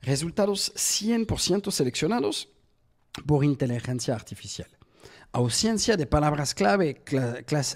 Resultados 0.00 0.72
100% 0.76 1.72
seleccionados 1.72 2.48
por 3.26 3.44
inteligencia 3.44 4.14
artificial. 4.14 4.68
Ausencia 5.32 5.96
de 5.96 6.06
palabras 6.06 6.54
clave, 6.54 7.02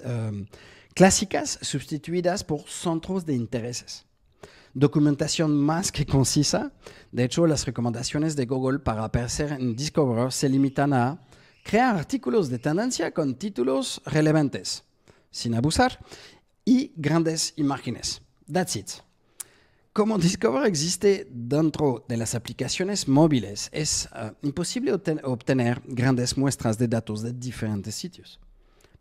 um, 0.05 0.45
clásicas 0.93 1.59
sustituidas 1.61 2.45
por 2.45 2.61
centros 2.69 3.25
de 3.25 3.33
intereses. 3.33 4.05
Documentación 4.73 5.53
más 5.53 5.91
que 5.91 6.05
concisa. 6.05 6.71
De 7.11 7.25
hecho, 7.25 7.45
las 7.47 7.65
recomendaciones 7.65 8.37
de 8.37 8.45
Google 8.45 8.79
para 8.79 9.03
aparecer 9.03 9.51
en 9.51 9.75
Discover 9.75 10.31
se 10.31 10.47
limitan 10.47 10.93
a 10.93 11.19
crear 11.65 11.97
artículos 11.97 12.47
de 12.47 12.59
tendencia 12.59 13.13
con 13.13 13.35
títulos 13.35 14.01
relevantes, 14.05 14.85
sin 15.31 15.53
abusar, 15.53 15.99
y 16.65 16.91
grandes 16.95 17.53
imágenes. 17.57 18.21
That's 18.51 18.75
it. 18.75 18.89
Como 19.93 20.17
Discover 20.17 20.65
existe 20.65 21.27
dentro 21.29 22.05
de 22.07 22.15
las 22.15 22.33
aplicaciones 22.33 23.09
móviles, 23.09 23.69
es 23.73 24.07
uh, 24.13 24.33
imposible 24.41 24.93
obtener 24.93 25.81
grandes 25.85 26.37
muestras 26.37 26.77
de 26.77 26.87
datos 26.87 27.21
de 27.21 27.33
diferentes 27.33 27.93
sitios. 27.95 28.39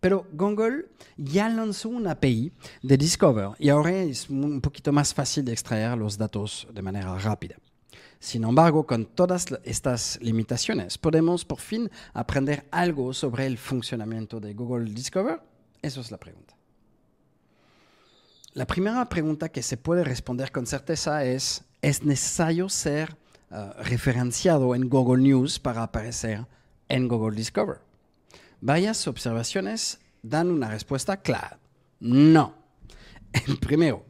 Pero 0.00 0.26
Google 0.32 0.86
ya 1.16 1.48
lanzó 1.48 1.90
una 1.90 2.12
API 2.12 2.52
de 2.82 2.96
Discover 2.96 3.50
y 3.58 3.68
ahora 3.68 4.02
es 4.02 4.28
un 4.30 4.61
poquito 4.61 4.92
más 4.92 5.14
fácil 5.14 5.44
de 5.44 5.52
extraer 5.52 5.96
los 5.96 6.18
datos 6.18 6.66
de 6.72 6.82
manera 6.82 7.16
rápida. 7.18 7.56
Sin 8.18 8.44
embargo, 8.44 8.86
con 8.86 9.06
todas 9.06 9.46
estas 9.62 10.18
limitaciones, 10.20 10.98
¿podemos 10.98 11.44
por 11.44 11.61
fin 11.61 11.90
aprender 12.14 12.66
algo 12.70 13.14
sobre 13.14 13.46
el 13.46 13.58
funcionamiento 13.58 14.40
de 14.40 14.54
Google 14.54 14.92
Discover? 14.92 15.40
Esa 15.80 16.00
es 16.00 16.11
la 16.11 16.18
pregunta. 16.18 16.59
La 18.53 18.66
primera 18.66 19.09
pregunta 19.09 19.48
que 19.48 19.62
se 19.62 19.76
puede 19.76 20.03
responder 20.03 20.51
con 20.51 20.66
certeza 20.66 21.24
es, 21.24 21.62
¿es 21.82 22.03
necesario 22.03 22.68
ser 22.68 23.16
uh, 23.53 23.80
referenciado 23.84 24.74
en 24.74 24.88
Google 24.88 25.22
News 25.22 25.61
para 25.61 25.84
aparecer 25.84 26.48
en 26.88 27.07
Google 27.07 27.36
Discover? 27.36 27.78
Varias 28.61 29.07
observaciones 29.07 30.01
dan 30.22 30.51
una 30.51 30.68
respuesta 30.68 31.18
clara. 31.18 31.61
No. 32.01 32.57
En 33.32 33.57
primero, 33.59 34.05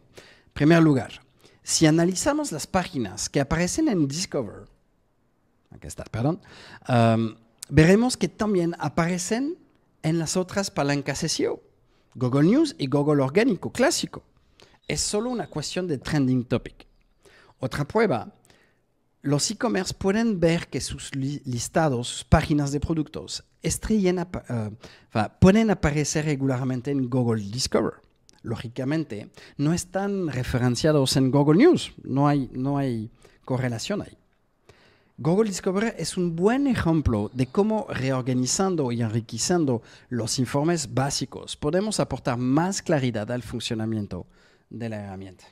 primer 0.55 0.83
lugar, 0.83 1.21
si 1.63 1.85
analizamos 1.85 2.51
las 2.51 2.67
páginas 2.67 3.29
que 3.29 3.41
aparecen 3.41 3.89
en 3.89 4.09
Discover, 4.09 4.69
aquí 5.71 5.87
está, 5.87 6.05
perdón, 6.05 6.41
veremos 7.69 8.17
que 8.17 8.29
también 8.29 8.75
aparecen 8.79 9.59
en 10.03 10.19
las 10.19 10.39
otras 10.39 10.71
palancas 10.71 11.19
SEO, 11.19 11.63
Google 12.15 12.49
News 12.49 12.75
y 12.79 12.87
Google 12.87 13.23
Orgánico 13.23 13.71
clásico. 13.71 14.25
Es 14.91 15.03
solo 15.03 15.31
una 15.31 15.47
cuestión 15.47 15.87
de 15.87 15.99
trending 15.99 16.43
topic. 16.43 16.85
Otra 17.61 17.87
prueba 17.87 18.35
los 19.23 19.49
e-commerce 19.49 19.95
pueden 19.95 20.41
ver 20.41 20.67
que 20.67 20.81
sus 20.81 21.15
listados, 21.15 22.09
sus 22.09 22.25
páginas 22.25 22.73
de 22.73 22.81
productos, 22.81 23.45
uh, 23.63 25.21
pueden 25.39 25.71
aparecer 25.71 26.25
regularmente 26.25 26.91
en 26.91 27.09
Google 27.09 27.41
Discover. 27.41 28.01
Lógicamente, 28.43 29.31
no 29.57 29.75
están 29.75 30.27
referenciados 30.27 31.17
en 31.17 31.31
Google 31.31 31.59
News, 31.59 31.93
no 32.03 32.27
hay, 32.27 32.51
no 32.53 32.77
hay 32.77 33.13
correlación 33.45 34.03
ahí. 34.03 34.19
Google 35.19 35.51
Discover 35.51 35.95
es 35.99 36.17
un 36.17 36.35
buen 36.35 36.67
ejemplo 36.67 37.31
de 37.33 37.47
cómo 37.47 37.87
reorganizando 37.91 38.91
y 38.91 39.03
enriqueciendo 39.03 39.83
los 40.09 40.41
informes 40.41 40.93
básicos 40.93 41.57
podemos 41.57 42.01
aportar 42.01 42.39
más 42.39 42.83
claridad 42.83 43.31
al 43.31 43.45
funcionamiento 43.45 44.27
de 44.71 44.89
la 44.89 45.05
herramienta. 45.05 45.45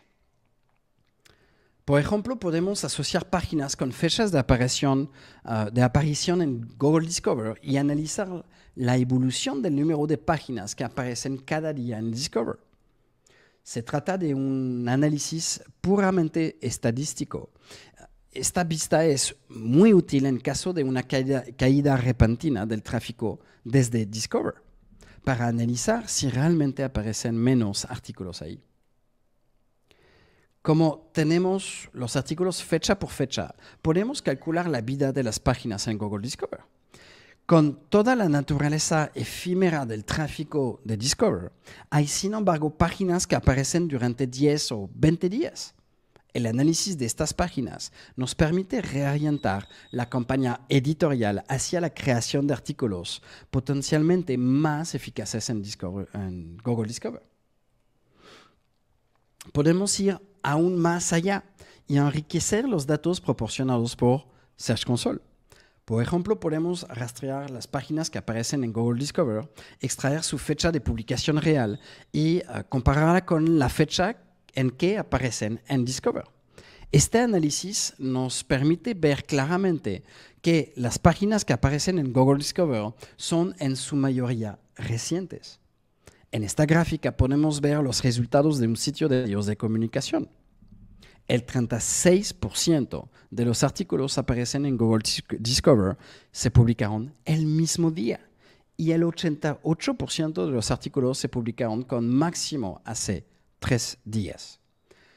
Por 1.88 1.98
ejemplo, 1.98 2.38
podemos 2.38 2.84
asociar 2.84 3.30
páginas 3.30 3.74
con 3.74 3.92
fechas 3.92 4.30
de 4.30 4.38
aparición, 4.38 5.10
uh, 5.46 5.70
de 5.70 5.82
aparición 5.82 6.42
en 6.42 6.68
Google 6.76 7.06
Discover 7.06 7.58
y 7.62 7.78
analizar 7.78 8.44
la 8.74 8.98
evolución 8.98 9.62
del 9.62 9.74
número 9.74 10.06
de 10.06 10.18
páginas 10.18 10.74
que 10.74 10.84
aparecen 10.84 11.38
cada 11.38 11.72
día 11.72 11.98
en 11.98 12.10
Discover. 12.10 12.58
Se 13.62 13.82
trata 13.82 14.18
de 14.18 14.34
un 14.34 14.86
análisis 14.86 15.62
puramente 15.80 16.58
estadístico. 16.60 17.52
Esta 18.32 18.64
vista 18.64 19.06
es 19.06 19.34
muy 19.48 19.94
útil 19.94 20.26
en 20.26 20.40
caso 20.40 20.74
de 20.74 20.84
una 20.84 21.02
caída, 21.04 21.42
caída 21.56 21.96
repentina 21.96 22.66
del 22.66 22.82
tráfico 22.82 23.40
desde 23.64 24.04
Discover, 24.04 24.56
para 25.24 25.46
analizar 25.46 26.06
si 26.06 26.28
realmente 26.28 26.84
aparecen 26.84 27.34
menos 27.34 27.86
artículos 27.86 28.42
ahí. 28.42 28.62
Como 30.68 31.08
tenemos 31.14 31.88
los 31.94 32.14
artículos 32.14 32.62
fecha 32.62 32.98
por 32.98 33.08
fecha, 33.08 33.54
podemos 33.80 34.20
calcular 34.20 34.68
la 34.68 34.82
vida 34.82 35.12
de 35.12 35.22
las 35.22 35.40
páginas 35.40 35.88
en 35.88 35.96
Google 35.96 36.20
Discover. 36.20 36.60
Con 37.46 37.88
toda 37.88 38.14
la 38.14 38.28
naturaleza 38.28 39.10
efímera 39.14 39.86
del 39.86 40.04
tráfico 40.04 40.82
de 40.84 40.98
Discover, 40.98 41.52
hay 41.88 42.06
sin 42.06 42.34
embargo 42.34 42.68
páginas 42.68 43.26
que 43.26 43.34
aparecen 43.34 43.88
durante 43.88 44.26
10 44.26 44.72
o 44.72 44.90
20 44.92 45.30
días. 45.30 45.74
El 46.34 46.44
análisis 46.44 46.98
de 46.98 47.06
estas 47.06 47.32
páginas 47.32 47.90
nos 48.14 48.34
permite 48.34 48.82
reorientar 48.82 49.66
la 49.90 50.10
campaña 50.10 50.60
editorial 50.68 51.46
hacia 51.48 51.80
la 51.80 51.94
creación 51.94 52.46
de 52.46 52.52
artículos 52.52 53.22
potencialmente 53.50 54.36
más 54.36 54.94
eficaces 54.94 55.48
en, 55.48 55.62
en 56.12 56.58
Google 56.58 56.88
Discover. 56.88 57.22
Podemos 59.54 59.98
ir 60.00 60.20
aún 60.42 60.76
más 60.76 61.12
allá 61.12 61.44
y 61.86 61.96
enriquecer 61.96 62.68
los 62.68 62.86
datos 62.86 63.20
proporcionados 63.20 63.96
por 63.96 64.26
Search 64.56 64.84
Console. 64.84 65.20
Por 65.84 66.02
ejemplo, 66.02 66.38
podemos 66.38 66.86
rastrear 66.88 67.48
las 67.48 67.66
páginas 67.66 68.10
que 68.10 68.18
aparecen 68.18 68.62
en 68.62 68.74
Google 68.74 69.00
Discover, 69.00 69.50
extraer 69.80 70.22
su 70.22 70.36
fecha 70.36 70.70
de 70.70 70.82
publicación 70.82 71.40
real 71.40 71.80
y 72.12 72.38
uh, 72.40 72.62
compararla 72.68 73.24
con 73.24 73.58
la 73.58 73.70
fecha 73.70 74.18
en 74.54 74.70
que 74.70 74.98
aparecen 74.98 75.62
en 75.66 75.86
Discover. 75.86 76.24
Este 76.92 77.20
análisis 77.20 77.94
nos 77.98 78.44
permite 78.44 78.92
ver 78.92 79.24
claramente 79.24 80.04
que 80.42 80.72
las 80.76 80.98
páginas 80.98 81.44
que 81.44 81.54
aparecen 81.54 81.98
en 81.98 82.12
Google 82.12 82.38
Discover 82.38 82.92
son 83.16 83.54
en 83.58 83.76
su 83.76 83.96
mayoría 83.96 84.58
recientes. 84.76 85.58
En 86.30 86.44
esta 86.44 86.66
gráfica 86.66 87.16
podemos 87.16 87.60
ver 87.60 87.78
los 87.82 88.02
resultados 88.02 88.58
de 88.58 88.66
un 88.66 88.76
sitio 88.76 89.08
de 89.08 89.22
medios 89.22 89.46
de 89.46 89.56
comunicación 89.56 90.28
el 91.28 91.46
36% 91.46 93.08
de 93.30 93.44
los 93.44 93.62
artículos 93.62 94.16
aparecen 94.16 94.64
en 94.64 94.78
Google 94.78 95.04
Discover 95.38 95.98
se 96.32 96.50
publicaron 96.50 97.14
el 97.26 97.44
mismo 97.44 97.90
día 97.90 98.26
y 98.76 98.92
el 98.92 99.02
88% 99.02 100.46
de 100.46 100.50
los 100.50 100.70
artículos 100.70 101.18
se 101.18 101.28
publicaron 101.28 101.82
con 101.82 102.08
máximo 102.08 102.80
hace 102.84 103.26
tres 103.58 103.98
días. 104.04 104.58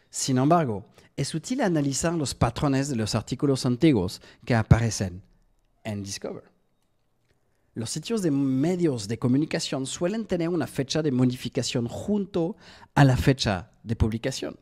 Sin 0.09 0.37
embargo, 0.37 0.85
es 1.15 1.33
útil 1.33 1.61
analizar 1.61 2.13
los 2.13 2.35
patrones 2.35 2.89
de 2.89 2.95
los 2.97 3.15
artículos 3.15 3.65
antiguos 3.65 4.21
que 4.43 4.55
aparecen 4.55 5.21
en 5.83 6.03
Discover. 6.03 6.50
Los 7.73 7.89
sitios 7.89 8.21
de 8.21 8.31
medios 8.31 9.07
de 9.07 9.17
comunicación 9.17 9.85
suelen 9.85 10.25
tener 10.25 10.49
una 10.49 10.67
fecha 10.67 11.01
de 11.01 11.13
modificación 11.13 11.87
junto 11.87 12.57
a 12.95 13.05
la 13.05 13.15
fecha 13.15 13.71
de 13.83 13.95
publicación. 13.95 14.59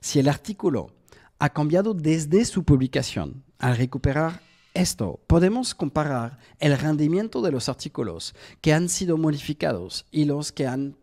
Si 0.00 0.20
el 0.20 0.28
artículo 0.28 0.94
ha 1.40 1.48
cambiado 1.48 1.92
desde 1.92 2.44
su 2.44 2.62
publicación, 2.62 3.42
al 3.58 3.76
recuperar 3.76 4.42
esto, 4.74 5.18
podemos 5.26 5.74
comparar 5.74 6.38
el 6.60 6.78
rendimiento 6.78 7.42
de 7.42 7.50
los 7.50 7.68
artículos 7.68 8.32
que 8.60 8.72
han 8.72 8.88
sido 8.88 9.16
modificados 9.16 10.06
y 10.12 10.24
los 10.24 10.52
que 10.52 10.68
han 10.68 10.96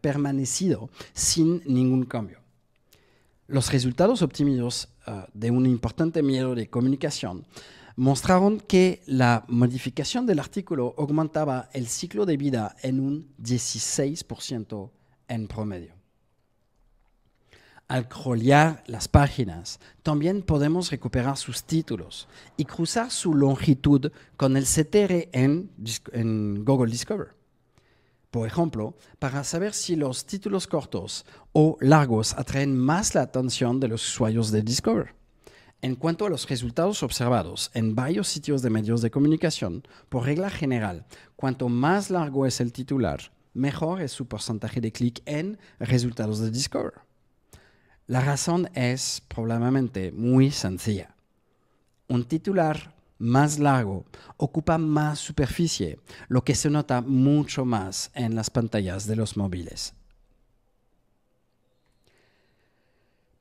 permanecido 0.00 0.90
sin 1.12 1.60
ningún 1.66 2.04
cambio. 2.04 2.38
Los 3.48 3.72
resultados 3.72 4.22
obtenidos 4.22 4.90
uh, 5.08 5.22
de 5.34 5.50
un 5.50 5.66
importante 5.66 6.22
medio 6.22 6.54
de 6.54 6.70
comunicación 6.70 7.46
mostraron 7.96 8.60
que 8.60 9.02
la 9.06 9.44
modificación 9.48 10.26
del 10.26 10.38
artículo 10.38 10.94
aumentaba 10.96 11.68
el 11.72 11.86
ciclo 11.88 12.26
de 12.26 12.36
vida 12.36 12.76
en 12.82 13.00
un 13.00 13.34
16% 13.38 14.90
en 15.28 15.48
promedio. 15.48 15.94
Al 17.88 18.04
scrollear 18.04 18.82
las 18.86 19.06
páginas, 19.08 19.78
también 20.02 20.42
podemos 20.42 20.90
recuperar 20.90 21.36
sus 21.36 21.64
títulos 21.64 22.26
y 22.56 22.64
cruzar 22.64 23.10
su 23.10 23.34
longitud 23.34 24.10
con 24.36 24.56
el 24.56 24.64
CTR 24.64 25.28
en, 25.32 25.70
en 26.12 26.64
Google 26.64 26.90
Discover. 26.90 27.34
Por 28.30 28.46
ejemplo, 28.46 28.96
para 29.18 29.44
saber 29.44 29.74
si 29.74 29.94
los 29.94 30.24
títulos 30.24 30.66
cortos 30.66 31.26
o 31.52 31.76
largos 31.80 32.32
atraen 32.32 32.78
más 32.78 33.14
la 33.14 33.20
atención 33.20 33.78
de 33.78 33.88
los 33.88 34.08
usuarios 34.08 34.50
de 34.50 34.62
Discover. 34.62 35.21
En 35.84 35.96
cuanto 35.96 36.26
a 36.26 36.30
los 36.30 36.48
resultados 36.48 37.02
observados 37.02 37.72
en 37.74 37.96
varios 37.96 38.28
sitios 38.28 38.62
de 38.62 38.70
medios 38.70 39.02
de 39.02 39.10
comunicación, 39.10 39.82
por 40.08 40.26
regla 40.26 40.48
general, 40.48 41.06
cuanto 41.34 41.68
más 41.68 42.08
largo 42.08 42.46
es 42.46 42.60
el 42.60 42.72
titular, 42.72 43.32
mejor 43.52 44.00
es 44.00 44.12
su 44.12 44.28
porcentaje 44.28 44.80
de 44.80 44.92
clic 44.92 45.22
en 45.26 45.58
resultados 45.80 46.38
de 46.38 46.52
Discover. 46.52 47.00
La 48.06 48.20
razón 48.20 48.70
es 48.74 49.24
probablemente 49.26 50.12
muy 50.12 50.52
sencilla. 50.52 51.16
Un 52.06 52.26
titular 52.26 52.94
más 53.18 53.58
largo 53.58 54.04
ocupa 54.36 54.78
más 54.78 55.18
superficie, 55.18 55.98
lo 56.28 56.44
que 56.44 56.54
se 56.54 56.70
nota 56.70 57.00
mucho 57.00 57.64
más 57.64 58.12
en 58.14 58.36
las 58.36 58.50
pantallas 58.50 59.08
de 59.08 59.16
los 59.16 59.36
móviles. 59.36 59.94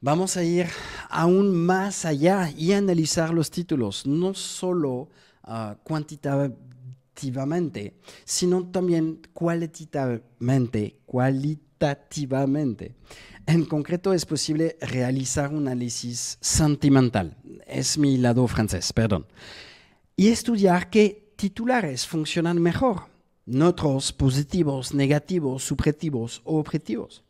Vamos 0.03 0.35
a 0.35 0.43
ir 0.43 0.65
aún 1.09 1.55
más 1.55 2.05
allá 2.05 2.51
y 2.57 2.71
analizar 2.71 3.31
los 3.31 3.51
títulos, 3.51 4.07
no 4.07 4.33
solo 4.33 5.09
uh, 5.47 5.75
cuantitativamente, 5.83 7.93
sino 8.25 8.65
también 8.65 9.21
cualitativamente, 9.31 10.97
cualitativamente. 11.05 12.95
En 13.45 13.63
concreto, 13.65 14.11
es 14.11 14.25
posible 14.25 14.75
realizar 14.81 15.53
un 15.53 15.67
análisis 15.67 16.39
sentimental. 16.41 17.37
Es 17.67 17.99
mi 17.99 18.17
lado 18.17 18.47
francés, 18.47 18.91
perdón. 18.93 19.27
Y 20.15 20.29
estudiar 20.29 20.89
qué 20.89 21.31
titulares 21.35 22.07
funcionan 22.07 22.59
mejor, 22.59 23.03
neutros, 23.45 24.11
positivos, 24.13 24.95
negativos, 24.95 25.63
subjetivos 25.63 26.41
o 26.43 26.57
objetivos. 26.57 27.23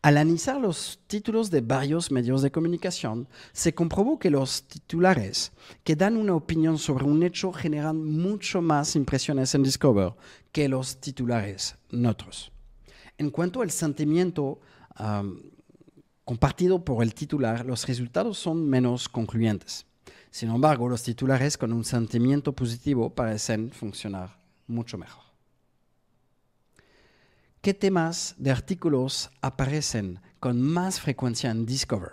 Al 0.00 0.16
analizar 0.16 0.60
los 0.60 1.00
títulos 1.06 1.50
de 1.50 1.60
varios 1.60 2.10
medios 2.10 2.40
de 2.42 2.52
comunicación, 2.52 3.28
se 3.52 3.74
comprobó 3.74 4.18
que 4.18 4.30
los 4.30 4.62
titulares 4.62 5.52
que 5.82 5.96
dan 5.96 6.16
una 6.16 6.34
opinión 6.34 6.78
sobre 6.78 7.04
un 7.04 7.22
hecho 7.22 7.52
generan 7.52 8.04
mucho 8.04 8.62
más 8.62 8.94
impresiones 8.94 9.54
en 9.54 9.64
Discover 9.64 10.12
que 10.52 10.68
los 10.68 11.00
titulares 11.00 11.76
neutros. 11.90 12.52
En 13.18 13.30
cuanto 13.30 13.62
al 13.62 13.70
sentimiento, 13.70 14.60
compartido 16.24 16.84
por 16.84 17.02
el 17.02 17.14
titular, 17.14 17.66
los 17.66 17.86
resultados 17.86 18.38
son 18.38 18.68
menos 18.68 19.08
concluyentes. 19.08 19.84
Sin 20.30 20.50
embargo, 20.50 20.88
los 20.88 21.02
titulares 21.02 21.58
con 21.58 21.72
un 21.72 21.84
sentimiento 21.84 22.52
positivo 22.52 23.10
parecen 23.10 23.72
funcionar 23.72 24.38
mucho 24.66 24.96
mejor. 24.96 25.27
¿Qué 27.60 27.74
temas 27.74 28.36
de 28.38 28.52
artículos 28.52 29.30
aparecen 29.42 30.20
con 30.38 30.62
más 30.62 31.00
frecuencia 31.00 31.50
en 31.50 31.66
Discover? 31.66 32.12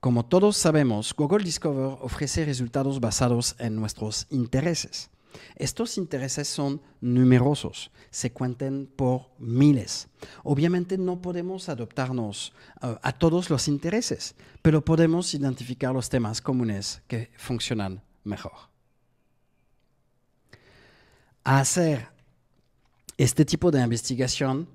Como 0.00 0.26
todos 0.26 0.58
sabemos, 0.58 1.14
Google 1.16 1.42
Discover 1.42 1.96
ofrece 2.02 2.44
resultados 2.44 3.00
basados 3.00 3.56
en 3.58 3.74
nuestros 3.74 4.26
intereses. 4.28 5.08
Estos 5.56 5.96
intereses 5.96 6.46
son 6.46 6.82
numerosos, 7.00 7.90
se 8.10 8.32
cuentan 8.32 8.86
por 8.94 9.30
miles. 9.38 10.08
Obviamente 10.42 10.98
no 10.98 11.22
podemos 11.22 11.70
adoptarnos 11.70 12.52
uh, 12.82 12.96
a 13.02 13.12
todos 13.12 13.48
los 13.48 13.66
intereses, 13.66 14.34
pero 14.60 14.84
podemos 14.84 15.32
identificar 15.32 15.94
los 15.94 16.10
temas 16.10 16.42
comunes 16.42 17.02
que 17.08 17.30
funcionan 17.38 18.02
mejor. 18.24 18.52
hacer 21.44 22.13
este 23.18 23.44
tipo 23.44 23.70
de 23.70 23.82
investigación 23.82 24.68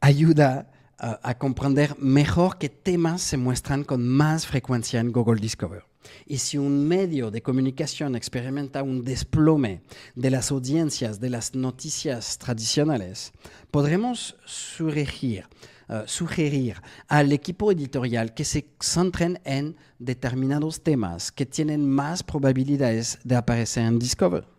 ayuda 0.00 0.70
a 0.98 1.38
comprender 1.38 1.96
mejor 1.98 2.58
qué 2.58 2.68
temas 2.68 3.22
se 3.22 3.36
muestran 3.36 3.84
con 3.84 4.06
más 4.06 4.46
frecuencia 4.46 4.98
en 4.98 5.12
Google 5.12 5.40
Discover. 5.40 5.84
Y 6.26 6.38
si 6.38 6.58
un 6.58 6.86
medio 6.86 7.30
de 7.30 7.42
comunicación 7.42 8.16
experimenta 8.16 8.82
un 8.82 9.04
desplome 9.04 9.82
de 10.14 10.30
las 10.30 10.50
audiencias 10.50 11.20
de 11.20 11.30
las 11.30 11.54
noticias 11.54 12.38
tradicionales, 12.38 13.32
podremos 13.70 14.36
sugerir, 14.44 15.46
uh, 15.88 16.06
sugerir 16.06 16.82
al 17.06 17.32
equipo 17.32 17.70
editorial 17.70 18.34
que 18.34 18.44
se 18.44 18.66
centren 18.80 19.40
en 19.44 19.76
determinados 19.98 20.82
temas 20.82 21.30
que 21.30 21.46
tienen 21.46 21.88
más 21.88 22.22
probabilidades 22.22 23.18
de 23.24 23.36
aparecer 23.36 23.84
en 23.84 23.98
Discover. 23.98 24.57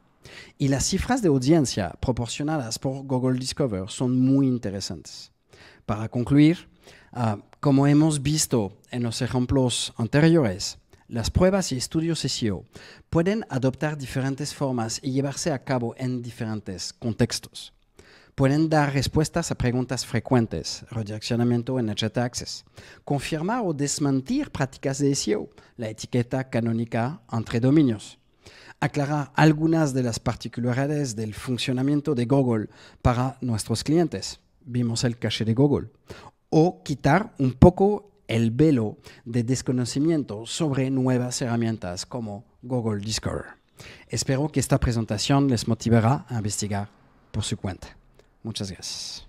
Y 0.57 0.67
las 0.67 0.85
cifras 0.85 1.21
de 1.21 1.29
audiencia 1.29 1.95
proporcionadas 1.99 2.79
por 2.79 3.05
Google 3.05 3.39
Discover 3.39 3.89
son 3.89 4.19
muy 4.19 4.47
interesantes. 4.47 5.31
Para 5.85 6.09
concluir, 6.09 6.69
uh, 7.13 7.41
como 7.59 7.87
hemos 7.87 8.21
visto 8.21 8.77
en 8.91 9.03
los 9.03 9.21
ejemplos 9.21 9.93
anteriores, 9.97 10.77
las 11.07 11.31
pruebas 11.31 11.71
y 11.71 11.77
estudios 11.77 12.19
SEO 12.19 12.65
pueden 13.09 13.43
adoptar 13.49 13.97
diferentes 13.97 14.53
formas 14.53 14.99
y 15.01 15.11
llevarse 15.11 15.51
a 15.51 15.63
cabo 15.63 15.95
en 15.97 16.21
diferentes 16.21 16.93
contextos. 16.93 17.73
Pueden 18.35 18.69
dar 18.69 18.93
respuestas 18.93 19.49
a 19.49 19.55
preguntas 19.55 20.05
frecuentes, 20.05 20.85
redireccionamiento 20.91 21.79
en 21.79 21.89
HT 21.89 22.19
Access, 22.19 22.63
confirmar 23.03 23.63
o 23.65 23.73
desmentir 23.73 24.51
prácticas 24.51 24.99
de 24.99 25.15
SEO, 25.15 25.49
la 25.77 25.89
etiqueta 25.89 26.47
canónica 26.47 27.21
entre 27.31 27.59
dominios, 27.59 28.18
aclarar 28.79 29.31
algunas 29.35 29.93
de 29.93 30.03
las 30.03 30.19
particularidades 30.19 31.15
del 31.15 31.33
funcionamiento 31.33 32.15
de 32.15 32.25
Google 32.25 32.69
para 33.01 33.37
nuestros 33.41 33.83
clientes, 33.83 34.39
vimos 34.65 35.03
el 35.03 35.17
caché 35.17 35.45
de 35.45 35.53
Google, 35.53 35.89
o 36.49 36.83
quitar 36.83 37.33
un 37.39 37.53
poco 37.53 38.11
el 38.27 38.51
velo 38.51 38.97
de 39.25 39.43
desconocimiento 39.43 40.45
sobre 40.45 40.89
nuevas 40.89 41.41
herramientas 41.41 42.05
como 42.05 42.45
Google 42.61 43.03
Discover. 43.03 43.45
Espero 44.07 44.49
que 44.49 44.59
esta 44.59 44.79
presentación 44.79 45.47
les 45.47 45.67
motivará 45.67 46.25
a 46.27 46.37
investigar 46.37 46.89
por 47.31 47.43
su 47.43 47.57
cuenta. 47.57 47.97
Muchas 48.43 48.71
gracias. 48.71 49.28